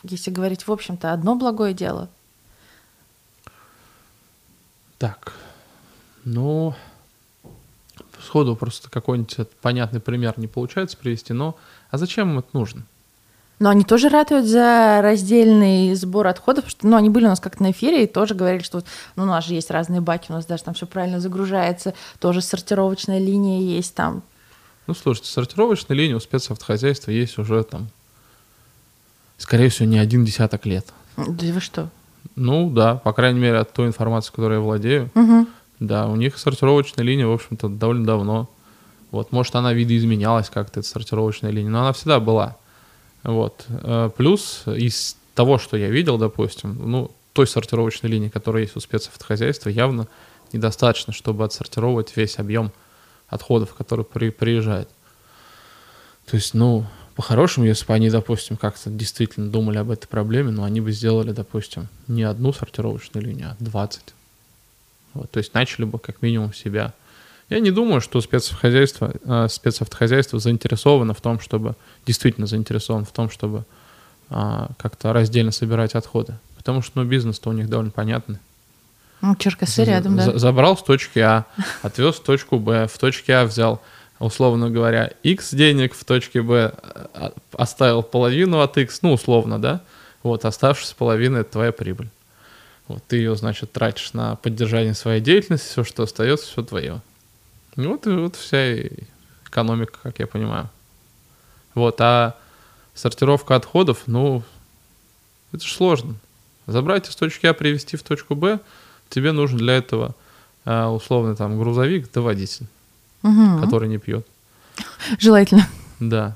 если 0.03 0.32
говорить, 0.32 0.65
в 0.65 0.71
общем-то, 0.71 1.11
одно 1.11 1.36
благое 1.36 1.73
дело. 1.73 2.09
Так, 4.98 5.34
ну, 6.26 6.74
сходу 8.24 8.56
просто 8.56 8.89
какой-нибудь 8.89 9.48
понятный 9.62 10.00
пример 10.00 10.34
не 10.38 10.48
получается 10.48 10.98
привести, 10.98 11.34
но 11.34 11.56
а 11.91 11.98
зачем 11.98 12.32
им 12.32 12.39
это 12.39 12.50
нужно? 12.54 12.84
Но 13.60 13.70
они 13.70 13.84
тоже 13.84 14.10
ратуют 14.10 14.45
за 14.45 15.00
раздельный 15.02 15.95
сбор 15.95 16.28
отходов, 16.28 16.66
потому 16.66 16.72
что 16.72 16.88
ну, 16.88 16.95
они 16.95 17.10
были 17.10 17.26
у 17.26 17.30
нас 17.30 17.39
как 17.39 17.60
на 17.60 17.72
эфире 17.72 18.04
и 18.04 18.08
тоже 18.08 18.36
говорили, 18.36 18.62
что 18.62 18.84
ну, 19.16 19.24
у 19.24 19.26
нас 19.26 19.45
же 19.45 19.56
есть 19.56 19.72
разные 19.72 20.00
баки, 20.00 20.28
у 20.30 20.34
нас 20.34 20.45
даже 20.45 20.64
там 20.64 20.76
все 20.76 20.86
правильно 20.86 21.20
загружается, 21.20 21.95
тоже 22.20 22.41
сортировочная 22.41 23.18
линия 23.18 23.62
есть 23.62 23.95
там. 23.95 24.22
Ну, 24.86 24.93
слушайте, 24.93 25.32
сортировочная 25.32 25.98
линия 25.98 26.16
у 26.16 26.20
спецавтохозяйства 26.20 27.10
есть 27.10 27.39
уже 27.39 27.64
там, 27.64 27.89
скорее 29.38 29.70
всего, 29.70 29.88
не 29.88 29.98
один 29.98 30.24
десяток 30.24 30.66
лет. 30.68 30.86
Да 31.18 31.45
вы 31.48 31.60
что? 31.60 31.89
Ну, 32.38 32.69
да, 32.69 32.95
по 32.95 33.13
крайней 33.13 33.39
мере, 33.39 33.57
от 33.57 33.73
той 33.73 33.88
информации, 33.88 34.31
которой 34.31 34.53
я 34.53 34.59
владею. 34.59 35.09
Мгм. 35.15 35.47
Да, 35.79 36.07
у 36.07 36.15
них 36.15 36.38
сортировочная 36.38 37.03
линия, 37.03 37.25
в 37.25 37.33
общем-то, 37.33 37.67
довольно 37.67 38.05
давно. 38.05 38.47
Вот, 39.09 39.31
может, 39.31 39.55
она 39.55 39.73
видоизменялась 39.73 40.49
как-то, 40.49 40.81
эта 40.81 40.88
сортировочная 40.88 41.49
линия, 41.49 41.71
но 41.71 41.81
она 41.81 41.93
всегда 41.93 42.19
была. 42.19 42.55
Вот. 43.23 43.65
Э, 43.69 44.11
Плюс 44.15 44.63
из 44.67 45.17
того, 45.33 45.57
что 45.57 45.77
я 45.77 45.89
видел, 45.89 46.19
допустим, 46.19 46.77
ну, 46.79 47.11
той 47.33 47.47
сортировочной 47.47 48.09
линии, 48.09 48.29
которая 48.29 48.63
есть 48.63 48.75
у 48.75 48.79
спецавтохозяйства, 48.79 49.69
явно 49.69 50.07
недостаточно, 50.53 51.13
чтобы 51.13 51.43
отсортировать 51.43 52.15
весь 52.15 52.38
объем 52.38 52.71
отходов, 53.29 53.73
который 53.73 54.05
при, 54.05 54.29
приезжает. 54.29 54.89
То 56.29 56.35
есть, 56.35 56.53
ну, 56.53 56.85
по-хорошему, 57.18 57.65
если 57.65 57.84
бы 57.88 57.95
они, 57.95 58.11
допустим, 58.11 58.57
как-то 58.57 58.91
действительно 58.91 59.49
думали 59.49 59.80
об 59.80 59.89
этой 59.89 60.05
проблеме, 60.07 60.51
ну, 60.51 60.63
они 60.63 60.82
бы 60.82 60.91
сделали, 60.91 61.32
допустим, 61.32 61.88
не 62.07 62.22
одну 62.22 62.53
сортировочную 62.53 63.26
линию, 63.26 63.49
а 63.49 63.55
20. 63.63 64.01
Вот, 65.15 65.32
то 65.32 65.39
есть 65.39 65.51
начали 65.55 65.86
бы 65.86 65.97
как 65.97 66.22
минимум 66.22 66.53
себя. 66.53 66.93
Я 67.49 67.59
не 67.59 67.72
думаю, 67.72 68.01
что 68.01 68.22
спецхозяйство, 68.22 69.13
э, 69.26 69.47
спецавтохозяйство 69.49 70.38
заинтересовано 70.38 71.15
в 71.15 71.22
том, 71.22 71.39
чтобы, 71.39 71.74
действительно 72.05 72.45
заинтересован 72.45 73.03
в 73.03 73.11
том, 73.11 73.32
чтобы 73.32 73.65
а, 74.30 74.70
как-то 74.78 75.11
раздельно 75.11 75.51
собирать 75.51 75.95
отходы. 75.95 76.36
Потому 76.57 76.84
что, 76.84 77.01
ну, 77.01 77.09
бизнес-то 77.09 77.49
у 77.49 77.53
них 77.53 77.68
довольно 77.68 77.91
понятный. 77.91 78.38
Ну, 79.22 79.36
Черкасы 79.38 79.86
рядом, 79.86 80.18
да. 80.18 80.26
За- 80.26 80.38
Забрал 80.38 80.78
с 80.78 80.84
точки 80.84 81.18
А, 81.20 81.45
отвез 81.82 82.15
в 82.15 82.24
точку 82.24 82.59
Б, 82.59 82.88
в 82.88 82.97
точке 82.99 83.34
А 83.38 83.45
взял, 83.45 83.82
условно 84.20 84.70
говоря, 84.70 85.11
X 85.24 85.53
денег, 85.53 85.93
в 85.93 86.03
точке 86.03 86.41
Б 86.41 86.74
а, 87.13 87.34
оставил 87.53 88.03
половину 88.03 88.59
от 88.61 88.78
X, 88.78 89.01
ну, 89.01 89.13
условно, 89.13 89.59
да, 89.59 89.82
вот, 90.24 90.45
оставшаяся 90.45 90.95
половина— 90.95 91.38
это 91.39 91.53
твоя 91.53 91.72
прибыль. 91.72 92.09
Вот, 92.88 93.03
ты 93.07 93.18
ее, 93.18 93.36
значит, 93.36 93.72
тратишь 93.72 94.13
на 94.13 94.36
поддержание 94.36 94.93
своей 94.93 95.22
деятельности, 95.22 95.68
все, 95.70 95.84
что 95.84 96.03
остается, 96.03 96.47
все 96.47 96.63
твое. 96.63 97.01
И 97.76 97.82
вот, 97.82 98.07
и 98.07 98.11
вот 98.11 98.36
вся 98.36 98.82
экономика, 99.45 99.99
как 100.01 100.20
я 100.20 100.28
понимаю. 100.28 100.70
Вот, 101.76 101.99
а 102.01 102.36
сортировка 102.93 103.55
отходов, 103.55 104.03
ну, 104.07 104.41
это 105.51 105.65
же 105.65 105.74
сложно. 105.74 106.15
Забрать 106.65 107.07
из 107.09 107.15
точки 107.15 107.45
А, 107.45 107.53
привезти 107.53 107.97
в 107.97 108.03
точку 108.03 108.36
Б, 108.36 108.59
тебе 109.09 109.32
нужен 109.32 109.57
для 109.57 109.78
этого 109.78 110.15
а, 110.65 110.89
условно 110.89 111.36
там 111.36 111.57
грузовик 111.57 112.09
да 112.13 112.22
водитель, 112.22 112.68
Мгм. 113.22 113.61
который 113.61 113.89
не 113.89 113.97
пьет. 113.97 114.26
Желательно. 115.20 115.68
Да. 115.99 116.36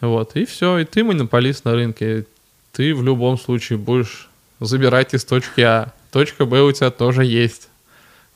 Вот, 0.00 0.34
и 0.34 0.44
все, 0.44 0.78
и 0.78 0.84
ты 0.84 1.04
монополист 1.04 1.64
на 1.64 1.72
рынке. 1.72 2.26
Ты 2.72 2.94
в 2.94 3.02
любом 3.02 3.38
случае 3.38 3.78
будешь 3.78 4.28
забирать 4.60 5.14
из 5.14 5.24
точки 5.24 5.60
А. 5.60 5.92
Точка 6.10 6.46
Б 6.46 6.62
у 6.62 6.72
тебя 6.72 6.90
тоже 6.90 7.24
есть. 7.24 7.68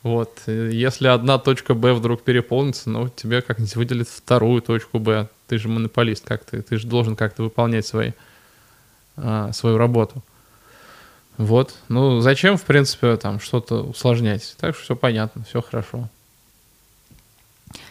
Вот, 0.03 0.41
если 0.47 1.07
одна 1.07 1.39
точка 1.39 1.73
Б 1.73 1.93
вдруг 1.93 2.21
переполнится, 2.21 2.89
ну, 2.89 3.09
тебе 3.09 3.41
как-нибудь 3.41 3.75
выделят 3.75 4.07
вторую 4.07 4.61
точку 4.61 4.99
Б. 4.99 5.27
Ты 5.47 5.57
же 5.57 5.67
монополист, 5.67 6.25
как 6.25 6.45
ты, 6.45 6.61
ты 6.61 6.77
же 6.77 6.87
должен 6.87 7.15
как-то 7.15 7.43
выполнять 7.43 7.87
свои, 7.87 8.11
а, 9.17 9.51
свою 9.51 9.77
работу. 9.77 10.23
Вот, 11.37 11.75
ну, 11.89 12.21
зачем, 12.21 12.57
в 12.57 12.63
принципе, 12.63 13.17
там 13.17 13.39
что-то 13.39 13.81
усложнять? 13.83 14.55
Так 14.59 14.75
что 14.75 14.83
все 14.83 14.95
понятно, 14.95 15.43
все 15.43 15.61
хорошо. 15.61 16.07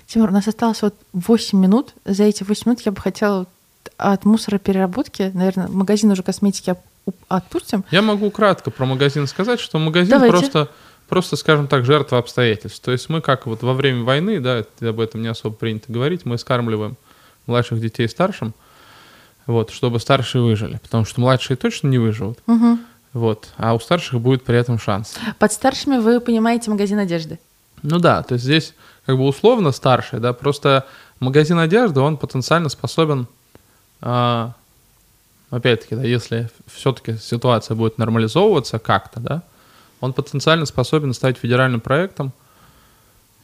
Тимур, 0.07 0.31
у 0.31 0.33
нас 0.33 0.47
осталось 0.49 0.83
вот 0.83 0.95
8 1.13 1.59
минут. 1.59 1.95
За 2.05 2.25
эти 2.25 2.43
8 2.45 2.63
минут 2.67 2.81
я 2.83 2.93
бы 2.93 3.01
хотела 3.01 3.47
от 3.97 4.25
мусоропереработки, 4.25 5.31
наверное, 5.35 5.69
магазин 5.69 6.11
уже 6.11 6.23
косметики 6.23 6.75
отпустим. 7.29 7.85
Я 7.91 8.03
могу 8.03 8.31
кратко 8.31 8.71
про 8.71 8.87
магазин 8.87 9.27
сказать, 9.27 9.61
что 9.61 9.79
магазин 9.79 10.11
Давайте. 10.11 10.33
просто, 10.37 10.69
просто, 11.09 11.37
скажем 11.37 11.69
так, 11.69 11.85
жертва 11.85 12.19
обстоятельств. 12.19 12.81
То 12.83 12.93
есть 12.93 13.09
мы 13.09 13.21
как 13.21 13.47
вот 13.47 13.63
во 13.63 13.75
время 13.75 14.03
войны, 14.05 14.41
да, 14.41 14.65
об 14.81 15.01
этом 15.01 15.23
не 15.23 15.29
особо 15.29 15.55
принято 15.55 15.93
говорить, 15.93 16.25
мы 16.25 16.39
скармливаем 16.39 16.97
младших 17.47 17.81
детей 17.81 18.09
старшим, 18.09 18.55
вот, 19.47 19.71
чтобы 19.71 20.01
старшие 20.01 20.43
выжили, 20.43 20.81
потому 20.83 21.05
что 21.05 21.21
младшие 21.21 21.57
точно 21.59 21.89
не 21.89 21.99
выживут, 21.99 22.39
Мгм. 22.47 22.81
вот, 23.13 23.49
а 23.59 23.75
у 23.75 23.81
старших 23.81 24.19
будет 24.21 24.45
при 24.45 24.57
этом 24.57 24.79
шанс. 24.79 25.15
Под 25.39 25.53
старшими 25.53 25.99
вы 25.99 26.21
понимаете 26.21 26.71
магазин 26.71 26.99
одежды. 26.99 27.39
Ну 27.85 27.99
да, 27.99 28.23
то 28.23 28.35
есть 28.35 28.45
здесь 28.45 28.75
как 29.05 29.19
бы 29.19 29.27
условно 29.27 29.71
старший, 29.71 30.19
да, 30.19 30.33
просто 30.33 30.87
магазин 31.21 31.59
одежды, 31.59 32.01
он 32.01 32.17
потенциально 32.17 32.71
способен, 32.71 33.27
а, 34.01 34.55
опять-таки, 35.51 35.95
да, 35.95 36.03
если 36.03 36.51
все-таки 36.67 37.19
ситуация 37.19 37.75
будет 37.75 37.99
нормализовываться 37.99 38.79
как-то, 38.79 39.21
да, 39.21 39.43
он 40.01 40.15
потенциально 40.15 40.65
способен 40.65 41.13
стать 41.13 41.37
федеральным 41.37 41.81
проектом. 41.83 42.33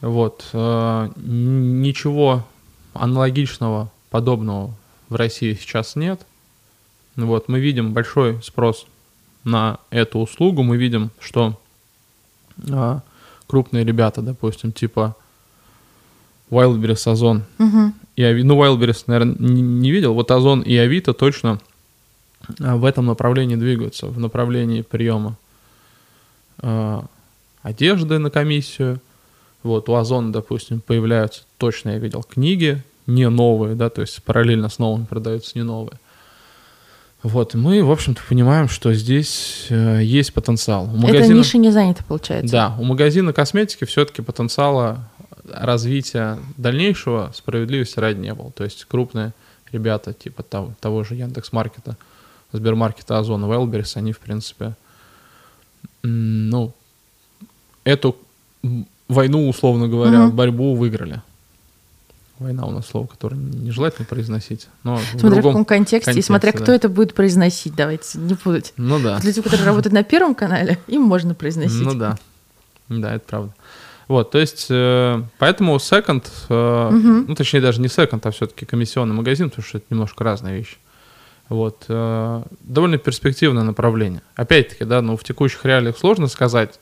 Вот. 0.01 0.45
э, 0.53 1.09
Ничего 1.15 2.43
аналогичного, 2.93 3.91
подобного 4.09 4.73
в 5.09 5.15
России 5.15 5.53
сейчас 5.53 5.95
нет. 5.95 6.21
Вот. 7.15 7.47
Мы 7.47 7.59
видим 7.59 7.93
большой 7.93 8.41
спрос 8.43 8.85
на 9.43 9.79
эту 9.89 10.19
услугу. 10.19 10.63
Мы 10.63 10.77
видим, 10.77 11.11
что 11.19 11.59
а, 12.71 13.01
крупные 13.51 13.83
ребята, 13.83 14.21
допустим, 14.21 14.71
типа 14.71 15.13
Wildberries, 16.49 17.11
Озон 17.11 17.43
Мгм. 17.57 17.93
и 18.15 18.23
Ави... 18.23 18.43
Ну, 18.43 18.55
Wildberries, 18.55 19.03
наверное, 19.07 19.35
не, 19.39 19.61
не 19.61 19.91
видел. 19.91 20.13
Вот 20.13 20.31
Озон 20.31 20.61
и 20.61 20.73
Авито 20.77 21.13
точно 21.13 21.59
а, 22.61 22.77
в 22.77 22.85
этом 22.85 23.07
направлении 23.07 23.57
двигаются, 23.57 24.07
в 24.07 24.17
направлении 24.19 24.83
приема 24.83 25.35
а, 26.59 27.03
одежды 27.61 28.19
на 28.19 28.29
комиссию. 28.29 29.01
Вот 29.63 29.89
у 29.89 29.95
Озона, 29.95 30.31
допустим, 30.31 30.79
появляются, 30.79 31.41
точно 31.57 31.89
я 31.89 31.97
видел, 31.97 32.23
книги, 32.23 32.81
не 33.05 33.27
новые, 33.29 33.75
да, 33.75 33.89
то 33.89 33.99
есть 33.99 34.23
параллельно 34.23 34.69
с 34.69 34.79
новыми 34.79 35.03
продаются 35.03 35.51
не 35.55 35.63
новые. 35.65 35.99
Вот, 37.23 37.53
мы, 37.53 37.83
в 37.83 37.91
общем-то, 37.91 38.21
понимаем, 38.27 38.67
что 38.67 38.93
здесь 38.93 39.67
э, 39.69 40.01
есть 40.03 40.33
потенциал. 40.33 40.85
У 40.85 40.97
Эта 40.97 41.07
магазина- 41.07 41.37
ниша 41.37 41.57
не 41.59 41.69
занята, 41.71 42.03
получается. 42.07 42.51
да, 42.51 42.75
у 42.79 42.83
магазина 42.83 43.31
косметики 43.31 43.85
все-таки 43.85 44.21
потенциала 44.23 45.07
развития 45.47 46.39
дальнейшего 46.57 47.31
справедливости 47.35 47.99
ради 47.99 48.19
не 48.19 48.33
было. 48.33 48.51
То 48.51 48.63
есть 48.63 48.85
крупные 48.85 49.33
ребята 49.71 50.13
типа 50.13 50.41
того, 50.43 50.73
того 50.79 51.03
же 51.03 51.13
Яндекс.Маркета, 51.15 51.95
Сбермаркета, 52.53 53.19
Озона, 53.19 53.45
Wildberries, 53.45 53.97
они, 53.97 54.13
в 54.13 54.19
принципе, 54.19 54.75
ну, 56.03 56.73
эту 57.83 58.15
войну, 59.07 59.47
условно 59.47 59.87
говоря, 59.87 60.21
Мгм. 60.25 60.35
борьбу 60.35 60.75
выиграли. 60.75 61.21
Война 62.41 62.65
у 62.65 62.71
нас 62.71 62.87
слово, 62.87 63.05
которое 63.05 63.35
нежелательно 63.35 64.07
произносить, 64.07 64.67
но 64.83 64.95
в 64.95 65.03
Смотря 65.03 65.29
в 65.29 65.33
другом... 65.33 65.51
каком 65.51 65.65
контексте, 65.65 66.17
и 66.17 66.21
смотря 66.23 66.51
контексте, 66.51 66.63
кто 66.63 66.71
да. 66.71 66.75
это 66.75 66.89
будет 66.89 67.13
произносить, 67.13 67.75
давайте 67.75 68.17
не 68.17 68.33
путать. 68.33 68.73
Ну 68.77 68.99
да. 68.99 69.15
Вот 69.15 69.23
Люди, 69.23 69.43
которые 69.43 69.63
работают 69.63 69.93
на 69.93 70.03
Первом 70.03 70.33
канале, 70.33 70.79
им 70.87 71.03
можно 71.03 71.35
произносить. 71.35 71.81
Ну 71.81 71.93
да. 71.93 72.17
Да, 72.89 73.13
это 73.13 73.23
правда. 73.27 73.53
Вот, 74.07 74.31
то 74.31 74.39
есть, 74.39 74.65
э, 74.71 75.21
поэтому 75.37 75.77
секонд, 75.77 76.31
э, 76.49 76.89
Мгм. 76.91 77.25
ну, 77.27 77.35
точнее, 77.35 77.61
даже 77.61 77.79
не 77.79 77.87
секонд, 77.87 78.25
а 78.25 78.31
все-таки 78.31 78.65
комиссионный 78.65 79.13
магазин, 79.13 79.51
потому 79.51 79.65
что 79.65 79.77
это 79.77 79.85
немножко 79.91 80.23
разные 80.23 80.57
вещи. 80.57 80.77
Вот, 81.47 81.85
э, 81.89 82.41
довольно 82.61 82.97
перспективное 82.97 83.63
направление. 83.63 84.23
Опять-таки, 84.35 84.83
да, 84.83 85.03
ну, 85.03 85.15
в 85.15 85.23
текущих 85.23 85.63
реалиях 85.63 85.95
сложно 85.95 86.27
сказать, 86.27 86.79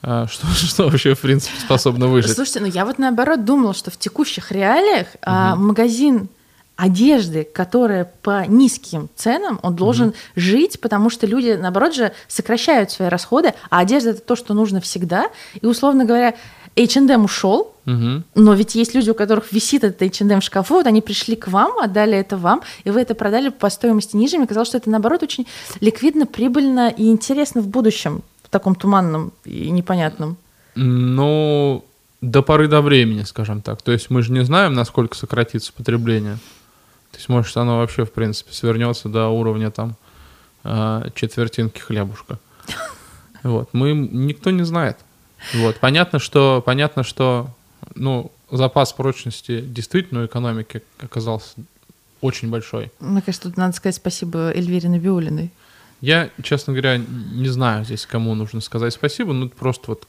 что, 0.28 0.46
что 0.54 0.84
вообще, 0.84 1.14
в 1.14 1.20
принципе, 1.20 1.58
способно 1.60 2.08
выжить. 2.08 2.34
Слушайте, 2.34 2.60
ну 2.60 2.66
я 2.66 2.84
вот 2.84 2.98
наоборот 2.98 3.44
думала, 3.44 3.74
что 3.74 3.90
в 3.90 3.98
текущих 3.98 4.50
реалиях 4.52 5.08
угу. 5.08 5.18
а, 5.22 5.56
магазин 5.56 6.28
одежды, 6.76 7.44
которая 7.44 8.10
по 8.22 8.46
низким 8.46 9.10
ценам, 9.14 9.60
он 9.62 9.76
должен 9.76 10.08
угу. 10.08 10.16
жить, 10.34 10.80
потому 10.80 11.10
что 11.10 11.26
люди, 11.26 11.58
наоборот 11.60 11.94
же, 11.94 12.12
сокращают 12.26 12.90
свои 12.90 13.08
расходы, 13.08 13.52
а 13.68 13.80
одежда 13.80 14.10
это 14.10 14.22
то, 14.22 14.34
что 14.34 14.54
нужно 14.54 14.80
всегда. 14.80 15.28
И, 15.60 15.66
условно 15.66 16.06
говоря, 16.06 16.34
H&M 16.76 17.24
ушел, 17.24 17.74
угу. 17.84 18.22
но 18.34 18.54
ведь 18.54 18.74
есть 18.74 18.94
люди, 18.94 19.10
у 19.10 19.14
которых 19.14 19.52
висит 19.52 19.84
этот 19.84 20.00
H&M 20.00 20.40
в 20.40 20.44
шкафу, 20.44 20.74
вот 20.74 20.86
они 20.86 21.02
пришли 21.02 21.36
к 21.36 21.48
вам, 21.48 21.78
отдали 21.78 22.16
это 22.16 22.38
вам, 22.38 22.62
и 22.84 22.90
вы 22.90 23.02
это 23.02 23.14
продали 23.14 23.50
по 23.50 23.68
стоимости 23.68 24.16
ниже. 24.16 24.38
Мне 24.38 24.46
казалось, 24.46 24.68
что 24.68 24.78
это, 24.78 24.88
наоборот, 24.88 25.22
очень 25.22 25.46
ликвидно, 25.80 26.24
прибыльно 26.24 26.88
и 26.88 27.10
интересно 27.10 27.60
в 27.60 27.68
будущем, 27.68 28.22
таком 28.50 28.74
туманном 28.74 29.32
и 29.44 29.70
непонятном. 29.70 30.36
Ну, 30.74 31.84
до 32.20 32.42
поры 32.42 32.68
до 32.68 32.80
времени, 32.80 33.22
скажем 33.22 33.62
так. 33.62 33.82
То 33.82 33.92
есть 33.92 34.10
мы 34.10 34.22
же 34.22 34.32
не 34.32 34.44
знаем, 34.44 34.74
насколько 34.74 35.16
сократится 35.16 35.72
потребление. 35.72 36.36
То 37.12 37.16
есть, 37.16 37.28
может, 37.28 37.56
оно 37.56 37.78
вообще, 37.78 38.04
в 38.04 38.12
принципе, 38.12 38.52
свернется 38.52 39.08
до 39.08 39.28
уровня 39.28 39.70
там 39.70 39.96
а, 40.64 41.08
четвертинки 41.14 41.80
хлебушка. 41.80 42.38
Вот. 43.42 43.70
Мы, 43.72 43.94
никто 43.94 44.50
не 44.50 44.64
знает. 44.64 44.98
Вот. 45.54 45.80
Понятно, 45.80 46.18
что, 46.18 46.62
понятно, 46.62 47.02
что 47.04 47.48
ну, 47.94 48.30
запас 48.50 48.92
прочности 48.92 49.62
действительно 49.62 50.20
у 50.20 50.26
экономики 50.26 50.82
оказался 50.98 51.54
очень 52.20 52.50
большой. 52.50 52.92
Мне 53.00 53.22
кажется, 53.22 53.48
тут 53.48 53.56
надо 53.56 53.74
сказать 53.74 53.96
спасибо 53.96 54.52
Эльвире 54.52 54.90
Набиулиной. 54.90 55.50
Я, 56.00 56.30
честно 56.42 56.72
говоря, 56.72 56.96
не 56.98 57.48
знаю 57.48 57.84
здесь, 57.84 58.06
кому 58.06 58.34
нужно 58.34 58.60
сказать 58.60 58.94
спасибо, 58.94 59.32
ну 59.32 59.48
просто 59.48 59.84
вот 59.88 60.08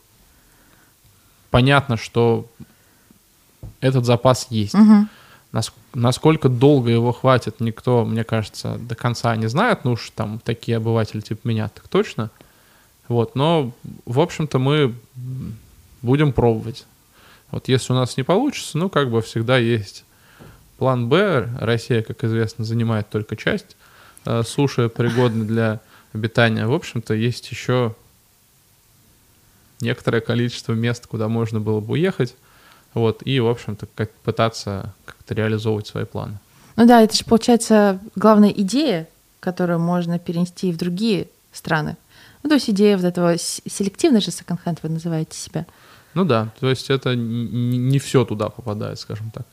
понятно, 1.50 1.98
что 1.98 2.50
этот 3.82 4.06
запас 4.06 4.48
есть. 4.50 4.74
Угу. 4.74 5.08
Насколько 5.94 6.48
долго 6.48 6.90
его 6.90 7.12
хватит, 7.12 7.60
никто, 7.60 8.06
мне 8.06 8.24
кажется, 8.24 8.78
до 8.78 8.96
конца 8.96 9.36
не 9.36 9.48
знает. 9.48 9.84
Ну 9.84 9.94
уж 9.94 10.12
там 10.12 10.40
такие 10.40 10.78
обыватели 10.78 11.20
типа 11.20 11.46
меня, 11.46 11.68
так 11.68 11.90
точно. 11.90 12.30
Вот, 13.10 13.36
но, 13.36 13.74
в 14.06 14.22
общем-то, 14.22 14.58
мы 14.58 14.96
будем 16.02 16.32
пробовать. 16.32 16.86
Вот 17.52 17.68
если 17.68 17.92
у 17.92 17.96
нас 17.98 18.16
не 18.16 18.24
получится, 18.24 18.78
ну, 18.78 18.88
как 18.88 19.12
бы 19.12 19.22
всегда 19.22 19.58
есть 19.58 20.06
план 20.78 21.10
Б. 21.10 21.50
Россия, 21.60 22.02
как 22.02 22.24
известно, 22.24 22.64
занимает 22.64 23.10
только 23.10 23.36
часть 23.36 23.76
суши, 24.46 24.90
пригодной 24.90 25.46
для 25.46 25.80
обитания. 26.14 26.68
В 26.68 26.74
общем-то, 26.74 27.14
есть 27.14 27.50
еще 27.52 27.96
некоторое 29.80 30.22
количество 30.22 30.74
мест, 30.74 31.08
куда 31.08 31.28
можно 31.28 31.60
было 31.60 31.80
бы 31.80 31.94
уехать. 31.94 32.36
Вот, 32.94 33.26
и, 33.26 33.40
в 33.40 33.48
общем-то, 33.48 33.88
как 33.96 34.12
пытаться 34.12 34.94
как-то 35.06 35.34
реализовывать 35.34 35.88
свои 35.88 36.06
планы. 36.06 36.38
Ну 36.76 36.86
да, 36.86 37.02
это 37.02 37.16
же, 37.16 37.24
получается, 37.24 38.00
главная 38.16 38.50
идея, 38.50 39.08
которую 39.40 39.80
можно 39.80 40.20
перенести 40.20 40.72
в 40.72 40.78
другие 40.78 41.28
страны. 41.54 41.96
Ну, 42.44 42.50
то 42.50 42.56
есть 42.56 42.70
идея 42.70 42.98
вот 42.98 43.06
этого 43.06 43.38
селективный 43.38 44.20
же 44.22 44.32
секонд-хенд 44.32 44.80
вы 44.84 44.90
называете 44.90 45.38
себя. 45.38 45.66
Ну 46.14 46.26
да, 46.26 46.50
то 46.60 46.70
есть 46.70 46.90
это 46.90 47.16
не 47.16 48.00
все 48.00 48.26
туда 48.26 48.50
попадает, 48.50 49.00
скажем 49.00 49.32
так. 49.32 49.46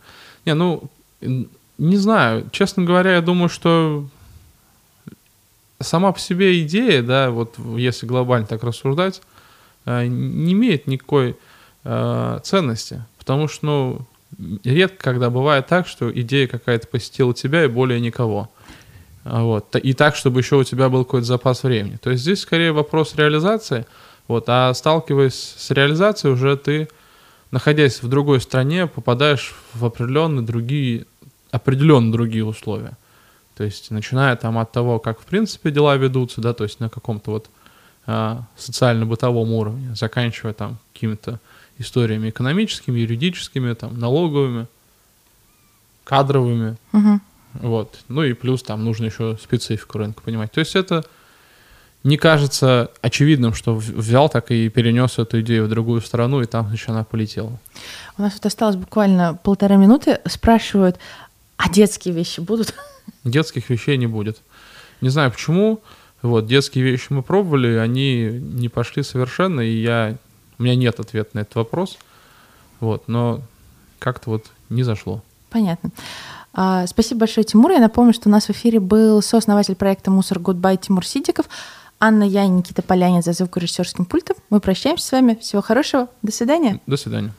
Не, 0.44 0.54
ну, 0.54 0.84
не 1.20 1.96
знаю, 1.96 2.48
честно 2.50 2.84
говоря, 2.84 3.14
я 3.14 3.20
думаю, 3.20 3.48
что 3.48 4.08
сама 5.80 6.12
по 6.12 6.18
себе 6.18 6.62
идея, 6.62 7.02
да, 7.02 7.30
вот 7.30 7.56
если 7.76 8.06
глобально 8.06 8.46
так 8.46 8.62
рассуждать, 8.62 9.22
э, 9.86 10.06
не 10.06 10.52
имеет 10.52 10.86
никакой 10.86 11.36
э, 11.84 12.40
ценности. 12.42 13.04
Потому 13.18 13.48
что, 13.48 13.66
ну, 13.66 14.58
редко 14.64 15.02
когда 15.02 15.30
бывает 15.30 15.66
так, 15.66 15.86
что 15.86 16.10
идея 16.10 16.46
какая-то 16.46 16.86
посетила 16.86 17.34
тебя 17.34 17.64
и 17.64 17.68
более 17.68 18.00
никого. 18.00 18.50
А 19.24 19.42
вот. 19.42 19.76
И 19.76 19.92
так, 19.92 20.16
чтобы 20.16 20.40
еще 20.40 20.56
у 20.56 20.64
тебя 20.64 20.88
был 20.88 21.04
какой-то 21.04 21.26
запас 21.26 21.62
времени. 21.62 21.96
То 21.96 22.10
есть 22.10 22.22
здесь 22.22 22.40
скорее 22.40 22.72
вопрос 22.72 23.14
реализации. 23.16 23.86
Вот. 24.26 24.44
А 24.48 24.72
сталкиваясь 24.74 25.54
с 25.56 25.70
реализацией, 25.70 26.32
уже 26.32 26.56
ты, 26.56 26.88
находясь 27.50 28.02
в 28.02 28.08
другой 28.08 28.40
стране, 28.40 28.86
попадаешь 28.86 29.54
в 29.74 29.84
определенные 29.84 30.44
другие, 30.44 31.06
определенно 31.50 32.10
другие 32.12 32.44
условия. 32.44 32.96
То 33.58 33.64
есть, 33.64 33.90
начиная 33.90 34.36
там 34.36 34.56
от 34.56 34.70
того, 34.70 35.00
как 35.00 35.18
в 35.18 35.24
принципе 35.24 35.72
дела 35.72 35.96
ведутся, 35.96 36.40
да, 36.40 36.54
то 36.54 36.62
есть 36.62 36.78
на 36.78 36.88
каком-то 36.88 37.32
вот 37.32 37.50
а, 38.06 38.44
социально-бытовом 38.56 39.52
уровне, 39.52 39.96
заканчивая 39.96 40.52
там 40.52 40.78
какими-то 40.92 41.40
историями 41.76 42.30
экономическими, 42.30 43.00
юридическими, 43.00 43.74
там, 43.74 43.98
налоговыми, 43.98 44.68
кадровыми. 46.04 46.76
Угу. 46.92 47.20
Вот. 47.54 47.98
Ну 48.06 48.22
и 48.22 48.32
плюс 48.32 48.62
там 48.62 48.84
нужно 48.84 49.06
еще 49.06 49.36
специфику 49.42 49.98
рынка 49.98 50.22
понимать. 50.22 50.52
То 50.52 50.60
есть 50.60 50.76
это 50.76 51.04
не 52.04 52.16
кажется 52.16 52.92
очевидным, 53.02 53.54
что 53.54 53.74
взял 53.74 54.28
так 54.28 54.52
и 54.52 54.68
перенес 54.68 55.18
эту 55.18 55.40
идею 55.40 55.66
в 55.66 55.68
другую 55.68 56.00
страну, 56.00 56.40
и 56.40 56.46
там 56.46 56.72
еще 56.72 56.92
она 56.92 57.02
полетела. 57.02 57.58
У 58.16 58.22
нас 58.22 58.34
вот 58.34 58.46
осталось 58.46 58.76
буквально 58.76 59.34
полтора 59.42 59.74
минуты. 59.74 60.20
Спрашивают, 60.26 60.98
а 61.58 61.68
детские 61.68 62.14
вещи 62.14 62.40
будут? 62.40 62.74
Детских 63.24 63.68
вещей 63.68 63.98
не 63.98 64.06
будет. 64.06 64.38
Не 65.02 65.10
знаю 65.10 65.30
почему. 65.30 65.82
Вот, 66.22 66.46
детские 66.46 66.84
вещи 66.84 67.06
мы 67.10 67.22
пробовали, 67.22 67.76
они 67.76 68.24
не 68.24 68.68
пошли 68.68 69.02
совершенно, 69.02 69.60
и 69.60 69.70
я 69.70 70.16
у 70.58 70.62
меня 70.62 70.74
нет 70.74 70.98
ответа 70.98 71.30
на 71.34 71.40
этот 71.40 71.54
вопрос, 71.54 71.96
вот, 72.80 73.06
но 73.06 73.40
как-то 74.00 74.30
вот 74.30 74.46
не 74.68 74.82
зашло. 74.82 75.22
Понятно. 75.50 75.90
А, 76.52 76.86
спасибо 76.88 77.20
большое, 77.20 77.44
Тимур. 77.44 77.70
Я 77.70 77.78
напомню, 77.78 78.12
что 78.12 78.28
у 78.28 78.32
нас 78.32 78.46
в 78.46 78.50
эфире 78.50 78.80
был 78.80 79.22
сооснователь 79.22 79.76
проекта 79.76 80.10
«Мусор 80.10 80.40
Goodbye» 80.40 80.76
Тимур 80.76 81.06
Сидиков, 81.06 81.46
Анна 82.00 82.24
Я 82.24 82.44
и 82.44 82.48
Никита 82.48 82.82
Полянин 82.82 83.22
за 83.22 83.32
звукорежиссерским 83.32 84.04
пультом. 84.04 84.36
Мы 84.50 84.60
прощаемся 84.60 85.06
с 85.06 85.12
вами. 85.12 85.38
Всего 85.40 85.62
хорошего. 85.62 86.08
До 86.22 86.32
свидания. 86.32 86.80
До 86.86 86.96
свидания. 86.96 87.32